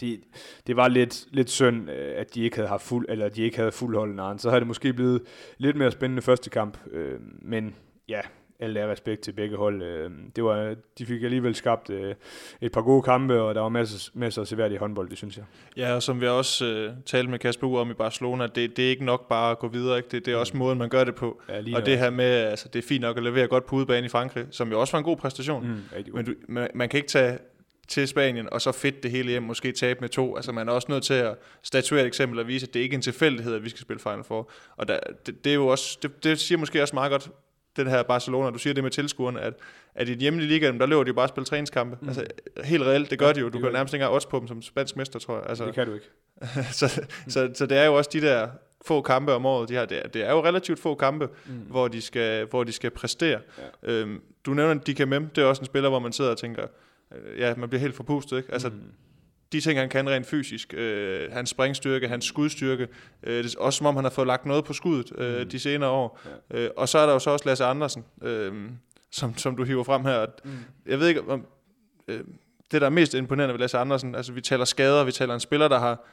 [0.00, 0.20] det,
[0.66, 3.56] det var lidt, lidt synd, øh, at de ikke havde haft fuld, eller de ikke
[3.56, 4.42] havde fuld hold Nant.
[4.42, 5.22] Så havde det måske blevet
[5.58, 7.74] lidt mere spændende første kamp, øh, men
[8.08, 8.20] ja,
[8.60, 9.82] alt er respekt til begge hold.
[9.82, 12.14] Øh, det var, de fik alligevel skabt øh,
[12.60, 15.44] et par gode kampe, og der var masser, masser af seværdige håndbold, det synes jeg.
[15.76, 18.84] Ja, og som vi også uh, talte med Kasper Ure om i Barcelona, det, det
[18.84, 20.08] er ikke nok bare at gå videre, ikke?
[20.08, 20.58] Det, det er også mm.
[20.58, 21.42] måden, man gør det på.
[21.48, 24.06] Ja, og det her med, altså det er fint nok at levere godt på udebane
[24.06, 26.98] i Frankrig, som jo også var en god præstation, mm, men du, man, man kan
[26.98, 27.38] ikke tage
[27.90, 30.36] til Spanien, og så fedt det hele hjem, måske tabe med to.
[30.36, 32.94] Altså man er også nødt til at statuere et eksempel og vise, at det ikke
[32.94, 34.50] er en tilfældighed, at vi skal spille Final Four.
[34.76, 37.30] Og der, det, det, er jo også, det, det siger måske også meget godt
[37.84, 39.54] den her Barcelona, du siger det med tilskuerne, at,
[39.94, 41.98] at i et hjemlig liga, der løber de jo bare at spille træningskampe.
[42.00, 42.08] Mm.
[42.08, 42.24] Altså,
[42.64, 43.48] helt reelt, det gør ja, de jo.
[43.48, 45.44] Du kan nærmest ikke engang odds på dem som spansk mester, tror jeg.
[45.48, 46.06] Altså, det kan du ikke.
[46.72, 47.30] så, mm.
[47.30, 48.48] så, så, det er jo også de der
[48.86, 49.84] få kampe om året, de har.
[49.84, 51.52] Det er, det er jo relativt få kampe, mm.
[51.52, 53.40] hvor, de skal, hvor de skal præstere.
[53.82, 53.92] Ja.
[53.92, 56.66] Øhm, du nævner DKMM, det er også en spiller, hvor man sidder og tænker,
[57.12, 58.52] øh, ja, man bliver helt forpustet, ikke?
[58.52, 58.92] Altså, mm
[59.52, 62.88] de ting, han kan rent fysisk, øh, hans springstyrke, hans skudstyrke,
[63.22, 65.48] øh, det er også som om han har fået lagt noget på skuddet øh, mm.
[65.48, 66.20] de senere år.
[66.50, 66.58] Ja.
[66.58, 68.52] Øh, og så er der jo så også Lasse Andersen, øh,
[69.10, 70.26] som, som du hiver frem her.
[70.44, 70.50] Mm.
[70.86, 71.46] Jeg ved ikke, om
[72.08, 72.20] øh,
[72.72, 75.40] det, der er mest imponerende ved Lasse Andersen, altså vi taler skader, vi taler en
[75.40, 76.06] spiller, der har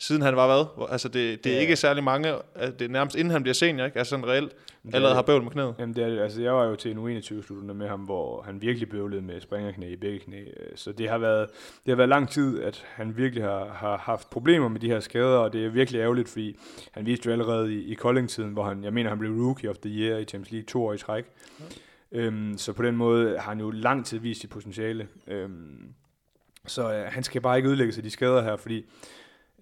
[0.00, 0.86] siden han var hvad?
[0.92, 1.60] Altså det, det er ja.
[1.60, 2.34] ikke særlig mange,
[2.78, 3.98] det er nærmest inden han bliver senior, ikke?
[3.98, 5.74] Altså sådan reelt det allerede har bøvlet med knæet.
[5.78, 8.88] Jamen det er, altså jeg var jo til en U21-sluttende med ham, hvor han virkelig
[8.88, 10.44] bøvlede med springerknæ i begge knæ.
[10.74, 11.46] Så det har været,
[11.86, 15.00] det har været lang tid, at han virkelig har, har haft problemer med de her
[15.00, 16.58] skader, og det er virkelig ærgerligt, fordi
[16.92, 19.76] han viste jo allerede i, i Kolding-tiden, hvor han, jeg mener, han blev Rookie of
[19.78, 21.24] the Year i Champions League to år i træk.
[21.60, 21.64] Ja.
[22.12, 25.08] Øhm, så på den måde har han jo lang tid vist sit potentiale.
[25.26, 25.94] Øhm,
[26.66, 28.86] så øh, han skal bare ikke ødelægge sig de skader her, fordi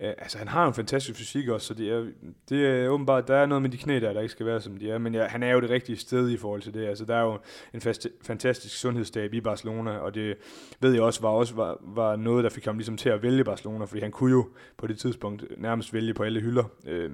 [0.01, 2.07] øh, altså han har en fantastisk fysik også, så det er,
[2.49, 4.76] det er åbenbart, der er noget med de knæ der, der ikke skal være som
[4.76, 6.86] de er, men ja, han er jo det rigtige sted i forhold til det.
[6.86, 7.38] Altså der er jo
[7.74, 10.36] en fast, fantastisk sundhedsstab i Barcelona, og det
[10.80, 13.44] ved jeg også var, også var, var noget, der fik ham ligesom til at vælge
[13.44, 16.64] Barcelona, fordi han kunne jo på det tidspunkt nærmest vælge på alle hylder.
[16.86, 17.11] Øh,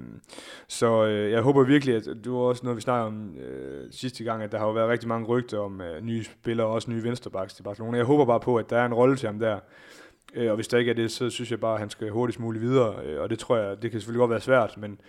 [0.67, 4.23] så øh, jeg håber virkelig, at det var også noget, vi snakkede om øh, sidste
[4.23, 7.03] gang, at der har jo været rigtig mange rygter om øh, nye spillere, også nye
[7.03, 7.97] vensterbacks til Barcelona.
[7.97, 9.59] Jeg håber bare på, at der er en rolle til ham der,
[10.33, 12.39] Øh, og hvis der ikke er det, så synes jeg bare, at han skal hurtigst
[12.39, 13.05] muligt videre.
[13.05, 15.01] Øh, og det tror jeg, det kan selvfølgelig godt være svært, men,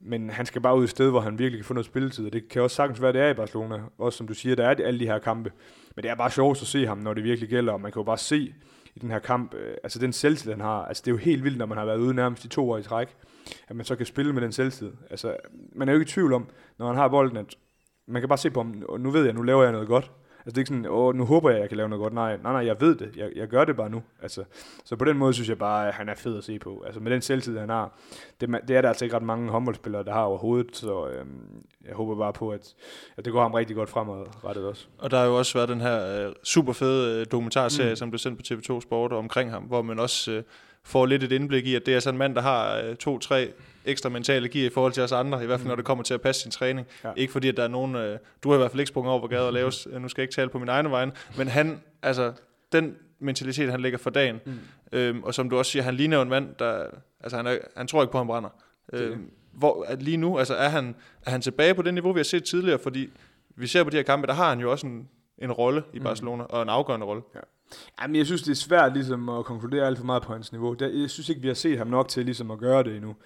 [0.00, 2.26] men han skal bare ud et sted, hvor han virkelig kan få noget spilletid.
[2.26, 3.78] Og det kan også sagtens være, det er i Barcelona.
[3.98, 5.52] Også som du siger, der er alle de her kampe.
[5.96, 7.72] Men det er bare sjovt at se ham, når det virkelig gælder.
[7.72, 8.54] Og man kan jo bare se
[8.94, 10.84] i den her kamp, øh, altså den selvtid, han har.
[10.84, 12.78] Altså det er jo helt vildt, når man har været ude nærmest i to år
[12.78, 13.16] i træk,
[13.68, 14.92] at man så kan spille med den selvtid.
[15.10, 15.36] Altså
[15.74, 16.46] man er jo ikke i tvivl om,
[16.78, 17.54] når han har bolden, at
[18.06, 20.12] man kan bare se på ham, og nu ved jeg, nu laver jeg noget godt.
[20.46, 22.12] Altså det er ikke sådan, åh, nu håber jeg, jeg kan lave noget godt.
[22.12, 23.16] Nej, nej, nej, jeg ved det.
[23.16, 24.02] Jeg, jeg gør det bare nu.
[24.22, 24.44] Altså,
[24.84, 26.82] så på den måde synes jeg bare, at han er fed at se på.
[26.86, 27.98] Altså med den selvtid, han har.
[28.40, 30.76] Det, det er der altså ikke ret mange håndboldspillere, der har overhovedet.
[30.76, 32.74] Så øhm, jeg håber bare på, at,
[33.16, 34.86] at det går ham rigtig godt fremadrettet også.
[34.98, 37.96] Og der har jo også været den her øh, super fede øh, dokumentarserie, mm.
[37.96, 40.42] som blev sendt på TV2 Sport omkring ham, hvor man også øh,
[40.82, 43.52] får lidt et indblik i, at det er sådan en mand, der har øh, to-tre
[43.84, 46.14] ekstra mentale gear i forhold til os andre, i hvert fald når det kommer til
[46.14, 46.86] at passe sin træning.
[47.04, 47.12] Ja.
[47.16, 49.20] Ikke fordi, at der er nogen, øh, du har i hvert fald ikke sprunget over
[49.20, 51.80] på gaden og laves, nu skal jeg ikke tale på min egen vegne, men han,
[52.02, 52.32] altså,
[52.72, 54.52] den mentalitet, han lægger for dagen, mm.
[54.92, 56.86] øhm, og som du også siger, han ligner en mand, der,
[57.20, 58.50] altså han, er, han tror ikke på, at han brænder.
[58.92, 60.94] Øhm, hvor, at lige nu, altså er han,
[61.26, 63.10] er han tilbage på det niveau, vi har set tidligere, fordi
[63.56, 65.08] vi ser på de her kampe, der har han jo også en,
[65.38, 66.04] en rolle i mm.
[66.04, 66.48] Barcelona, mm.
[66.50, 67.22] og en afgørende rolle.
[67.34, 67.40] Ja.
[68.02, 70.76] Jamen, jeg synes, det er svært ligesom at konkludere alt for meget på hans niveau.
[70.80, 73.16] Jeg synes ikke, vi har set ham nok til ligesom at gøre det endnu.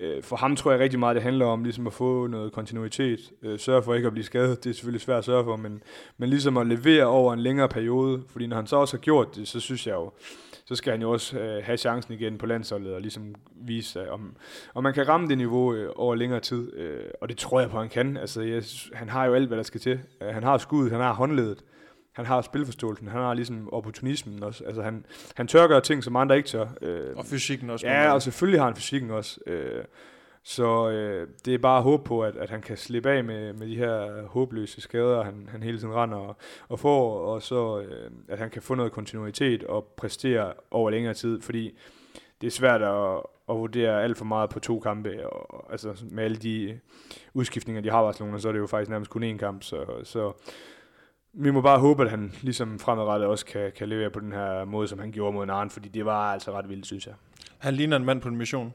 [0.00, 3.20] Øh, for ham tror jeg rigtig meget, det handler om ligesom at få noget kontinuitet.
[3.42, 5.82] Øh, sørge for ikke at blive skadet, det er selvfølgelig svært at sørge for, men,
[6.18, 8.22] men ligesom at levere over en længere periode.
[8.28, 10.10] Fordi når han så også har gjort det, så synes jeg jo,
[10.64, 14.36] så skal han jo også øh, have chancen igen på landsholdet og ligesom vise, om,
[14.74, 16.76] om man kan ramme det niveau øh, over længere tid.
[16.76, 18.16] Øh, og det tror jeg på, han kan.
[18.16, 18.62] Altså, jeg,
[18.92, 20.00] han har jo alt, hvad der skal til.
[20.20, 21.64] Øh, han har skuddet, han har håndledet,
[22.12, 24.64] han har spilforståelsen, han har ligesom opportunismen også.
[24.64, 25.06] Altså, han,
[25.36, 26.66] han tør gøre ting, som andre ikke tør.
[26.82, 27.86] Øh, og fysikken også.
[27.86, 29.40] Ja, og selvfølgelig har han fysikken også.
[29.46, 29.84] Øh,
[30.44, 33.52] så øh, det er bare at håbe på, at, at han kan slippe af med,
[33.52, 36.36] med de her håbløse skader, han, han hele tiden render og,
[36.68, 41.14] og får, og så øh, at han kan få noget kontinuitet og præstere over længere
[41.14, 41.78] tid, fordi
[42.40, 46.24] det er svært at, at vurdere alt for meget på to kampe, og, altså med
[46.24, 46.80] alle de
[47.34, 50.32] udskiftninger, de har Barcelona, så er det jo faktisk nærmest kun én kamp, så, så
[51.32, 54.64] vi må bare håbe, at han ligesom fremadrettet også kan, kan levere på den her
[54.64, 57.14] måde, som han gjorde mod Narn, fordi det var altså ret vildt, synes jeg.
[57.58, 58.74] Han ligner en mand på en mission.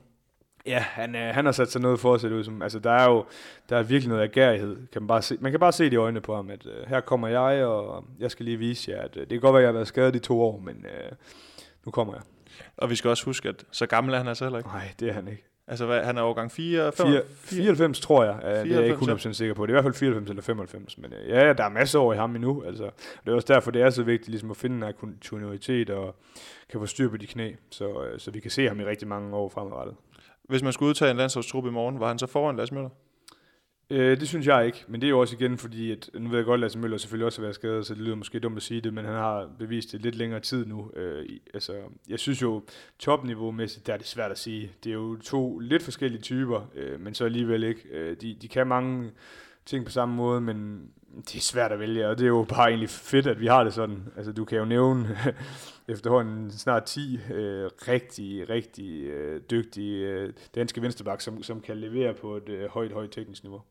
[0.66, 2.92] Ja, han, øh, han har sat sig noget for at se ud som, altså der
[2.92, 3.26] er jo
[3.70, 4.88] der er virkelig noget agerighed.
[4.94, 6.88] Kan man, bare se, man kan bare se det i øjnene på ham, at øh,
[6.88, 9.62] her kommer jeg, og jeg skal lige vise jer, at øh, det kan godt være,
[9.62, 11.12] at jeg har været skadet i to år, men øh,
[11.86, 12.24] nu kommer jeg.
[12.78, 14.70] Og vi skal også huske, at så gammel er han altså heller ikke.
[14.70, 15.44] Nej, det er han ikke.
[15.68, 18.34] Altså, hvad, han er årgang 4, 5, 4 94, tror jeg.
[18.34, 19.66] 94, det er jeg ikke 100% sikker på.
[19.66, 20.98] Det er i hvert fald 94 eller 95.
[20.98, 22.64] Men øh, ja, der er masser over i ham endnu.
[22.66, 22.90] Altså,
[23.26, 26.16] det er også derfor, det er så vigtigt ligesom at finde en kontinuitet og
[26.70, 29.08] kan få styr på de knæ, så, øh, så vi kan se ham i rigtig
[29.08, 29.96] mange år fremadrettet.
[30.44, 32.90] Hvis man skulle udtage en landsholdstrup i morgen, var han så foran Lars Møller?
[33.90, 36.38] Øh, det synes jeg ikke, men det er jo også igen fordi, at nu ved
[36.38, 38.58] jeg godt, at Lasse Møller selvfølgelig også har været skadet, så det lyder måske dumt
[38.58, 40.92] at sige det, men han har bevist det lidt længere tid nu.
[40.96, 41.74] Øh, altså,
[42.10, 42.64] jeg synes jo,
[43.00, 44.72] topniveau-mæssigt, der er det svært at sige.
[44.84, 47.82] Det er jo to lidt forskellige typer, øh, men så alligevel ikke.
[47.92, 49.12] Øh, de, de kan mange
[49.68, 52.70] ting på samme måde, men det er svært at vælge, og det er jo bare
[52.70, 54.04] egentlig fedt, at vi har det sådan.
[54.18, 55.18] Altså, du kan jo nævne
[55.88, 62.14] efterhånden snart 10 øh, rigtig, rigtig øh, dygtige øh, danske venstreback, som, som kan levere
[62.14, 63.62] på et øh, højt, højt teknisk niveau.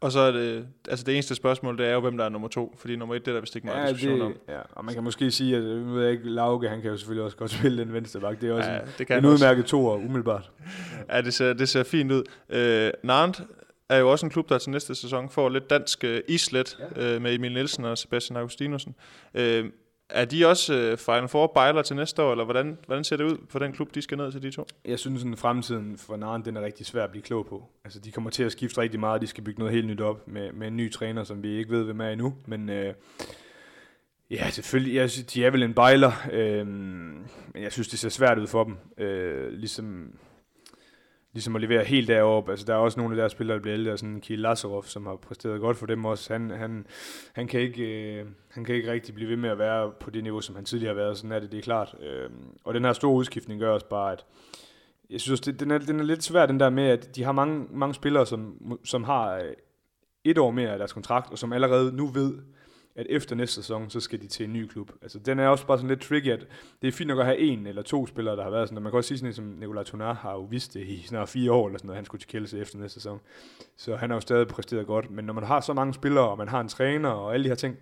[0.00, 2.48] Og så er det, altså det eneste spørgsmål, det er jo, hvem der er nummer
[2.48, 4.34] to, fordi nummer et, det er der vist ikke meget ja, diskussion det, om.
[4.48, 6.96] Ja, og man kan måske sige, at nu ved jeg ikke, Lauke, han kan jo
[6.96, 8.40] selvfølgelig også godt spille den venstre bak.
[8.40, 10.50] Det er også ja, en, det kan en udmærket to år, umiddelbart.
[11.10, 12.22] Ja, det ser, det ser fint ud.
[12.48, 13.42] Øh, Nantes
[13.94, 17.16] er jo også en klub, der til næste sæson får lidt dansk uh, islet ja.
[17.16, 18.94] uh, med Emil Nielsen og Sebastian Augustinusen.
[19.34, 19.40] Uh,
[20.10, 23.24] er de også uh, Final Four bejler til næste år, eller hvordan, hvordan ser det
[23.24, 24.66] ud for den klub, de skal ned til de to?
[24.84, 27.68] Jeg synes, at fremtiden for Naren, den er rigtig svær at blive klog på.
[27.84, 30.28] Altså, de kommer til at skifte rigtig meget, de skal bygge noget helt nyt op
[30.28, 32.34] med, med en ny træner, som vi ikke ved, hvem er endnu.
[32.46, 32.94] Men uh,
[34.30, 38.08] ja, selvfølgelig, jeg synes, de er vel en bejler, uh, men jeg synes, det ser
[38.08, 38.76] svært ud for dem.
[39.00, 40.18] Uh, ligesom
[41.32, 42.50] ligesom at levere helt deroppe.
[42.50, 45.06] Altså, der er også nogle af deres spillere, der bliver ældre, sådan Kiel Lazarov, som
[45.06, 46.32] har præsteret godt for dem også.
[46.32, 46.86] Han, han,
[47.32, 50.22] han, kan ikke, øh, han kan ikke rigtig blive ved med at være på det
[50.22, 51.16] niveau, som han tidligere har været.
[51.16, 51.94] Sådan er det, det er klart.
[52.00, 52.30] Øh,
[52.64, 54.24] og den her store udskiftning gør også bare, at
[55.10, 57.32] jeg synes, det, den, er, den er lidt svær, den der med, at de har
[57.32, 59.52] mange, mange spillere, som, som har øh,
[60.24, 62.38] et år mere af deres kontrakt, og som allerede nu ved,
[62.96, 64.92] at efter næste sæson, så skal de til en ny klub.
[65.02, 66.46] Altså, den er også bare sådan lidt tricky, at
[66.82, 68.82] det er fint nok at have en eller to spillere, der har været sådan, og
[68.82, 71.52] man kan også sige sådan som Nicolas Tonar har jo vist det i snart fire
[71.52, 73.20] år, eller sådan noget, han skulle til Kielse efter næste sæson.
[73.76, 76.38] Så han har jo stadig præsteret godt, men når man har så mange spillere, og
[76.38, 77.76] man har en træner, og alle de her ting,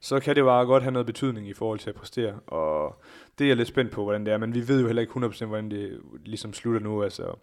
[0.00, 3.02] så kan det bare godt have noget betydning i forhold til at præstere, og
[3.38, 5.12] det er jeg lidt spændt på, hvordan det er, men vi ved jo heller ikke
[5.12, 7.34] 100% hvordan det ligesom slutter nu, altså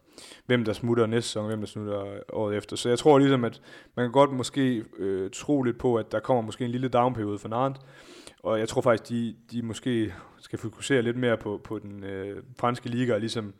[0.45, 2.75] hvem der smutter næste sæson, hvem der smutter året efter.
[2.75, 3.61] Så jeg tror ligesom, at
[3.95, 7.39] man kan godt måske øh, tro lidt på, at der kommer måske en lille downperiode
[7.39, 7.81] for Nantes,
[8.43, 12.43] og jeg tror faktisk, de, de måske skal fokusere lidt mere på, på den øh,
[12.59, 13.53] franske liga, og ligesom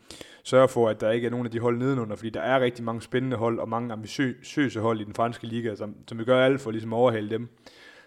[0.44, 2.84] sørge for, at der ikke er nogen af de hold nedenunder, fordi der er rigtig
[2.84, 6.46] mange spændende hold, og mange ambitiøse hold i den franske liga, som, som vi gør
[6.46, 7.50] alt for ligesom at overhale dem.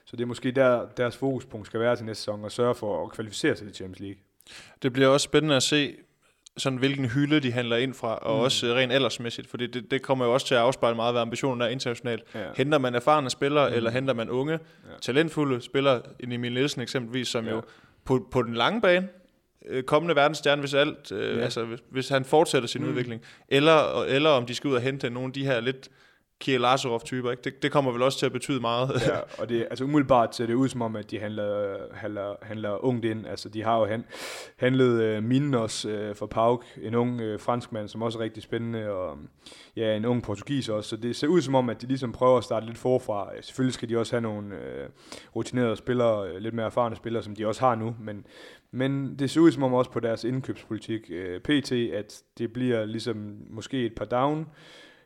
[0.06, 3.04] Så det er måske der, deres fokuspunkt skal være til næste sæson, og sørge for
[3.04, 4.20] at kvalificere sig til Champions League.
[4.82, 5.96] Det bliver også spændende at se,
[6.56, 8.42] sådan, hvilken hylde de handler ind fra, og mm.
[8.42, 11.60] også rent aldersmæssigt, for det, det kommer jo også til at afspejle meget, hvad ambitionen
[11.60, 12.24] er internationalt.
[12.34, 12.46] Ja.
[12.56, 13.76] Henter man erfarne spillere, mm.
[13.76, 14.58] eller henter man unge, ja.
[15.00, 17.50] talentfulde spillere, en Emil Nielsen eksempelvis, som ja.
[17.50, 17.62] jo
[18.04, 19.08] på, på den lange bane,
[19.66, 21.42] øh, kommende verdensstjerne, hvis alt, øh, ja.
[21.42, 22.88] altså hvis, hvis han fortsætter sin mm.
[22.88, 25.88] udvikling, eller, eller om de skal ud og hente nogle af de her lidt
[26.40, 27.42] Kiel Lazarov-typer, ikke?
[27.42, 29.02] Det, det kommer vel også til at betyde meget.
[29.06, 32.84] ja, og det, altså umiddelbart ser det ud som om, at de handler, handler, handler
[32.84, 33.26] ungt ind.
[33.26, 34.04] Altså, de har jo han,
[34.56, 38.90] handlet uh, Minos uh, for Pauk, en ung uh, franskmand, som også er rigtig spændende,
[38.90, 39.18] og
[39.76, 40.90] ja, en ung portugis også.
[40.90, 43.30] Så det ser ud som om, at de ligesom prøver at starte lidt forfra.
[43.40, 44.90] Selvfølgelig skal de også have nogle uh,
[45.36, 48.26] rutinerede spillere, uh, lidt mere erfarne spillere, som de også har nu, men,
[48.70, 52.84] men det ser ud som om også på deres indkøbspolitik uh, PT, at det bliver
[52.84, 54.46] ligesom måske et par down,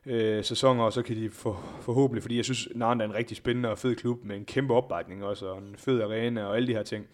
[0.05, 3.37] øh, sæsoner, og så kan de for, forhåbentlig, fordi jeg synes, Narn er en rigtig
[3.37, 6.67] spændende og fed klub med en kæmpe opbakning også, og en fed arena og alle
[6.67, 7.05] de her ting,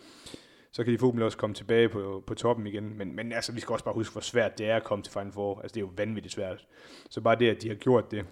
[0.71, 2.97] så kan de forhåbentlig også komme tilbage på, på toppen igen.
[2.97, 5.13] Men, men altså, vi skal også bare huske, hvor svært det er at komme til
[5.13, 5.61] Final Four.
[5.61, 6.65] Altså, det er jo vanvittigt svært.
[7.09, 8.25] Så bare det, at de har gjort det,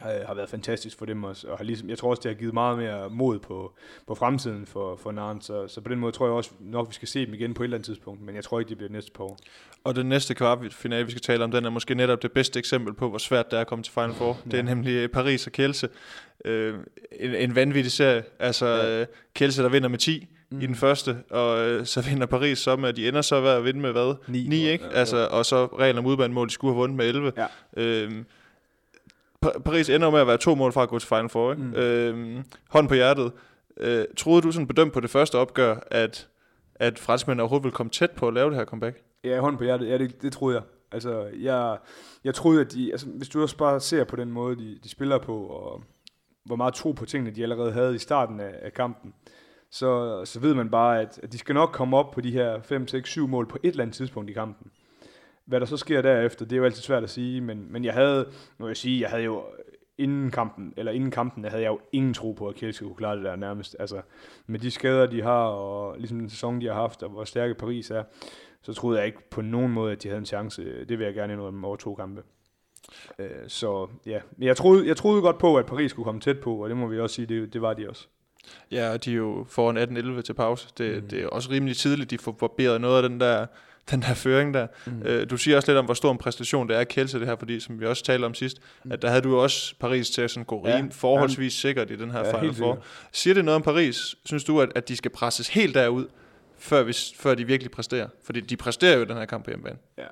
[0.00, 2.54] har, været fantastisk for dem også, og har ligesom, jeg tror også, det har givet
[2.54, 3.74] meget mere mod på,
[4.06, 6.94] på fremtiden for, for Narn, så, så på den måde tror jeg også nok, vi
[6.94, 8.92] skal se dem igen på et eller andet tidspunkt, men jeg tror ikke, det bliver
[8.92, 9.38] næste par år.
[9.84, 12.94] Og den næste kvartfinale, vi skal tale om, den er måske netop det bedste eksempel
[12.94, 14.38] på, hvor svært det er at komme til Final Four.
[14.50, 15.88] Det er nemlig øh, Paris og Kielse.
[16.44, 16.74] Øh,
[17.20, 18.22] en, en vanvittig serie.
[18.38, 19.00] Altså, ja.
[19.00, 20.60] øh, Kielse, der vinder med 10 mm.
[20.60, 23.50] i den første, og øh, så vinder Paris så med, at de ender så ved
[23.50, 24.14] at vinde med hvad?
[24.28, 24.84] 9, 9 ikke?
[24.84, 27.32] Ja, altså, og så reglen om udbanemål, de skulle have vundet med 11.
[27.36, 27.46] Ja.
[27.76, 28.12] Øh,
[29.40, 31.52] Paris ender med at være to mål fra at gå til Final Four.
[31.52, 31.62] Ikke?
[31.62, 31.74] Mm.
[31.74, 33.32] Øh, hånd på hjertet.
[33.80, 36.28] Øh, troede du sådan bedømt på det første opgør, at,
[36.74, 39.02] at franskmændene overhovedet ville komme tæt på at lave det her comeback?
[39.24, 39.88] Ja, hånd på hjertet.
[39.88, 40.64] Ja, det, det troede jeg.
[40.92, 41.78] Altså, jeg,
[42.24, 42.92] jeg troede, at de...
[42.92, 45.82] Altså, hvis du også bare ser på den måde, de, de spiller på, og
[46.44, 49.14] hvor meget tro på tingene, de allerede havde i starten af, af kampen,
[49.70, 52.60] så, så ved man bare, at, at de skal nok komme op på de her
[52.60, 54.70] 5, 6, 7 mål på et eller andet tidspunkt i kampen.
[55.46, 57.94] Hvad der så sker derefter, det er jo altid svært at sige, men, men jeg
[57.94, 58.28] havde,
[58.58, 59.44] nu jeg sige, jeg havde jo
[59.98, 63.16] inden kampen, eller inden kampen, havde jeg jo ingen tro på, at Kielce kunne klare
[63.16, 63.76] det der nærmest.
[63.78, 64.00] Altså,
[64.46, 67.54] med de skader, de har, og ligesom den sæson, de har haft, og hvor stærke
[67.54, 68.02] Paris er,
[68.62, 70.84] så troede jeg ikke på nogen måde, at de havde en chance.
[70.84, 72.22] Det vil jeg gerne indrømme over to kampe.
[73.18, 76.40] Øh, så ja, men jeg troede, jeg troede godt på, at Paris skulle komme tæt
[76.40, 78.06] på, og det må vi også sige, det, det var de også.
[78.70, 80.68] Ja, de er jo foran 18-11 til pause.
[80.78, 81.08] Det, mm.
[81.08, 83.46] det er også rimelig tidligt, de får barberet noget af den der
[83.90, 84.66] den der føring der.
[84.86, 85.02] Mm.
[85.04, 87.26] Øh, du siger også lidt om, hvor stor en præstation det er at kælse det
[87.26, 88.92] her, fordi som vi også talte om sidst, mm.
[88.92, 90.84] at der havde du også Paris til at sådan gå ja.
[90.90, 92.78] forholdsvis sikkert i den her ja, Final for.
[93.12, 94.14] Siger det noget om Paris?
[94.24, 96.06] Synes du, at, at de skal presses helt derud,
[96.58, 98.08] før, vi, før de virkelig præsterer?
[98.24, 99.78] Fordi de præsterer jo den her kamp på hjemmebane.
[99.98, 100.06] Ja.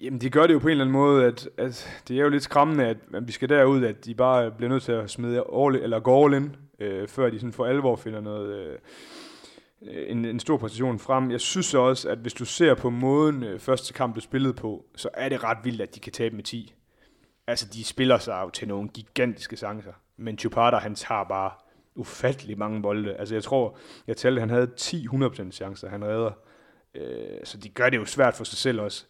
[0.00, 2.28] Jamen, de gør det jo på en eller anden måde, at, at det er jo
[2.28, 5.44] lidt skræmmende, at, at vi skal derud, at de bare bliver nødt til at smide
[5.56, 8.78] all, eller gå all in, øh, før de sådan for alvor finder noget, øh,
[9.90, 11.30] Øh, en, en stor præstation frem.
[11.30, 14.84] Jeg synes også, at hvis du ser på måden øh, første kamp, du spillede på,
[14.96, 16.74] så er det ret vildt, at de kan tabe med 10.
[17.46, 19.92] Altså, de spiller sig jo til nogle gigantiske chancer.
[20.16, 21.50] Men Chupata, han tager bare
[21.94, 23.14] ufattelig mange bolde.
[23.14, 26.32] Altså, jeg tror, jeg talte, han havde 10-100% chancer, han redder.
[26.94, 29.06] Øh, så de gør det jo svært for sig selv også.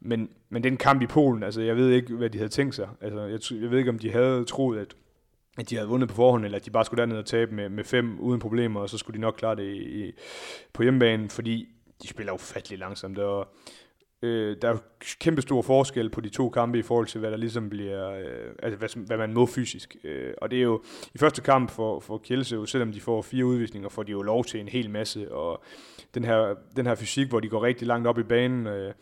[0.00, 2.88] Men, men den kamp i Polen, altså, jeg ved ikke, hvad de havde tænkt sig.
[3.00, 4.96] Altså, jeg, jeg ved ikke, om de havde troet, at
[5.58, 7.68] at de havde vundet på forhånd, eller at de bare skulle derned og tabe med,
[7.68, 10.12] med fem uden problemer, og så skulle de nok klare det i, i,
[10.72, 11.68] på hjemmebanen, fordi
[12.02, 13.48] de spiller ufattelig langsomt, og
[14.22, 14.76] øh, der er
[15.20, 18.54] kæmpe stor forskel på de to kampe i forhold til, hvad der ligesom bliver, øh,
[18.62, 19.96] altså hvad, hvad man må fysisk.
[20.04, 20.82] Øh, og det er jo,
[21.14, 24.44] i første kamp for, for Kjelse, selvom de får fire udvisninger, får de jo lov
[24.44, 25.62] til en hel masse, og
[26.14, 28.92] den her, den her fysik, hvor de går rigtig langt op i banen, øh,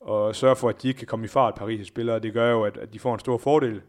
[0.00, 2.64] og sørger for, at de ikke kan komme i fart, Paris' spillere, det gør jo,
[2.64, 3.82] at, at de får en stor fordel.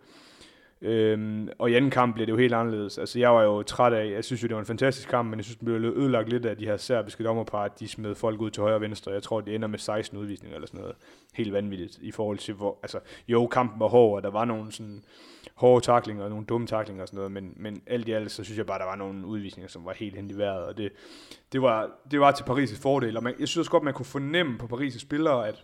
[0.82, 2.98] Øhm, og i anden kamp blev det jo helt anderledes.
[2.98, 5.40] Altså, jeg var jo træt af, jeg synes jo, det var en fantastisk kamp, men
[5.40, 8.42] jeg synes, det blev ødelagt lidt af de her serbiske dommerpar, at de smed folk
[8.42, 9.12] ud til højre og venstre.
[9.12, 10.96] Jeg tror, det ender med 16 udvisninger eller sådan noget.
[11.34, 14.72] Helt vanvittigt i forhold til, hvor, altså, jo, kampen var hård, og der var nogle
[14.72, 15.04] sådan
[15.56, 18.44] hårde taklinger og nogle dumme taklinger og sådan noget, men, men alt i alt, så
[18.44, 20.92] synes jeg bare, der var nogle udvisninger, som var helt hen i vejret, og det,
[21.52, 24.06] det, var, det var til Paris' fordel, og man, jeg synes også godt, man kunne
[24.06, 25.64] fornemme på Paris' spillere, at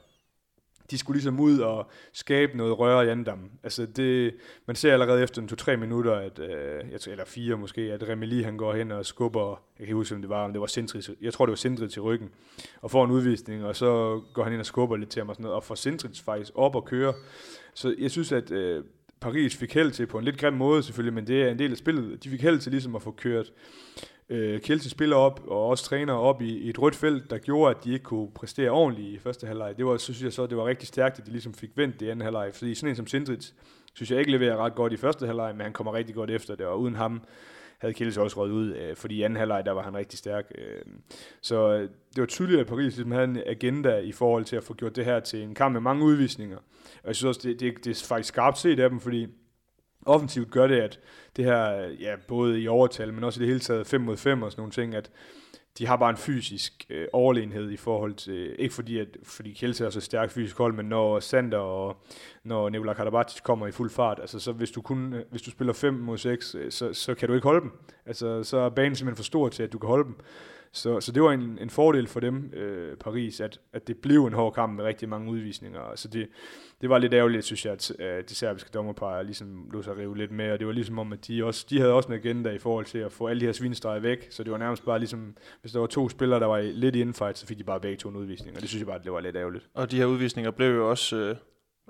[0.91, 3.51] de skulle ligesom ud og skabe noget røre i andam.
[3.63, 4.35] Altså det,
[4.65, 8.57] man ser allerede efter en to-tre minutter, at, øh, eller fire måske, at Remeli han
[8.57, 11.01] går hen og skubber, jeg kan ikke huske, om det var, om det var Sindri,
[11.21, 12.29] jeg tror det var Sindri til ryggen,
[12.81, 15.35] og får en udvisning, og så går han ind og skubber lidt til ham og
[15.35, 17.13] sådan noget, og får Sindri faktisk op og køre.
[17.73, 18.83] Så jeg synes, at øh,
[19.19, 21.71] Paris fik held til på en lidt grim måde selvfølgelig, men det er en del
[21.71, 22.23] af spillet.
[22.23, 23.51] De fik held til ligesom at få kørt
[24.29, 27.75] øh, Kjeldsen spiller op, og også træner op i, i et rødt felt, der gjorde,
[27.75, 29.77] at de ikke kunne præstere ordentligt i første halvleg.
[29.77, 31.99] Det var, så synes jeg så, det var rigtig stærkt, at de ligesom fik vendt
[31.99, 32.49] det i anden halvleg.
[32.53, 33.53] Fordi sådan en som Sindrits,
[33.93, 36.55] synes jeg ikke leverer ret godt i første halvleg, men han kommer rigtig godt efter
[36.55, 37.21] det, og uden ham
[37.77, 40.51] havde Kielse også røget ud, øh, fordi i anden halvleg, der var han rigtig stærk.
[40.57, 40.81] Øh.
[41.41, 41.81] Så øh,
[42.15, 44.95] det var tydeligt, at Paris ligesom havde en agenda i forhold til at få gjort
[44.95, 46.57] det her til en kamp med mange udvisninger.
[47.03, 49.27] Og jeg synes også, det, det, det er faktisk skarpt set af dem, fordi
[50.07, 50.99] offensivt gør det, at
[51.35, 54.17] det her, øh, ja, både i overtal, men også i det hele taget 5 mod
[54.17, 55.11] 5 og sådan nogle ting, at
[55.77, 59.85] de har bare en fysisk øh, overlegenhed i forhold til, ikke fordi, at, fordi Kjelse
[59.85, 61.97] er så stærk fysisk hold, men når Sander og
[62.43, 65.51] når Nikola Karabatic kommer i fuld fart, altså så hvis du, kun, øh, hvis du
[65.51, 67.71] spiller 5 mod 6, øh, så, så kan du ikke holde dem.
[68.05, 70.15] Altså så er banen simpelthen for stor til, at du kan holde dem.
[70.71, 74.25] Så, så det var en, en fordel for dem, øh, Paris, at, at det blev
[74.25, 75.81] en hård kamp med rigtig mange udvisninger.
[75.95, 76.27] Så det,
[76.81, 80.17] det var lidt ærgerligt, synes jeg, at, at de serbiske dommerpar ligesom lå sig rive
[80.17, 82.49] lidt med, og det var ligesom om, at de, også, de havde også en agenda
[82.49, 84.99] i forhold til at få alle de her svinestreger væk, så det var nærmest bare
[84.99, 87.79] ligesom, hvis der var to spillere, der var lidt i infight, så fik de bare
[87.79, 89.69] begge to en udvisning, og det synes jeg bare, at det var lidt ærgerligt.
[89.73, 91.17] Og de her udvisninger blev jo også...
[91.17, 91.35] Øh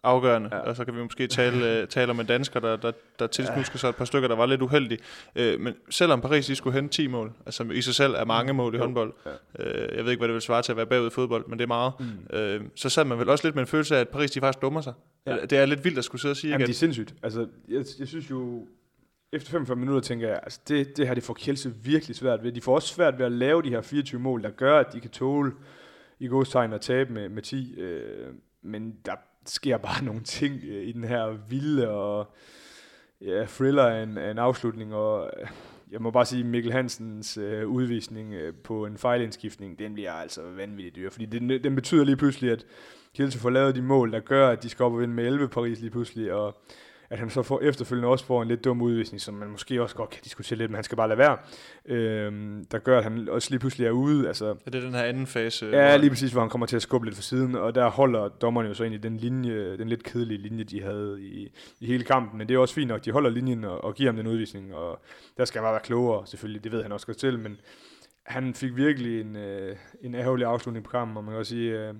[0.04, 0.56] afgørende, Ja.
[0.58, 0.62] ja.
[0.64, 3.78] og så kan vi måske tale, øh, tale om en dansker, der, der, der tilsnusker
[3.78, 5.00] sig et par stykker, der var lidt uheldige.
[5.36, 8.54] Øh, men selvom Paris de skulle hente 10 mål, altså i sig selv er mange
[8.54, 8.84] mål i Jo.
[8.84, 9.32] håndbold, Ja.
[9.90, 11.60] øh, jeg ved ikke, hvad det vil svare til at være bagud i fodbold, men
[11.60, 12.38] det er meget, Mm.
[12.38, 14.62] øh, så sad man vel også lidt med en følelse af, at Paris de faktisk
[14.62, 14.94] dummer sig.
[15.26, 15.36] Ja.
[15.36, 15.42] Ja.
[15.46, 16.68] Det er lidt vildt at skulle sidde og sige Jamen, igen.
[16.68, 17.14] det er sindssygt.
[17.24, 18.68] Altså, jeg, jeg synes jo,
[19.34, 22.52] efter 45 minutter tænker jeg, altså det, det her det får Kielse virkelig svært ved.
[22.52, 25.00] De får også svært ved at lave de her 24 mål, der gør, at de
[25.00, 25.52] kan tåle
[26.20, 27.80] i godstegn at tabe med, med 10.
[27.80, 28.28] Øh,
[28.64, 29.12] men der
[29.50, 32.34] sker bare nogle ting øh, i den her vilde og
[33.22, 35.48] ja, thriller af en, af en afslutning, og øh,
[35.92, 40.42] jeg må bare sige, Mikkel Hansens øh, udvisning øh, på en fejlindskiftning, den bliver altså
[40.42, 42.66] vanvittigt dyr, fordi den, den betyder lige pludselig, at
[43.16, 45.48] Kielce får lavet de mål, der gør, at de skal op og vinde med 11
[45.48, 46.62] Paris lige pludselig, og
[47.10, 49.96] at han så får efterfølgende også får en lidt dum udvisning, som man måske også
[49.96, 51.38] godt kan diskutere lidt, men han skal bare lade være,
[51.86, 54.28] øhm, der gør, at han også lige pludselig er ude.
[54.28, 55.66] Altså, Ja, det er den her anden fase.
[55.66, 58.28] ja, lige præcis, hvor han kommer til at skubbe lidt for siden, og der holder
[58.28, 62.04] dommerne jo så i den linje, den lidt kedelige linje, de havde i, i hele
[62.04, 64.28] kampen, men det er også fint nok, de holder linjen og, og giver ham den
[64.28, 65.02] udvisning, og
[65.38, 67.58] der skal han bare være klogere, selvfølgelig, det ved han også godt selv, men
[68.26, 71.88] han fik virkelig en, øh, en ærgerlig afslutning på kampen, og man kan også sige,
[71.88, 71.94] øh,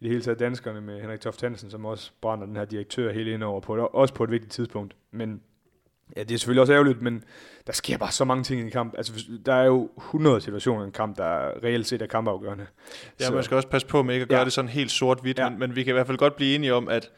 [0.00, 3.12] i det hele taget danskerne med Henrik Toft Hansen, som også brænder den her direktør
[3.12, 4.96] helt ind over, på, også på et vigtigt tidspunkt.
[5.12, 5.40] Men
[6.16, 7.24] ja, det er selvfølgelig også ærgerligt, men
[7.66, 8.94] der sker bare så mange ting i en kamp.
[8.96, 9.12] Altså,
[9.46, 12.66] der er jo 100 situationer i en kamp, der reelt set er kampafgørende.
[13.20, 14.44] Ja, Så- man skal også passe på med ikke at gøre Ja.
[14.44, 15.50] det sådan helt sort-hvidt, Ja.
[15.50, 17.10] men, men vi kan i hvert fald godt blive enige om, at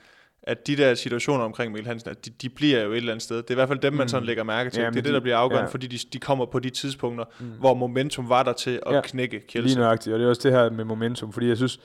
[0.44, 3.22] at de der situationer omkring Mikkel Hansen, at de, de bliver jo et eller andet
[3.22, 3.36] sted.
[3.36, 4.09] Det er i hvert fald dem, man Mm.
[4.09, 4.80] sådan lægger mærke til.
[4.80, 5.72] Ja, det er det, de- der bliver afgørende, ja.
[5.72, 7.46] fordi de, de kommer på de tidspunkter, Mm.
[7.46, 9.00] hvor momentum var der til at Ja.
[9.04, 9.78] knække Lige Kjelse.
[9.78, 11.80] nøjagtigt, og det er også det her med momentum, fordi jeg synes,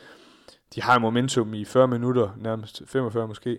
[0.76, 3.58] de har momentum i 40 minutter, nærmest 45 måske,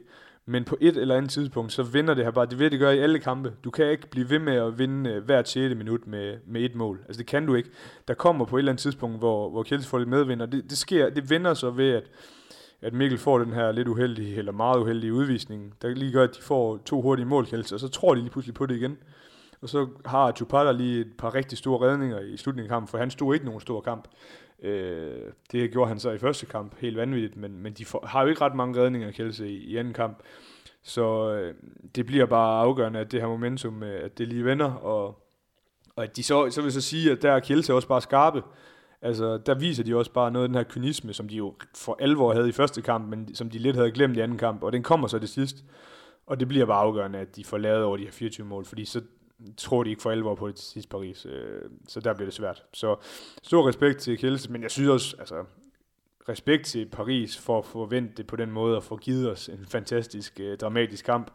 [0.50, 2.46] men på et eller andet tidspunkt, så vinder det her bare.
[2.46, 3.52] Det vil det gøre i alle kampe.
[3.64, 5.74] Du kan ikke blive ved med at vinde øh, hver hvert 6.
[5.74, 7.00] minut med, med et mål.
[7.06, 7.70] Altså det kan du ikke.
[8.08, 10.70] Der kommer på et eller andet tidspunkt, hvor, hvor Kjelse får lidt medvind, og det,
[10.70, 12.10] det, sker, det vender så ved, at,
[12.82, 16.36] at Mikkel får den her lidt uheldige, eller meget uheldige udvisning, der lige gør, at
[16.36, 18.98] de får to hurtige mål, Kjelse, og så tror de lige pludselig på det igen.
[19.62, 22.98] Og så har Chupata lige et par rigtig store redninger i slutningen af kampen, for
[22.98, 24.08] han stod ikke nogen stor kamp.
[24.62, 28.22] Øh, det gjorde han så i første kamp, helt vanvittigt, men, men de får, har
[28.22, 30.22] jo ikke ret mange redninger, Kjelse, i, i anden kamp.
[30.82, 31.54] Så øh,
[31.94, 35.06] det bliver bare afgørende, at det her momentum, øh, at det lige vender, og,
[35.96, 38.42] og at de så, så vil så sige, at der er Kjelse også bare skarpe.
[39.02, 41.96] Altså, der viser de også bare noget af den her kynisme, som de jo for
[42.00, 44.72] alvor havde i første kamp, men som de lidt havde glemt i anden kamp, og
[44.72, 45.62] den kommer så det sidste.
[46.26, 48.84] Og det bliver bare afgørende, at de får lavet over de her 24 mål, fordi
[48.84, 49.00] så
[49.56, 51.26] tror de ikke for alvor på det til sidst Paris.
[51.26, 52.64] Øh, så der bliver det svært.
[52.72, 52.96] Så
[53.42, 55.44] stor respekt til Kjelse, men jeg synes også, altså,
[56.28, 59.48] respekt til Paris for at få vendt det på den måde og få givet os
[59.48, 61.30] en fantastisk, øh, dramatisk kamp.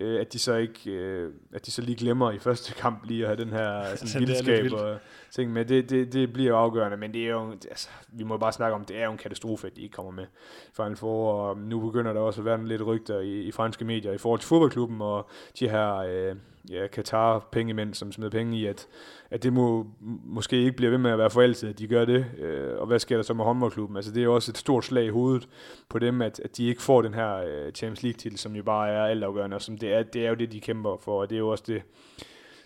[0.00, 3.22] Øh, at de så ikke, øh, at de så lige glemmer i første kamp lige
[3.22, 4.98] at have den her er sådan, lidt vildskab og
[5.30, 5.64] ting med.
[5.64, 8.84] Det, det, det bliver afgørende, men det er jo, altså, vi må bare snakke om,
[8.84, 10.24] det er jo en katastrofe, at de ikke kommer med
[10.68, 13.84] i Final Four, og nu begynder der også at være lidt rygter i, i franske
[13.84, 16.36] medier i forhold til fodboldklubben og de her øh,
[16.70, 18.86] ja, Katar-pengemænd, som smider penge i, at,
[19.30, 19.86] at det må,
[20.24, 22.26] måske ikke bliver ved med at være for altid, at de gør det.
[22.38, 23.96] Øh, og hvad sker der så med håndboldklubben?
[23.96, 25.48] Altså det er jo også et stort slag i hovedet
[25.88, 28.90] på dem, at, at de ikke får den her øh, Champions League-titel, som jo bare
[28.90, 31.36] er altafgørende, og som det er, det er jo det, de kæmper for, og det
[31.36, 31.82] er jo også det,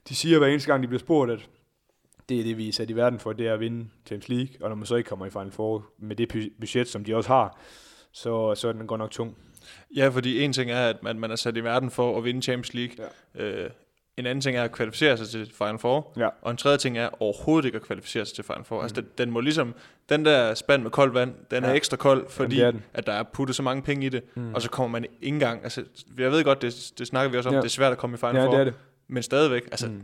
[0.08, 1.48] de siger hver eneste gang, de bliver spurgt, at
[2.28, 4.56] det er det, vi er sat i verden for, det er at vinde Champions League,
[4.60, 6.28] og når man så ikke kommer i Final Four med det
[6.60, 7.60] budget, som de også har,
[8.12, 9.36] så, så er den godt nok tung.
[9.96, 12.42] Ja, fordi en ting er, at man, man er sat i verden for at vinde
[12.42, 13.08] Champions League.
[13.34, 13.44] Ja.
[13.44, 13.70] Øh,
[14.16, 16.12] en anden ting er at kvalificere sig til Final Four.
[16.16, 16.28] Ja.
[16.42, 18.76] Og en tredje ting er overhovedet ikke at kvalificere sig til Final Four.
[18.78, 18.82] Mm.
[18.82, 19.74] Altså, den, den må ligesom,
[20.08, 21.74] den der spand med koldt vand, den er Ja.
[21.74, 22.82] ekstra kold, fordi er den.
[22.94, 24.54] at der er puttet så mange penge i det, Mm.
[24.54, 25.82] og så kommer man ikke engang, altså,
[26.18, 27.60] jeg ved godt, det, det snakker vi også om, Ja.
[27.60, 28.74] det er svært at komme i Final Ja, Four, det er det.
[29.08, 30.02] men stadigvæk, altså, Mm.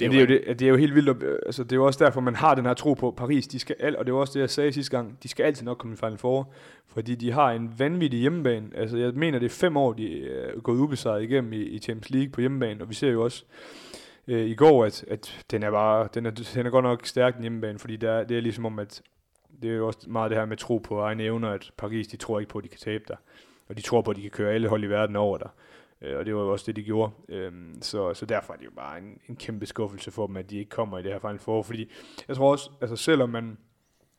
[0.00, 1.08] Det, det, er jo det, det er jo helt vildt.
[1.08, 3.46] at- Altså, det er jo også derfor, man har den her tro på Paris.
[3.46, 5.18] De skal al, og det var også det, jeg sagde sidste gang.
[5.22, 6.52] De skal altid nok komme i Final Four,
[6.86, 8.66] fordi de har en vanvittig hjemmebane.
[8.74, 12.10] Altså, jeg mener, det er fem år, de er gået ubesejret igennem i, i Champions
[12.10, 13.44] League på hjemmebane, og vi ser jo også
[14.28, 17.34] øh, i går, at, at den er bare, den er, den er godt nok stærk,
[17.34, 19.02] den hjemmebane, fordi der, det er ligesom om, at
[19.62, 22.16] det er jo også meget det her med tro på egne evner, at Paris, de
[22.16, 23.16] tror ikke på, at de kan tabe der.
[23.68, 25.48] Og de tror på, at de kan køre alle hold i verden over der.
[26.02, 27.12] Øh, og det var jo også det, de gjorde.
[27.28, 30.50] Øhm, så, så derfor er det jo bare en, en kæmpe skuffelse for dem, at
[30.50, 31.62] de ikke kommer i det her Final Four.
[31.62, 31.90] Fordi
[32.28, 33.58] jeg tror også, altså selvom man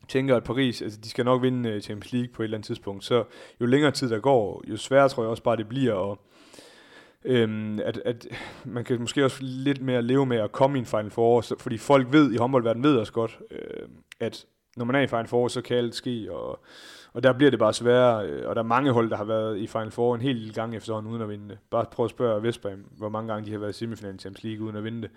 [0.08, 2.68] tænker, at Paris, altså de skal nok vinde øh, Champions League på et eller andet
[2.68, 3.24] tidspunkt, så
[3.62, 5.94] jo længere tid der går, jo sværere tror jeg også bare, det bliver.
[5.94, 6.20] Og,
[7.26, 8.28] øhm, at, at
[8.66, 11.56] man kan måske også lidt mere leve med at komme i en Final Four, så,
[11.60, 13.88] fordi folk ved i håndboldverdenen ved også godt, øh,
[14.20, 14.46] at
[14.78, 16.60] når man er i Final Four, så kan alt ske, og,
[17.14, 19.58] og der bliver det bare sværere, øh, og der er mange hold, der har været
[19.58, 21.58] i Final Four en hel lille gang efterhånden uden at vinde det.
[21.70, 24.66] Bare prøv at spørge Vestbrem, hvor mange gange de har været i semifinalen Champions League
[24.66, 25.12] uden at vinde det.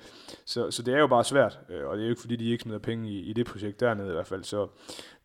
[0.44, 2.50] Så, så det er jo bare svært, øh, og det er jo ikke fordi, de
[2.50, 4.44] ikke smider penge i, i det projekt dernede i hvert fald.
[4.44, 4.68] Så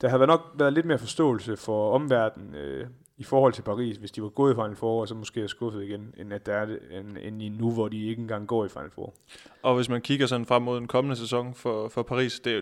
[0.01, 2.87] der har nok været lidt mere forståelse for omverdenen, øh,
[3.17, 5.83] i forhold til Paris, hvis de var gået i Final Four, så måske er skuffet
[5.83, 8.65] igen, end at der er det, end, end i nu, hvor de ikke engang går
[8.65, 9.13] i Final Four.
[9.61, 12.61] Og hvis man kigger sådan frem mod den kommende sæson for, for Paris, det er,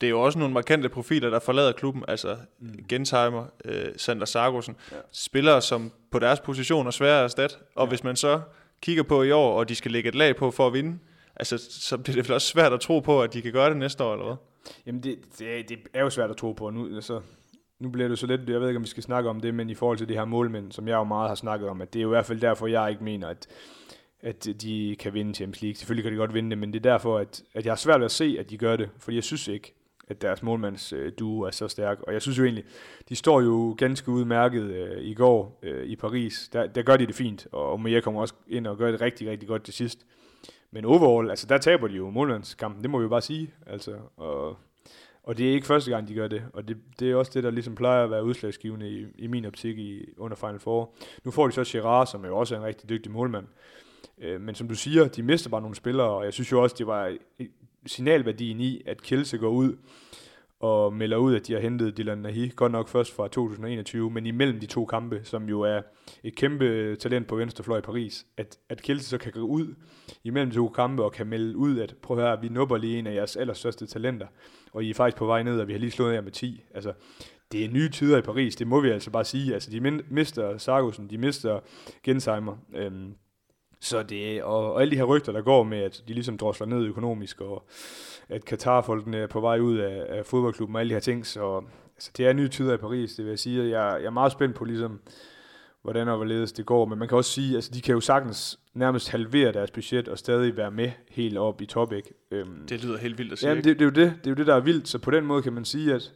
[0.00, 2.84] det er jo også nogle markante profiler, der forlader klubben, altså mm.
[2.88, 4.96] Gensheimer, øh, Sander Sargussen, ja.
[5.12, 7.88] spillere, som på deres position er svære at erstatte, og ja.
[7.88, 8.40] hvis man så
[8.80, 10.98] kigger på i år, og de skal lægge et lag på for at vinde,
[11.36, 13.76] altså, så bliver det vel også svært at tro på, at de kan gøre det
[13.76, 14.36] næste år, eller hvad?
[14.86, 16.70] Jamen, det, det, det er jo svært at tro på.
[16.70, 17.20] Nu, altså,
[17.78, 19.70] nu bliver det så lidt, jeg ved ikke, om vi skal snakke om det, men
[19.70, 21.98] i forhold til de her målmænd, som jeg jo meget har snakket om, at det
[21.98, 23.46] er jo i hvert fald derfor, jeg ikke mener, at,
[24.20, 25.76] at de kan vinde Champions League.
[25.76, 28.00] Selvfølgelig kan de godt vinde det, men det er derfor, at, at jeg har svært
[28.00, 29.74] ved at se, at de gør det, fordi jeg synes ikke,
[30.08, 32.00] at deres målmandsduo øh, er så stærk.
[32.00, 32.64] Og jeg synes jo egentlig,
[33.08, 36.50] de står jo ganske udmærket øh, i går øh, i Paris.
[36.52, 39.30] Der, der gør de det fint, og Omeyer kommer også ind og gør det rigtig,
[39.30, 40.06] rigtig godt til sidst.
[40.70, 43.50] Men overall, altså der taber de jo målmandskampen, det må vi jo bare sige.
[43.66, 44.56] Altså, og,
[45.22, 46.42] og det er ikke første gang, de gør det.
[46.52, 49.44] Og det, det er også det, der ligesom plejer at være udslagsgivende i, i min
[49.44, 50.94] optik i, under Final Four.
[51.24, 53.46] Nu får de så Gerard, som jo også en rigtig dygtig målmand.
[54.18, 56.76] Øh, men som du siger, de mister bare nogle spillere, og jeg synes jo også,
[56.78, 57.16] det var
[57.88, 59.76] signalværdien i, at Kielse går ud
[60.60, 64.26] og melder ud, at de har hentet Dylan Nahi, godt nok først fra 2021, men
[64.26, 65.80] imellem de to kampe, som jo er
[66.24, 69.74] et kæmpe talent på venstrefløj i Paris, at, at Kielse så kan gå ud
[70.24, 72.98] imellem de to kampe og kan melde ud, at prøv at høre, vi nubber lige
[72.98, 74.26] en af jeres allerstørste talenter,
[74.72, 76.62] og I er faktisk på vej ned, og vi har lige slået jer med 10.
[76.74, 76.92] Altså,
[77.52, 79.54] det er nye tider i Paris, det må vi altså bare sige.
[79.54, 81.60] Altså, de mister Sargussen, de mister
[82.02, 83.14] Gensheimer, øhm,
[83.80, 86.66] så det, og, og alle de her rygter, der går med, at de ligesom drosler
[86.66, 87.64] ned økonomisk, og
[88.28, 91.62] at Katar-folkene er på vej ud af, af fodboldklubben og alle de her ting, så
[91.96, 93.62] altså, det er nye tider i Paris, det vil jeg sige.
[93.62, 95.00] Jeg, jeg er meget spændt på, ligesom,
[95.82, 98.60] hvordan og hvorledes det går, men man kan også sige, altså de kan jo sagtens
[98.74, 102.14] nærmest halvere deres budget og stadig være med helt op i top, ikke?
[102.30, 103.50] Øhm, det lyder helt vildt at sige.
[103.50, 105.10] Ja, det, det, er jo det, det er jo det, der er vildt, så på
[105.10, 106.12] den måde kan man sige, at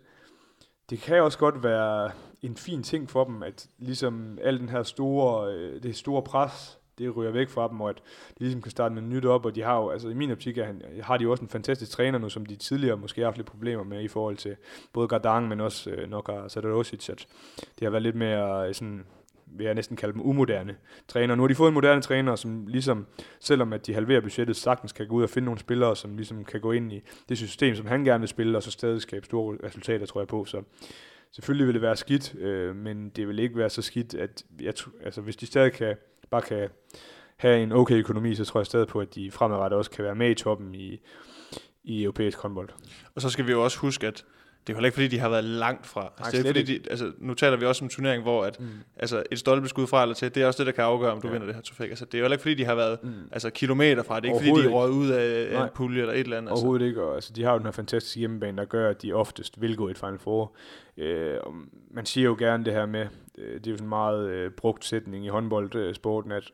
[0.91, 2.11] det kan også godt være
[2.43, 6.79] en fin ting for dem, at ligesom al den her store, øh, det store pres,
[7.03, 7.97] det ryger væk fra dem, og at
[8.39, 10.59] de ligesom kan starte noget nyt op, og de har jo, altså i min optik
[10.59, 13.27] er han, har de jo også en fantastisk træner nu, som de tidligere måske har
[13.27, 14.57] haft lidt problemer med i forhold til
[14.93, 17.27] både Gardang, men også øh, Nokar Sadarosic, at
[17.79, 19.05] det har været lidt mere øh, sådan,
[19.47, 20.77] vil jeg næsten kalde dem umoderne
[21.09, 21.35] træner.
[21.35, 23.07] Nu har de fået en moderne træner, som ligesom,
[23.41, 26.45] selvom at de halverer budgettet, sagtens kan gå ud og finde nogle spillere, som ligesom
[26.45, 29.27] kan gå ind i det system, som han gerne vil spille, og så stadig skabe
[29.27, 30.45] store resultater, tror jeg på.
[30.45, 30.63] Så
[31.33, 34.75] selvfølgelig vil det være skidt, øh, men det vil ikke være så skidt, at jeg,
[35.05, 35.97] altså, hvis de stadig kan
[36.33, 36.69] bare kan
[37.37, 40.15] have en okay økonomi, så tror jeg stadig på, at de fremadrettet også kan være
[40.15, 41.01] med i toppen i,
[41.85, 42.69] i europæisk håndbold.
[43.15, 44.25] Og så skal vi jo også huske, at
[44.67, 46.13] det er jo ikke fordi, de har været langt fra.
[46.19, 48.61] Altså, Nej, det er, fordi de, altså, nu taler vi også om turnering, hvor at,
[48.61, 48.67] mm.
[48.97, 51.27] altså, et stolpeskud fra eller til, det er også det, der kan afgøre, om du
[51.27, 51.33] ja.
[51.33, 51.85] vinder det her trofæ.
[51.85, 53.13] Altså, det er jo ikke fordi, de har været mm.
[53.33, 54.21] altså, kilometer fra.
[54.21, 55.65] Det er ikke fordi, de er røget ud af Nej.
[55.65, 56.51] en pulje eller et eller andet.
[56.51, 56.65] Altså.
[56.65, 57.03] Overhovedet ikke.
[57.03, 59.77] Og, altså, de har jo den her fantastiske hjemmebane, der gør, at de oftest vil
[59.77, 60.57] gå i et Final Four.
[60.97, 61.37] Øh,
[61.91, 63.07] man siger jo gerne det her med,
[63.39, 66.53] Øh, det er jo sådan en meget øh, brugt sætning i håndboldsporten, at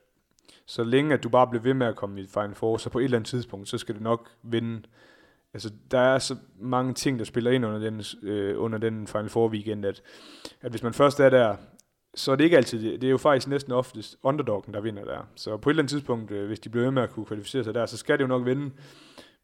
[0.66, 2.98] så længe at du bare bliver ved med at komme i Final Four, så på
[2.98, 4.82] et eller andet tidspunkt, så skal du nok vinde.
[5.54, 9.28] Altså, der er så mange ting, der spiller ind under den, øh, under den Final
[9.28, 10.02] Four weekend, at,
[10.60, 11.56] at hvis man først er der,
[12.14, 13.00] så er det ikke altid det.
[13.00, 15.28] Det er jo faktisk næsten oftest underdoggen, der vinder der.
[15.34, 17.64] Så på et eller andet tidspunkt, øh, hvis de bliver ved med at kunne kvalificere
[17.64, 18.70] sig der, så skal det jo nok vinde,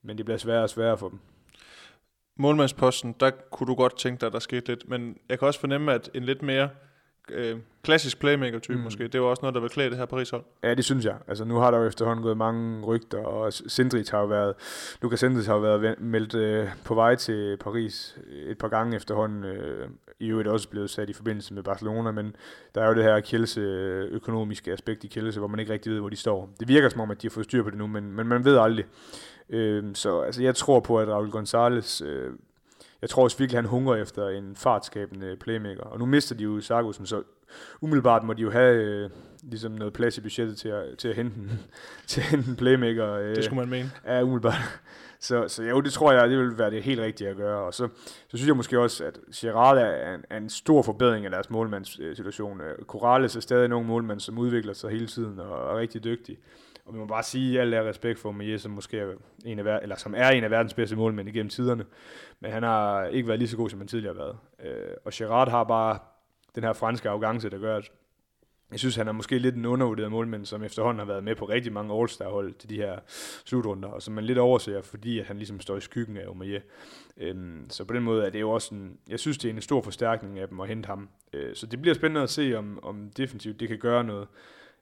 [0.02, 1.18] men det bliver sværere og sværere for dem.
[2.36, 5.60] Målmandsposten, der kunne du godt tænke dig, at der skete lidt, men jeg kan også
[5.60, 6.68] fornemme, at en lidt mere
[7.30, 8.84] øh, klassisk playmaker-type mm.
[8.84, 9.08] måske.
[9.08, 10.44] Det var også noget, der vil klæde det her Paris-hold.
[10.62, 11.16] Ja, det synes jeg.
[11.28, 14.54] Altså, nu har der jo efterhånden gået mange rygter, og Sindrich har jo været,
[15.02, 19.44] Lukas Sindrich har jo været meldt øh, på vej til Paris et par gange efterhånden.
[19.44, 19.88] Øh,
[20.20, 22.36] I øvrigt også blevet sat i forbindelse med Barcelona, men
[22.74, 23.60] der er jo det her Kielse,
[24.10, 26.50] økonomiske aspekt i Kielse, hvor man ikke rigtig ved, hvor de står.
[26.60, 28.44] Det virker som om, at de har fået styr på det nu, men, men man
[28.44, 28.84] ved aldrig.
[29.50, 32.32] Øh, så altså, jeg tror på, at Raul González øh,
[33.04, 35.82] jeg tror også virkelig, han hungrer efter en fartskabende playmaker.
[35.82, 37.22] Og nu mister de jo Sargussen, så
[37.80, 39.10] umiddelbart må de jo have øh,
[39.42, 41.50] ligesom noget plads i budgettet til at, til at hente en,
[42.06, 43.12] til at hente en playmaker.
[43.12, 43.90] Øh, det skulle man mene.
[44.06, 44.60] Ja, umiddelbart.
[45.20, 47.58] Så, så jo, det tror jeg, det vil være det helt rigtige at gøre.
[47.58, 51.24] Og så, så synes jeg måske også, at Gerard er en, er en stor forbedring
[51.24, 52.60] af deres målmandssituation.
[52.86, 56.38] Corrales er stadig en ung målmand, som udvikler sig hele tiden og er rigtig dygtig.
[56.84, 59.78] Og vi må bare sige, at al respekt for Meyer, som måske er en af,
[59.82, 61.84] eller som er en af verdens bedste målmænd igennem tiderne.
[62.40, 64.36] Men han har ikke været lige så god, som han tidligere har været.
[64.64, 65.98] Øh, og Gerard har bare
[66.54, 67.90] den her franske arrogance, der gør, at
[68.70, 71.44] jeg synes, han er måske lidt en undervurderet målmand, som efterhånden har været med på
[71.44, 72.98] rigtig mange All-Star-hold til de her
[73.44, 76.62] slutrunder, og som man lidt overser, fordi at han ligesom står i skyggen af Omaye.
[77.16, 79.62] Øhm, så på den måde er det jo også en, jeg synes, det er en
[79.62, 81.08] stor forstærkning af dem at hente ham.
[81.32, 84.28] Øh, så det bliver spændende at se, om, om defensivt det kan gøre noget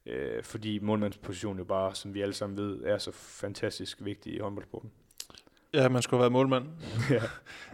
[0.06, 4.38] øh, fordi målmandspositionen jo bare, som vi alle sammen ved, er så fantastisk vigtig i
[4.38, 4.90] håndboldsporten.
[5.74, 6.64] Ja, man skulle have været målmand.
[7.10, 7.22] ja.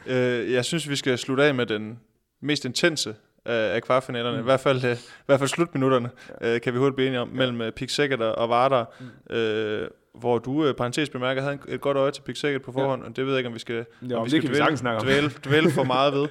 [0.41, 2.01] øh, jeg synes, vi skal slutte af med den
[2.41, 3.15] mest intense
[3.45, 4.43] af, af kvartfinalerne, mm.
[4.43, 6.11] i, hvert fald, uh, i hvert fald slutminutterne,
[6.41, 6.55] ja.
[6.55, 7.35] uh, kan vi hurtigt blive enige om, ja.
[7.35, 9.37] mellem uh, Pik Sækkert og, Vardar, mm.
[9.37, 9.89] uh,
[10.21, 13.09] hvor du, uh, parentes bemærker, havde et godt øje til Pik Sækkert på forhånd, ja.
[13.09, 15.31] og det ved jeg ikke, om vi skal, ja, om vi skal dvæle, vi dvæle,
[15.45, 16.29] dvæle for meget ved.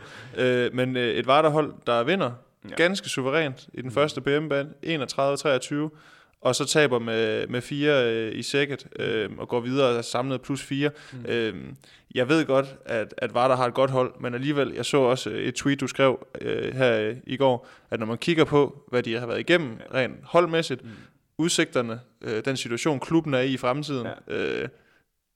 [0.70, 2.32] Uh, men uh, et Vardar-hold, der vinder
[2.70, 2.76] ja.
[2.76, 3.92] ganske suverænt i den mm.
[3.92, 5.76] første BM-bane, 31-23,
[6.42, 10.42] og så taber med, med fire øh, i sækket, øh, og går videre og samlet
[10.42, 10.90] plus fire.
[11.14, 11.26] Mm.
[11.30, 11.56] Øh,
[12.16, 15.30] jeg ved godt, at, at Vardar har et godt hold, men alligevel, jeg så også
[15.30, 19.04] et tweet, du skrev øh, her øh, i går, at når man kigger på, hvad
[19.04, 20.90] de har været igennem rent holdmæssigt, mm.
[21.38, 24.36] udsigterne, øh, den situation, klubben er i i fremtiden, ja.
[24.36, 24.70] øh,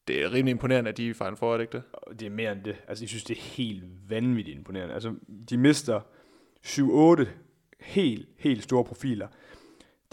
[0.07, 1.84] det er rimelig imponerende, at de er fejlen for, ikke det?
[2.19, 2.76] Det er mere end det.
[2.88, 4.93] Altså, jeg synes, det er helt vanvittigt imponerende.
[4.93, 5.14] Altså,
[5.49, 6.02] de mister
[6.66, 7.26] 7-8
[7.80, 9.28] helt, helt store profiler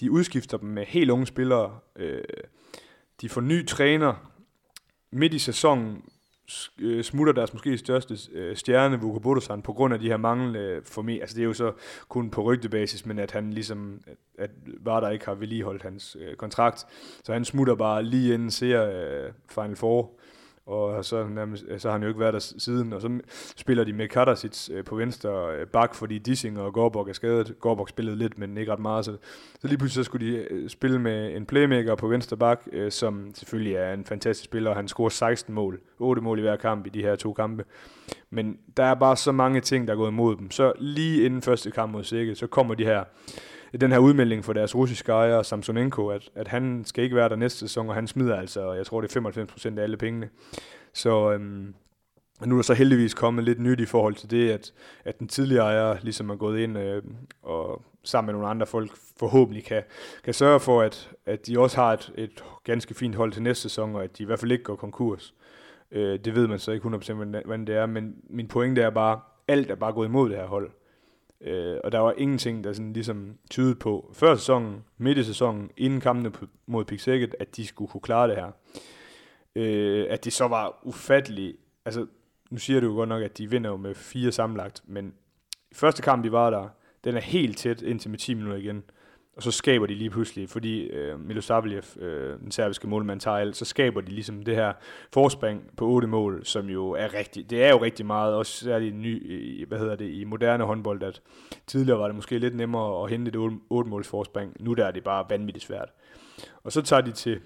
[0.00, 1.78] de udskifter dem med helt unge spillere.
[1.96, 2.22] Øh,
[3.20, 4.32] de får ny træner.
[5.10, 6.04] Midt i sæsonen
[6.78, 10.80] øh, smutter deres måske største øh, stjerne, Vuko Bodosan, på grund af de her manglende
[10.84, 11.20] for.
[11.20, 11.72] Altså det er jo så
[12.08, 14.50] kun på rygtebasis, men at han ligesom, at, at
[14.80, 16.86] var der ikke har vedligeholdt hans øh, kontrakt.
[17.24, 20.17] Så han smutter bare lige inden ser øh, Final Four
[20.68, 23.18] og så, nærmest, øh, så har han jo ikke været der siden, og så
[23.56, 27.54] spiller de med Katarsic øh, på venstre øh, bak, fordi Dissinger og Gårdbok er skadet.
[27.60, 29.16] Gårdbok spillede lidt, men ikke ret meget, så,
[29.60, 33.74] så lige pludselig så skulle de spille med en playmaker på venstre bak, som selvfølgelig
[33.74, 36.88] er en fantastisk spiller, og han scorer 16 mål, 8 mål i hver kamp i
[36.88, 37.64] de her to kampe.
[38.30, 40.50] Men der er bare så mange ting, der er gået imod dem.
[40.50, 43.04] Så lige inden første kamp mod Sikke, så kommer de her
[43.76, 47.36] den her udmelding for deres russiske ejer, Samsonenko, at, at han skal ikke være der
[47.36, 50.28] næste sæson, og han smider altså, jeg tror det er 95% af alle pengene.
[50.92, 51.74] Så øhm,
[52.46, 54.72] nu er der så heldigvis kommet lidt nyt i forhold til det, at,
[55.04, 57.02] at den tidligere ejer ligesom er gået ind øh,
[57.42, 59.82] og sammen med nogle andre folk forhåbentlig kan,
[60.24, 63.62] kan sørge for, at, at de også har et, et ganske fint hold til næste
[63.62, 65.34] sæson, og at de i hvert fald ikke går konkurs.
[65.90, 69.20] Øh, det ved man så ikke 100% hvordan det er, men min pointe er bare,
[69.48, 70.70] alt er bare gået imod det her hold.
[71.40, 75.70] Øh, og der var ingenting, der sådan ligesom tydede på før sæsonen, midt i sæsonen,
[75.76, 76.32] inden kampene
[76.66, 78.50] mod Pixækket, at de skulle kunne klare det her.
[79.56, 81.56] Øh, at det så var ufatteligt.
[81.84, 82.06] Altså,
[82.50, 85.14] nu siger du jo godt nok, at de vinder jo med fire sammenlagt, men
[85.72, 86.68] første kamp, de var der,
[87.04, 88.84] den er helt tæt indtil med 10 minutter igen.
[89.38, 93.56] Og så skaber de lige pludselig, fordi øh, Milosavljev, øh, den serbiske målmand, tager alt,
[93.56, 94.72] så skaber de ligesom det her
[95.12, 98.96] forspring på otte mål, som jo er rigtig, det er jo rigtig meget, også særligt
[98.96, 101.22] ny, hvad hedder det, i moderne håndbold, at
[101.66, 103.36] tidligere var det måske lidt nemmere at hente et
[103.70, 105.88] otte, måls forspring, nu der er det bare vanvittigt svært.
[106.64, 107.40] Og så tager de til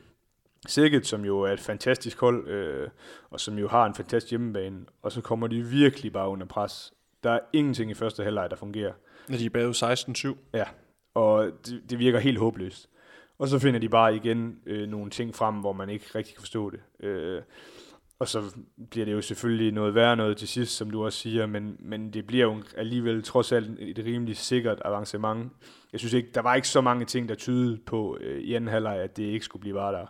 [0.66, 2.88] Sikkert, som jo er et fantastisk hold, øh,
[3.30, 6.92] og som jo har en fantastisk hjemmebane, og så kommer de virkelig bare under pres.
[7.22, 8.92] Der er ingenting i første halvleg, der fungerer.
[9.30, 10.58] Ja, de er bagud 16-7.
[10.58, 10.64] Ja,
[11.14, 12.88] og det, det virker helt håbløst.
[13.38, 16.40] Og så finder de bare igen øh, nogle ting frem, hvor man ikke rigtig kan
[16.40, 17.06] forstå det.
[17.06, 17.42] Øh,
[18.18, 18.42] og så
[18.90, 22.12] bliver det jo selvfølgelig noget værre noget til sidst, som du også siger, men, men
[22.12, 25.52] det bliver jo alligevel trods alt et rimelig sikkert avancement.
[25.92, 28.70] Jeg synes ikke, der var ikke så mange ting, der tydede på øh, i anden
[28.70, 30.06] halvleg, at det ikke skulle blive bare der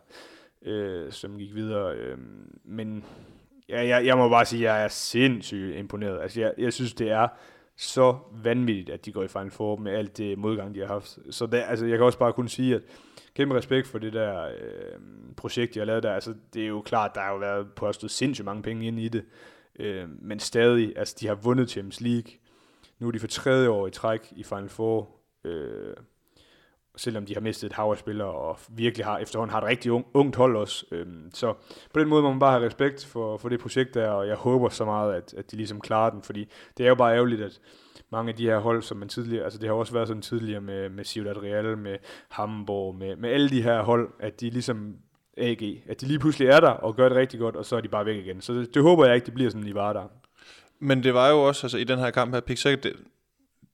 [0.64, 1.94] øh, som gik videre.
[1.94, 2.18] Øh,
[2.64, 3.04] men
[3.68, 6.22] ja, jeg, jeg må bare sige, at jeg er sindssygt imponeret.
[6.22, 7.28] Altså, jeg, jeg synes, det er
[7.82, 11.18] så vanvittigt, at de går i Final Four med alt det modgang, de har haft.
[11.30, 12.82] Så der, altså, jeg kan også bare kunne sige, at
[13.34, 14.98] kæmpe respekt for det der øh,
[15.36, 16.12] projekt, jeg har lavet der.
[16.12, 19.08] Altså, det er jo klart, der har jo været postet sindssygt mange penge ind i
[19.08, 19.24] det.
[19.78, 22.32] Øh, men stadig, altså, de har vundet Champions League.
[22.98, 25.16] Nu er de for tredje år i træk i Final Four.
[25.44, 25.94] Øh,
[26.96, 29.92] selvom de har mistet et hav af spillere, og virkelig har efterhånden har et rigtig
[29.92, 30.86] ung, ungt hold også.
[30.90, 31.54] Øhm, så
[31.94, 34.36] på den måde må man bare have respekt for, for det projekt der, og jeg
[34.36, 36.48] håber så meget, at, at de ligesom klarer den, fordi
[36.78, 37.60] det er jo bare ærgerligt, at
[38.12, 40.60] mange af de her hold, som man tidligere, altså det har også været sådan tidligere
[40.60, 41.96] med, med Ciudad Real, med
[42.30, 44.96] Hamburg, med, med alle de her hold, at de ligesom
[45.36, 47.80] AG, at de lige pludselig er der og gør det rigtig godt, og så er
[47.80, 48.40] de bare væk igen.
[48.40, 50.08] Så det, det håber jeg ikke, det bliver sådan, de var der.
[50.78, 52.92] Men det var jo også, altså i den her kamp her, Pixar, det,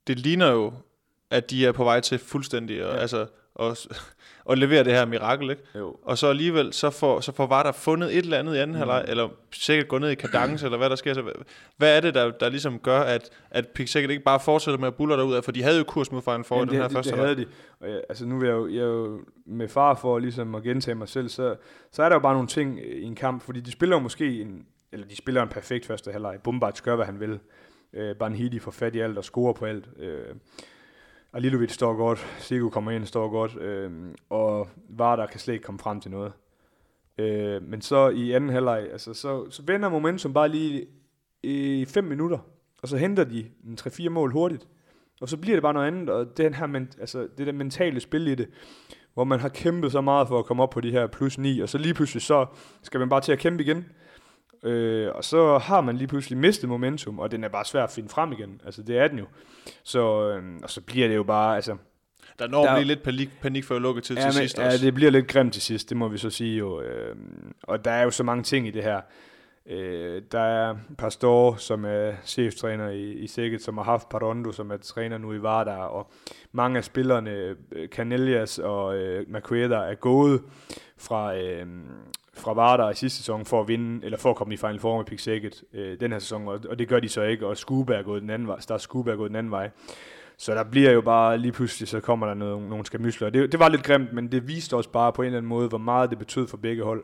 [0.07, 0.73] det ligner jo
[1.31, 3.01] at de er på vej til fuldstændig og, ja.
[3.01, 3.25] altså,
[3.55, 3.77] og,
[4.45, 5.63] og levere det her mirakel, ikke?
[5.75, 5.95] Jo.
[6.03, 8.75] Og så alligevel, så får, så får var der fundet et eller andet i anden
[8.75, 8.77] mm.
[8.77, 11.13] halvleg, eller sikkert gået ned i kadence, eller hvad der sker.
[11.13, 11.33] Så hvad,
[11.77, 14.95] hvad er det, der, der ligesom gør, at, at sikkert ikke bare fortsætter med at
[14.95, 16.91] buller derud af, for de havde jo kurs mod Final Four i den her det,
[16.91, 17.45] første det havde de.
[17.79, 20.63] Og jeg, altså nu er jeg jo, jeg er jo med far for ligesom at
[20.63, 21.55] gentage mig selv, så,
[21.91, 24.41] så er der jo bare nogle ting i en kamp, fordi de spiller jo måske
[24.41, 26.37] en, eller de spiller en perfekt første halvleg.
[26.43, 27.39] Bumbarts gør, hvad han vil.
[27.93, 29.89] Øh, Banhidi får fat i alt og scorer på alt.
[29.99, 30.35] Øh,
[31.33, 33.91] Alilovic står godt, Sigo kommer ind, står godt, øh,
[34.29, 36.33] og Vardar kan slet ikke komme frem til noget.
[37.17, 40.87] Øh, men så i anden halvleg, altså, så, så vender momentum bare lige
[41.43, 42.37] i 5 minutter,
[42.81, 44.67] og så henter de en 3-4 mål hurtigt.
[45.21, 47.99] Og så bliver det bare noget andet, og den her, men, altså, det der mentale
[47.99, 48.49] spil i det,
[49.13, 51.59] hvor man har kæmpet så meget for at komme op på de her plus 9,
[51.59, 52.45] og så lige pludselig så
[52.81, 53.85] skal man bare til at kæmpe igen
[54.63, 57.91] øh, og så har man lige pludselig mistet momentum, og den er bare svær at
[57.91, 58.61] finde frem igen.
[58.65, 59.25] Altså, det er den jo.
[59.83, 61.77] Så, øh, og så bliver det jo bare, altså,
[62.39, 64.85] Der når Der- blive lidt panik, panik før lukketid ja, til men, sidst ja, også.
[64.85, 66.81] det bliver lidt grimt til sidst, det må vi så sige jo.
[66.81, 67.15] Øh,
[67.63, 69.01] og der er jo så mange ting i det her.
[69.69, 74.71] Øh, der er Pastor, som er cheftræner i, i Sikkert, som har haft Parondo, som
[74.71, 76.11] er træner nu i Vardar, og
[76.51, 80.41] mange af spillerne, øh, Canelias og øh, Maqueda, er gået
[80.97, 81.65] fra, øh,
[82.39, 84.97] fra Vardar i sidste sæson for at vinde, eller for at komme i Final Four
[84.97, 85.27] med Pick
[85.73, 88.21] øh, den her sæson, og, og det gør de så ikke, og Skube er gået
[88.21, 89.69] den anden vej, Stars Scuba er gået den anden vej.
[90.37, 93.29] Så der bliver jo bare lige pludselig, så kommer der noget, nogle skamysler.
[93.29, 95.67] Det, det var lidt grimt, men det viste os bare på en eller anden måde,
[95.67, 97.03] hvor meget det betød for begge hold.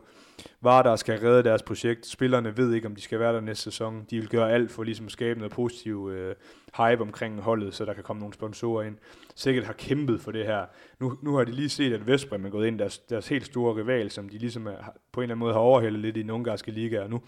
[0.61, 2.05] Vardar skal redde deres projekt.
[2.05, 4.05] Spillerne ved ikke, om de skal være der næste sæson.
[4.09, 6.35] De vil gøre alt for ligesom at skabe noget positiv øh,
[6.77, 8.97] hype omkring holdet, så der kan komme nogle sponsorer ind.
[9.37, 10.65] Sikkert har kæmpet for det her.
[10.99, 13.75] Nu, nu har de lige set, at Vestbrem er gået ind, deres, deres helt store
[13.75, 14.75] rival, som de ligesom er,
[15.11, 17.01] på en eller anden måde har overhældet lidt i den ungarske liga.
[17.01, 17.21] Og nu,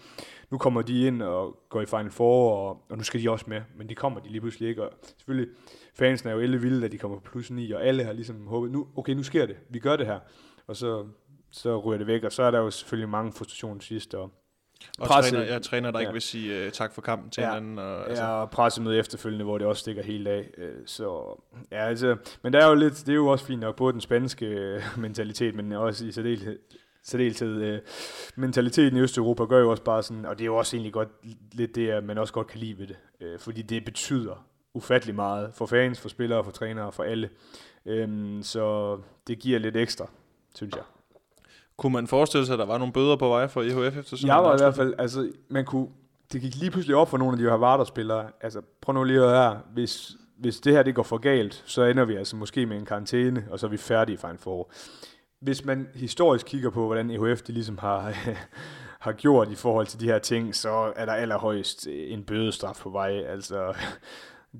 [0.50, 3.44] nu kommer de ind og går i Final Four, og, og nu skal de også
[3.48, 3.60] med.
[3.76, 4.82] Men de kommer de lige pludselig ikke.
[4.82, 5.54] Og selvfølgelig,
[5.94, 8.46] fansen er jo alle vilde, at de kommer på plus 9, og alle har ligesom
[8.46, 9.56] håbet, nu, okay, nu sker det.
[9.68, 10.18] Vi gør det her.
[10.66, 11.06] Og så,
[11.50, 14.30] så ryger det væk, og så er der jo selvfølgelig mange frustrationer sidst, og
[14.98, 16.02] og presset- træner, ja, træner, der Ja.
[16.02, 17.46] ikke vil sige uh, tak for kampen til Ja.
[17.48, 17.78] hinanden.
[17.78, 18.24] Og, Altså.
[18.24, 20.50] Ja, og pressemøde efterfølgende, hvor det også stikker helt af.
[20.58, 21.40] Øh, Så,
[21.72, 24.00] ja, altså, men der er jo lidt, det er jo også fint nok, både den
[24.00, 26.58] spanske øh, mentalitet, men også i særdeleshed,
[27.04, 27.80] særdeleshed øh,
[28.36, 31.08] mentaliteten i Østeuropa gør jo også bare sådan, og det er jo også egentlig godt
[31.52, 35.14] lidt det, at man også godt kan lide ved det, øh, fordi det betyder ufattelig
[35.14, 37.30] meget for fans, for spillere, for trænere, for alle.
[37.86, 40.10] Øhm, så det giver lidt ekstra,
[40.54, 40.84] synes jeg.
[41.78, 44.26] Kunne man forestille sig, at der var nogle bøder på vej for IHF efter sådan
[44.26, 45.88] Jeg var i hvert fald, altså, man kunne,
[46.32, 48.30] det gik lige pludselig op for nogle af de her Varder-spillere.
[48.40, 49.60] Altså, prøv nu lige at høre.
[49.72, 52.84] Hvis, hvis det her det går for galt, så ender vi altså måske med en
[52.84, 54.72] karantæne, og så er vi færdige for en forår.
[55.40, 58.14] Hvis man historisk kigger på, hvordan EHF de ligesom har,
[59.06, 62.90] har gjort i forhold til de her ting, så er der allerhøjst en bødestraf på
[62.90, 63.22] vej.
[63.26, 63.74] Altså,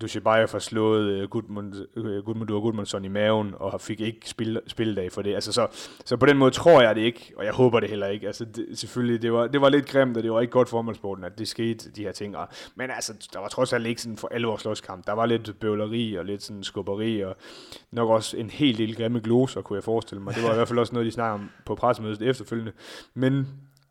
[0.00, 5.12] Dushibayev har slået øh, Gudmund, øh, Gudmundur Gudmundsson i maven, og fik ikke spil, spilledag
[5.12, 5.34] for det.
[5.34, 5.66] Altså, så,
[6.04, 8.26] så på den måde tror jeg det ikke, og jeg håber det heller ikke.
[8.26, 10.78] Altså, det, selvfølgelig, det var, det var lidt grimt, og det var ikke godt for
[11.24, 12.34] at det skete, de her ting.
[12.74, 15.06] Men altså, der var trods alt ikke sådan for alvor slåskamp.
[15.06, 17.36] Der var lidt bøvleri og lidt sådan skubberi, og
[17.90, 20.34] nok også en helt del grimme gloser, kunne jeg forestille mig.
[20.34, 22.72] Det var i hvert fald også noget, de snakkede om på pressemødet efterfølgende.
[23.14, 23.46] Men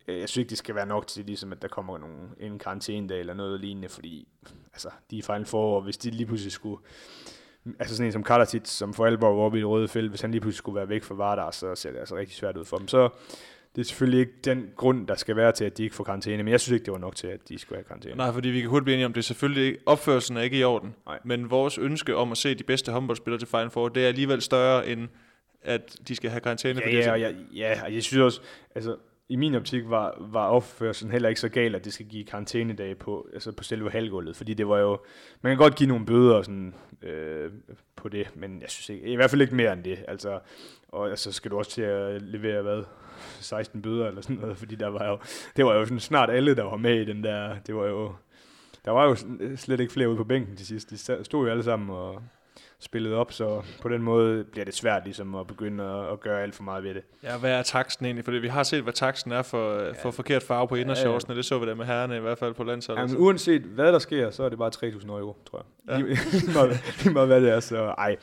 [0.07, 3.19] jeg synes ikke, det skal være nok til, ligesom, at der kommer nogle, en karantænedag
[3.19, 4.27] eller noget lignende, fordi
[4.73, 6.77] altså, de er i Final Four, og hvis de lige pludselig skulle
[7.79, 10.21] altså sådan en som Karatic, som for alvor var oppe i det røde felt, hvis
[10.21, 12.65] han lige pludselig skulle være væk fra Vardar, så ser det altså rigtig svært ud
[12.65, 12.87] for dem.
[12.87, 13.09] Så
[13.75, 16.43] det er selvfølgelig ikke den grund, der skal være til, at de ikke får karantæne,
[16.43, 18.15] men jeg synes ikke, det var nok til, at de skulle have karantæne.
[18.15, 20.57] Nej, fordi vi kan hurtigt blive enige om, det er selvfølgelig ikke, opførelsen er ikke
[20.57, 20.95] i orden.
[21.05, 21.19] Nej.
[21.23, 24.41] Men vores ønske om at se de bedste håndboldspillere til Final Four, det er alligevel
[24.41, 25.07] større end,
[25.61, 26.81] at de skal have karantæne.
[26.85, 28.41] Ja, ja, ja, og jeg synes også,
[28.75, 28.95] altså
[29.29, 32.95] i min optik var, var opførselen heller ikke så galt, at det skal give karantænedage
[32.95, 34.99] på, altså på selve halvgulvet, fordi det var jo,
[35.41, 37.51] man kan godt give nogle bøder sådan, øh,
[37.95, 40.39] på det, men jeg synes ikke, i hvert fald ikke mere end det, altså,
[40.87, 42.83] og altså skal du også til at levere, hvad,
[43.39, 45.19] 16 bøder eller sådan noget, fordi der var jo,
[45.55, 48.13] det var jo sådan snart alle, der var med i den der, det var jo,
[48.85, 51.51] der var jo øh, slet ikke flere ude på bænken til sidst, de stod jo
[51.51, 52.21] alle sammen og
[52.79, 56.41] spillede op, så på den måde bliver det svært ligesom at begynde at, at gøre
[56.41, 57.03] alt for meget ved det.
[57.23, 58.25] Ja, hvad er taksten egentlig?
[58.25, 59.91] Fordi vi har set, hvad taksten er for, ja.
[59.91, 61.35] for forkert farve på indershortsene.
[61.35, 63.01] Det så vi da med herrerne i hvert fald på landsholdet.
[63.01, 65.99] Ja, men uanset hvad der sker, så er det bare 3.000 euro, tror jeg.
[65.99, 66.05] Ja.
[67.03, 68.15] Lige meget hvad det er, så ej,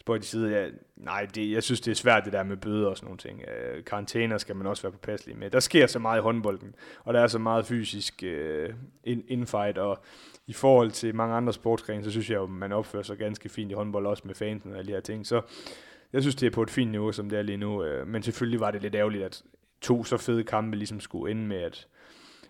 [0.00, 0.50] spøj til side.
[0.50, 0.66] Ja,
[0.96, 3.42] nej, det, jeg synes, det er svært det der med bøder og sådan nogle ting.
[3.42, 5.50] Øh, karantæner skal man også være påpasselig med.
[5.50, 6.74] Der sker så meget i håndbolden,
[7.04, 8.70] og der er så meget fysisk øh,
[9.04, 10.02] in, infight, og
[10.48, 13.70] i forhold til mange andre sportsgrene, så synes jeg jo, man opfører sig ganske fint
[13.70, 15.26] i håndbold, også med fansen og alle de her ting.
[15.26, 15.40] Så
[16.12, 17.84] jeg synes, det er på et fint niveau, som det er lige nu.
[17.84, 19.42] Øh, men selvfølgelig var det lidt ærgerligt, at
[19.80, 21.86] to så fede kampe ligesom skulle ende med, at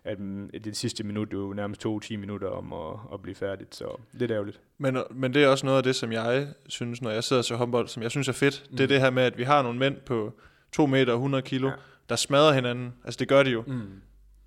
[0.05, 3.75] at mm, det sidste minut jo nærmest tog 10 minutter om at, at blive færdigt,
[3.75, 4.61] så lidt ærgerligt.
[4.79, 7.57] Men, men det er også noget af det, som jeg synes, når jeg sidder til
[7.57, 8.65] håndbold, som jeg synes er fedt.
[8.71, 8.77] Mm.
[8.77, 10.33] Det er det her med, at vi har nogle mænd på
[10.73, 11.69] 2 meter og 100 kilo.
[11.69, 11.75] Ja.
[12.09, 12.95] der smadrer hinanden.
[13.05, 13.65] Altså det gør de jo.
[13.67, 13.83] Mm.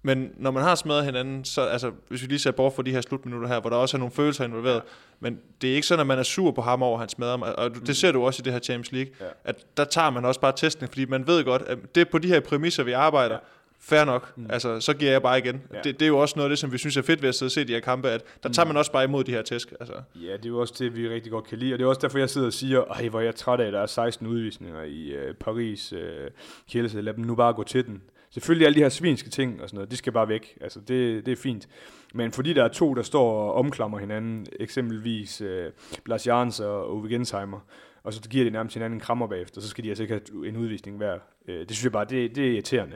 [0.04, 2.92] Men når man har smadret hinanden, så altså, hvis vi lige ser bort fra de
[2.92, 4.80] her slutminutter her, hvor der også er nogle følelser involveret, ja.
[5.20, 7.38] men det er ikke sådan, at man er sur på ham over, at han smadrer
[7.38, 7.60] mig.
[7.60, 9.26] Og det ser du også i det her Champions League, Ja.
[9.44, 12.18] at der tager man også bare testen, fordi man ved godt, at det er på
[12.18, 13.36] de her præmisser, vi arbejder.
[13.36, 13.40] Ja.
[13.84, 14.38] Fair nok.
[14.38, 14.46] Mm.
[14.50, 15.62] Altså, så giver jeg bare igen.
[15.74, 15.78] Ja.
[15.84, 17.36] Det, det, er jo også noget af det, som vi synes er fedt ved at
[17.36, 19.42] sidde og se de her kampe, at der tager man også bare imod de her
[19.42, 19.74] tæsk.
[19.80, 19.94] Altså.
[20.16, 22.02] Ja, det er jo også det, vi rigtig godt kan lide, og det er også
[22.02, 24.28] derfor, jeg sidder og siger, ej, hvor er jeg træt af, at der er 16
[24.28, 26.30] udvisninger i øh, Paris øh,
[26.70, 28.02] Kielse, lad dem nu bare gå til den.
[28.32, 31.26] Selvfølgelig alle de her svinske ting og sådan noget, de skal bare væk, altså det,
[31.26, 31.68] det er fint.
[32.14, 35.72] Men fordi der er to, der står og omklamrer hinanden, eksempelvis øh,
[36.06, 37.60] Lars Jans og Uwe Gensheimer,
[38.04, 40.48] og så giver de nærmest hinanden en krammer bagefter, så skal de altså ikke have
[40.48, 41.18] en udvisning hver.
[41.48, 42.96] Øh, det synes jeg bare, det, det er irriterende.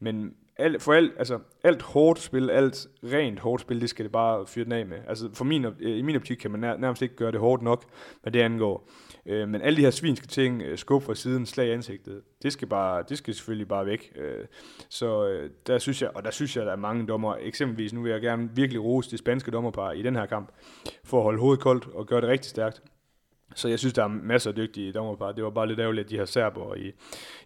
[0.00, 4.12] Men alt, for alt, altså, alt hårdt spil, alt rent hårdt spil, det skal det
[4.12, 4.98] bare fyre den af med.
[5.08, 7.84] Altså, for min, øh, I min optik kan man nærmest ikke gøre det hårdt nok,
[8.22, 8.88] hvad det angår.
[9.28, 12.52] Øh, men alle de her svinske ting, øh, skub fra siden, slag i ansigtet, det
[12.52, 14.12] skal, bare, det skal selvfølgelig bare væk.
[14.16, 14.44] Øh,
[14.88, 18.02] så øh, der synes jeg, og der synes jeg, der er mange dommer, eksempelvis, nu
[18.02, 20.52] vil jeg gerne virkelig rose det spanske dommerpar i den her kamp,
[21.04, 22.82] for at holde hovedet koldt og gøre det rigtig stærkt.
[23.54, 25.32] Så jeg synes, der er masser af dygtige dommerpar.
[25.32, 26.92] Det var bare lidt ærgerligt, at de her serber i,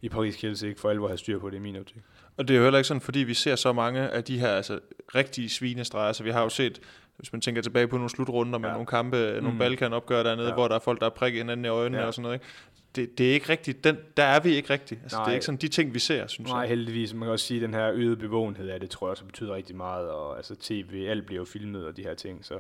[0.03, 2.03] i Paris Kielse ikke for alvor har styr på det i min optik.
[2.37, 4.49] Og det er jo heller ikke sådan, fordi vi ser så mange af de her
[4.49, 4.79] altså,
[5.15, 6.13] rigtige svinestreger.
[6.13, 6.81] Så vi har jo set,
[7.21, 8.73] hvis man tænker tilbage på nogle slutrunder med ja.
[8.73, 9.59] nogle kampe, nogle mm.
[9.59, 10.55] Balkan-opgør dernede, ja.
[10.55, 12.07] hvor der er folk, der har prikket hinanden i øjnene ja.
[12.07, 12.35] og sådan noget.
[12.35, 12.47] Ikke?
[12.97, 13.85] Det, det er ikke rigtigt.
[13.85, 15.01] Den, der er vi ikke rigtigt.
[15.03, 16.67] Altså, det er ikke sådan de ting, vi ser, synes Nej, jeg.
[16.67, 17.15] Nej, heldigvis.
[17.15, 19.55] Man kan også sige, at den her øgede bevågenhed af det, tror jeg også betyder
[19.55, 20.11] rigtig meget.
[20.11, 22.45] Og altså tv, alt bliver jo filmet og de her ting.
[22.45, 22.59] Så,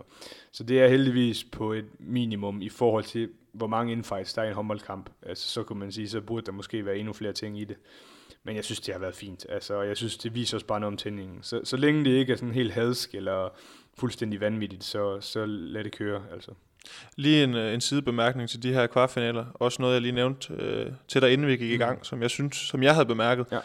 [0.53, 4.47] så det er heldigvis på et minimum i forhold til, hvor mange infights der er
[4.47, 5.11] i en håndboldkamp.
[5.23, 7.77] Altså, så kunne man sige, så burde der måske være endnu flere ting i det.
[8.45, 9.47] Men jeg synes, det har været fint.
[9.49, 11.39] Altså, jeg synes, det viser os bare noget om tændingen.
[11.43, 13.49] Så, så længe det ikke er sådan helt hadsk eller
[13.99, 16.23] fuldstændig vanvittigt, så, så lad det køre.
[16.33, 16.51] Altså.
[17.17, 19.47] Lige en, øh, en sidebemærkning til de her kvartfinaler.
[19.55, 22.05] Også noget, jeg lige nævnte øh, til dig, inden vi gik i gang, mm.
[22.05, 23.47] som jeg synes, som jeg havde bemærket.
[23.53, 23.59] Ja.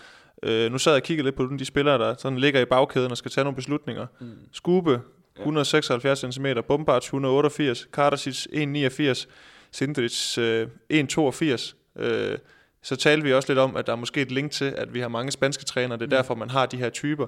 [0.43, 3.11] Øh, nu sad jeg og kiggede lidt på de spillere, der sådan ligger i bagkæden
[3.11, 4.05] og skal tage nogle beslutninger.
[4.19, 4.37] Mm.
[4.51, 5.01] Skube,
[5.39, 9.27] 176 cm, Bombards 188, Kardasic 189,
[9.71, 11.75] Sindrich øh, 182.
[11.95, 12.37] Øh,
[12.81, 14.99] så talte vi også lidt om, at der er måske et link til, at vi
[14.99, 16.09] har mange spanske trænere, det er mm.
[16.09, 17.27] derfor, man har de her typer.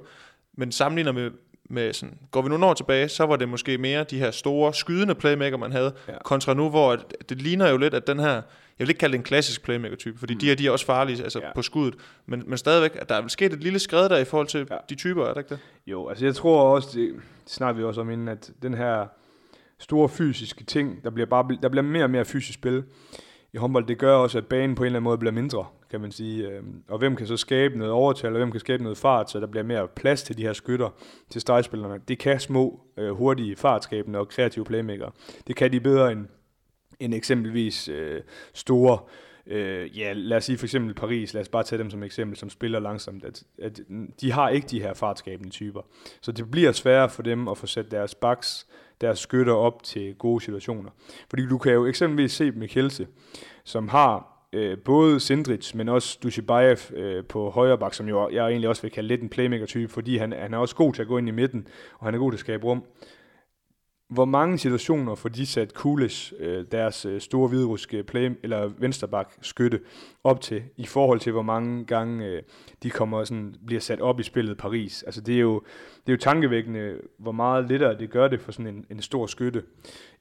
[0.53, 1.31] Men sammenligner med,
[1.69, 4.73] med sådan, går vi nogle år tilbage, så var det måske mere de her store
[4.73, 6.13] skydende playmaker, man havde, ja.
[6.23, 6.95] kontra nu, hvor
[7.29, 8.41] det ligner jo lidt, at den her, jeg
[8.79, 10.39] vil ikke kalde det en klassisk playmaker-type, fordi mm.
[10.39, 11.53] de her, de er også farlige altså ja.
[11.55, 14.25] på skuddet, men, men stadigvæk, at der er vel sket et lille skred der i
[14.25, 14.77] forhold til ja.
[14.89, 15.59] de typer, er det ikke det?
[15.87, 17.13] Jo, altså jeg tror også, det,
[17.43, 19.05] det snakker vi også om inden, at den her
[19.79, 22.83] store fysiske ting, der bliver, bare, der bliver mere og mere fysisk spil,
[23.53, 26.01] i håndbold, det gør også, at banen på en eller anden måde bliver mindre, kan
[26.01, 26.47] man sige.
[26.47, 29.39] Øhm, og hvem kan så skabe noget overtal, og hvem kan skabe noget fart, så
[29.39, 30.89] der bliver mere plads til de her skytter,
[31.29, 31.99] til stregspillerne.
[32.07, 35.09] Det kan små, øh, hurtige, fartskabende og kreative playmaker.
[35.47, 36.25] Det kan de bedre end,
[36.99, 38.21] end eksempelvis øh,
[38.53, 38.99] store
[39.47, 42.37] øh, ja, lad os sige for eksempel Paris, lad os bare tage dem som eksempel,
[42.37, 43.79] som spiller langsomt, at, at
[44.21, 45.81] de har ikke de her fartskabende typer.
[46.21, 48.67] Så det bliver sværere for dem at få sat deres baks
[49.01, 50.89] deres skytter op til gode situationer.
[51.29, 53.07] Fordi du kan jo eksempelvis se Mikkelse,
[53.63, 58.47] som har øh, både Sindrich, men også Dushibayev øh, på højre bak, som jo jeg
[58.47, 61.07] egentlig også vil kalde lidt en playmaker-type, fordi han, han er også god til at
[61.07, 61.67] gå ind i midten,
[61.99, 62.83] og han er god til at skabe rum
[64.09, 69.33] hvor mange situationer får de sat Kulish, øh, deres øh, store hvidruske play, eller vensterbak
[69.41, 69.79] skytte,
[70.23, 72.41] op til, i forhold til hvor mange gange øh,
[72.83, 75.03] de kommer sådan, bliver sat op i spillet Paris.
[75.03, 75.61] Altså det er jo,
[76.05, 79.25] det er jo tankevækkende, hvor meget lettere det gør det for sådan en, en stor
[79.25, 79.63] skytte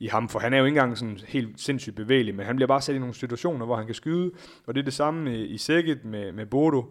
[0.00, 2.66] i ham, for han er jo ikke engang sådan helt sindssygt bevægelig, men han bliver
[2.66, 4.30] bare sat i nogle situationer, hvor han kan skyde,
[4.66, 6.84] og det er det samme i, i sækket med, med Bodo,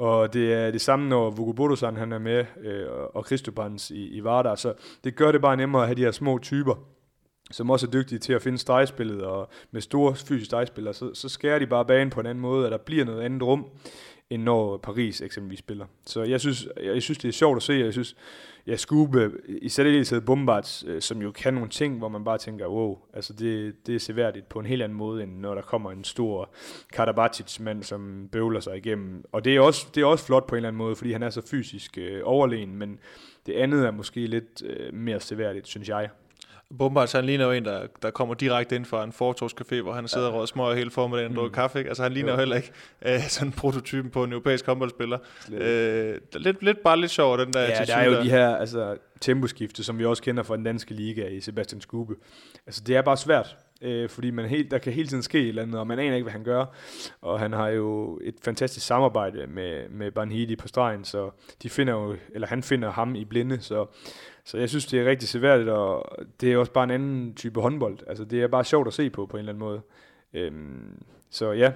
[0.00, 4.24] og det er det samme, når Vukobodosan han er med, øh, og Christopans i, i
[4.24, 4.54] Vardar.
[4.54, 4.72] Så
[5.04, 6.74] det gør det bare nemmere at have de her små typer,
[7.50, 11.28] som også er dygtige til at finde stregspillet, og med store fysiske stregspillere, så, så
[11.28, 13.66] skærer de bare banen på en anden måde, at der bliver noget andet rum,
[14.30, 15.86] end når Paris eksempelvis spiller.
[16.04, 18.16] Så jeg synes, jeg synes det er sjovt at se, jeg synes,
[18.66, 19.32] ja, Skube, øh,
[19.62, 23.32] i særdeleshed Bombards, øh, som jo kan nogle ting, hvor man bare tænker, wow, altså
[23.32, 26.50] det, det er seværdigt på en helt anden måde, end når der kommer en stor
[26.92, 29.24] Karabatic-mand, som bøvler sig igennem.
[29.32, 31.22] Og det er, også, det er også flot på en eller anden måde, fordi han
[31.22, 32.98] er så fysisk øh, overlegen, men
[33.46, 36.08] det andet er måske lidt øh, mere seværdigt, synes jeg.
[36.78, 40.08] Bombards, han ligner jo en, der, der kommer direkte ind fra en fortorvscafé, hvor han
[40.08, 40.34] sidder ja.
[40.34, 41.52] og smøger hele formiddagen og mm.
[41.52, 41.78] kaffe.
[41.78, 41.88] Ikke?
[41.88, 42.72] Altså han ligner jo heller ikke
[43.06, 45.18] uh, sådan prototypen på en europæisk håndboldspiller.
[45.48, 48.96] Uh, lidt, lidt, bare lidt sjov, den der Ja, der er jo de her altså,
[49.20, 52.14] temposkifte, som vi også kender fra den danske liga i Sebastian Skube.
[52.66, 55.48] Altså det er bare svært, øh, fordi man helt, der kan hele tiden ske et
[55.48, 56.64] eller andet, og man aner ikke, hvad han gør.
[57.20, 61.30] Og han har jo et fantastisk samarbejde med, med Banhidi på stregen, så
[61.62, 63.86] de finder jo, eller han finder ham i blinde, så
[64.44, 67.60] så jeg synes, det er rigtig seværdigt, og det er også bare en anden type
[67.60, 67.98] håndbold.
[68.06, 69.80] Altså, det er bare sjovt at se på, på en eller anden måde.
[70.34, 71.72] Øhm, så ja,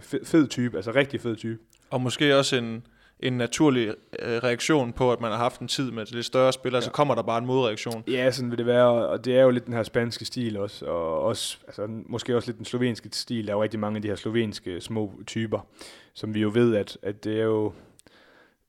[0.00, 1.58] fed, fed type, altså rigtig fed type.
[1.90, 2.86] Og måske også en,
[3.20, 3.96] en naturlig øh,
[4.28, 6.84] reaktion på, at man har haft en tid med lidt større spillere, ja.
[6.84, 8.04] så kommer der bare en modreaktion.
[8.08, 10.86] Ja, sådan vil det være, og det er jo lidt den her spanske stil også,
[10.86, 13.46] og også, altså, måske også lidt den slovenske stil.
[13.46, 15.66] Der er jo rigtig mange af de her slovenske små typer,
[16.14, 17.72] som vi jo ved, at, at det er jo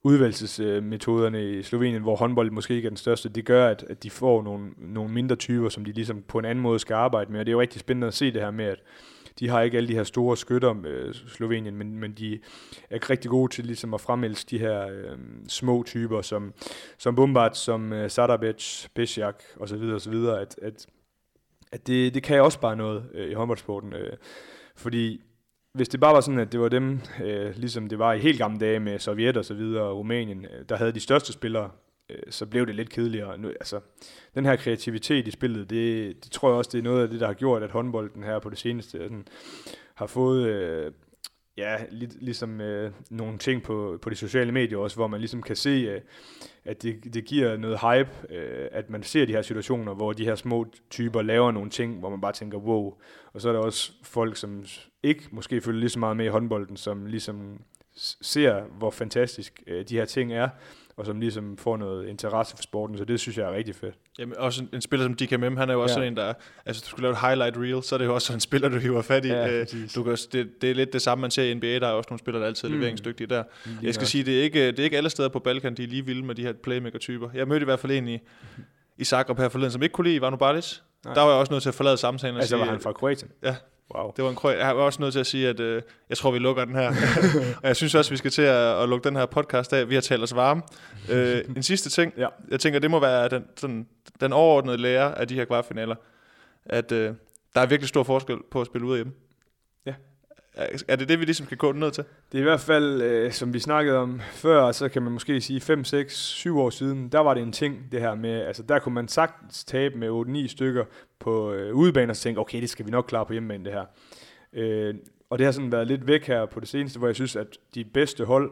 [0.04, 4.10] udvalgelsesmetoderne i Slovenien, hvor håndbold måske ikke er den største, det gør, at, at de
[4.10, 7.40] får nogle, nogle mindre typer, som de ligesom på en anden måde skal arbejde med.
[7.40, 8.84] Og det er jo rigtig spændende at se det her med, at
[9.40, 12.40] de har ikke alle de her store skytter med øh, Slovenien, men, men de
[12.90, 15.18] er rigtig gode til ligesom at fremelske de her øh,
[15.48, 16.54] små typer, som,
[16.98, 19.84] som Bombard, som øh, Sadabec, Pesjak osv.
[19.96, 20.14] osv.
[20.14, 20.88] At, at,
[21.72, 23.94] at det, det kan også bare noget øh, i håndboldsporten.
[23.94, 24.18] Øh,
[24.76, 25.22] Fordi
[25.74, 28.38] hvis det bare var sådan, at det var dem, øh, ligesom det var i helt
[28.38, 31.70] gamle dage med Sovjet og så videre, og Rumænien, øh, der havde de største spillere,
[32.10, 33.38] øh, så blev det lidt kedeligere.
[33.38, 33.80] Nu, altså,
[34.36, 37.20] den her kreativitet i spillet, det, det tror jeg også, det er noget af det,
[37.20, 39.28] der har gjort, at håndbolden her på det seneste øh, sådan,
[39.96, 40.92] har fået øh,
[41.58, 45.42] ja, lig, ligesom øh, nogle ting på, på de sociale medier også, hvor man ligesom
[45.42, 46.02] kan se, øh,
[46.66, 50.26] at det, det giver noget hype, øh, at man ser de her situationer, hvor de
[50.26, 52.94] her små typer laver nogle ting, hvor man bare tænker, wow.
[53.34, 54.64] Og så er der også folk, som
[55.04, 57.62] ikke måske følger lige så meget med i håndbolden, som ligesom
[58.22, 60.50] ser, hvor fantastisk øh, de her ting er,
[60.98, 63.96] og som ligesom får noget interesse for sporten, så det synes jeg er rigtig fedt.
[64.20, 65.96] Jamen, også en, en spiller som DKMM, han er jo også ja.
[65.96, 66.34] sådan en, der,
[66.66, 68.78] altså du skulle lave et highlight reel, så er det jo også en spiller, du
[68.78, 69.28] hiver fat i.
[69.28, 71.88] Ja, øh, du kan, det, det, er lidt det samme, man ser i NBA, der
[71.88, 72.78] er også nogle spillere, der altid er mm.
[72.78, 73.44] leveringsdygtige der.
[73.66, 75.84] Mm, jeg skal sige, det er, ikke, det er ikke alle steder på Balkan, de
[75.84, 77.30] er lige vilde med de her playmaker-typer.
[77.34, 78.20] Jeg mødte i hvert fald en i,
[78.98, 80.78] i Zagreb her forleden, som ikke kunne lide Ivano Balic.
[81.06, 81.14] Nej.
[81.14, 82.36] Der var jeg også nødt til at forlade samtalen.
[82.36, 83.32] Altså sige, var han fra Kroatien?
[83.44, 83.56] Ja,
[83.96, 84.12] Wow.
[84.16, 84.52] Det var en krø.
[84.52, 86.88] Jeg var også nødt til at sige, at øh, jeg tror, vi lukker den her.
[87.62, 89.90] og jeg synes også, vi skal til at, at lukke den her podcast af.
[89.90, 90.62] Vi har talt os varme.
[91.10, 92.14] Øh, en sidste ting.
[92.18, 92.28] Ja.
[92.50, 93.88] Jeg tænker, det må være den, sådan,
[94.22, 95.96] den overordnede lære af de her kvartfinaler.
[96.66, 97.14] At øh,
[97.56, 99.14] der er virkelig stor forskel på at spille ude hjemme.
[100.88, 102.04] Er det det, vi ligesom skal gå ned til?
[102.32, 105.42] Det er i hvert fald, øh, som vi snakkede om før, så kan man måske
[105.42, 108.64] sige 5, 6, 7 år siden, der var det en ting, det her med, altså
[108.64, 110.86] der kunne man sagtens tabe med 8-9 stykker
[111.20, 113.74] på øh, udebane, og så tænke, okay, det skal vi nok klare på hjemmebane, det
[113.74, 113.86] her.
[114.54, 114.96] Øh,
[115.30, 117.48] og det har sådan været lidt væk her på det seneste, hvor jeg synes, at
[117.76, 118.52] de bedste hold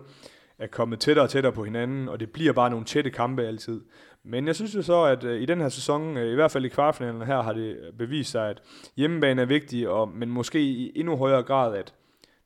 [0.60, 3.82] er kommet tættere og tættere på hinanden, og det bliver bare nogle tætte kampe altid.
[4.24, 6.66] Men jeg synes jo så, at øh, i den her sæson, øh, i hvert fald
[6.66, 8.62] i kvartfinalen her, har det bevist sig, at
[8.98, 11.94] hjemmebane er vigtig, og, men måske i endnu højere grad, at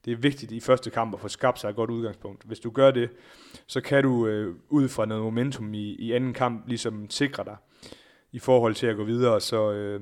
[0.06, 2.44] det er vigtigt i første kamp at få skabt sig et godt udgangspunkt.
[2.46, 3.10] Hvis du gør det,
[3.68, 7.56] så kan du øh, ud fra noget momentum i, i anden kamp ligesom sikre dig
[8.32, 9.42] i forhold til at gå videre.
[9.42, 10.02] Så øh,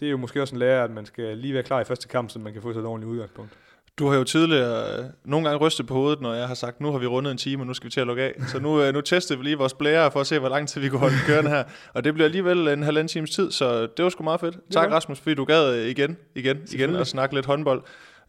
[0.00, 2.08] det er jo måske også en lære, at man skal lige være klar i første
[2.08, 3.52] kamp, så man kan få sig et ordentligt udgangspunkt.
[3.98, 6.90] Du har jo tidligere øh, nogle gange rystet på hovedet, når jeg har sagt, nu
[6.90, 8.34] har vi rundet en time, og nu skal vi til at lukke af.
[8.48, 10.80] Så nu, øh, nu tester vi lige vores blære for at se, hvor lang tid
[10.80, 11.64] vi kan holde kørende her.
[11.94, 14.56] Og det bliver alligevel en halvanden times tid, så det var sgu meget fedt.
[14.70, 17.82] Tak Rasmus, fordi du gad øh, igen, igen, igen og snakke lidt håndbold.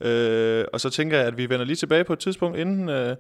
[0.03, 3.15] Øh, og så tænker jeg, at vi vender lige tilbage på et tidspunkt inden øh,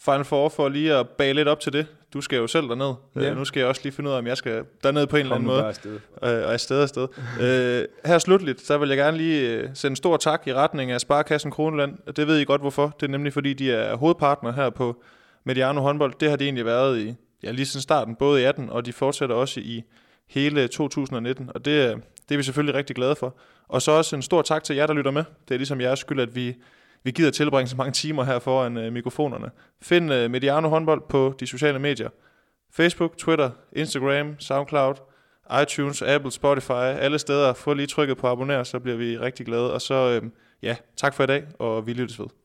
[0.00, 1.86] Final Four for lige at bage lidt op til det.
[2.14, 2.94] Du skal jo selv derned.
[3.16, 3.30] Ja.
[3.30, 5.26] Øh, nu skal jeg også lige finde ud af, om jeg skal derned på en
[5.28, 6.00] Kom eller anden måde.
[6.22, 7.08] Øh, og afsted afsted.
[7.40, 10.90] øh, her slutligt, så vil jeg gerne lige øh, sende en stor tak i retning
[10.90, 12.14] af Sparkassen Kroneland.
[12.16, 12.96] Det ved I godt hvorfor.
[13.00, 15.02] Det er nemlig fordi, de er hovedpartner her på
[15.44, 16.14] Mediano håndbold.
[16.20, 18.92] Det har de egentlig været i ja, lige siden starten, både i 18, og de
[18.92, 19.82] fortsætter også i
[20.28, 21.50] hele 2019.
[21.54, 23.36] Og det, det er vi selvfølgelig rigtig glade for.
[23.68, 25.24] Og så også en stor tak til jer, der lytter med.
[25.48, 26.54] Det er ligesom jeres skyld, at vi,
[27.02, 29.50] vi gider tilbringe så mange timer her foran øh, mikrofonerne.
[29.82, 32.08] Find øh, Mediano håndbold på de sociale medier.
[32.72, 34.94] Facebook, Twitter, Instagram, Soundcloud,
[35.62, 37.52] iTunes, Apple, Spotify, alle steder.
[37.52, 39.72] Få lige trykket på abonner, så bliver vi rigtig glade.
[39.72, 40.30] Og så, øh,
[40.62, 42.43] ja, tak for i dag, og vi lyttes ved.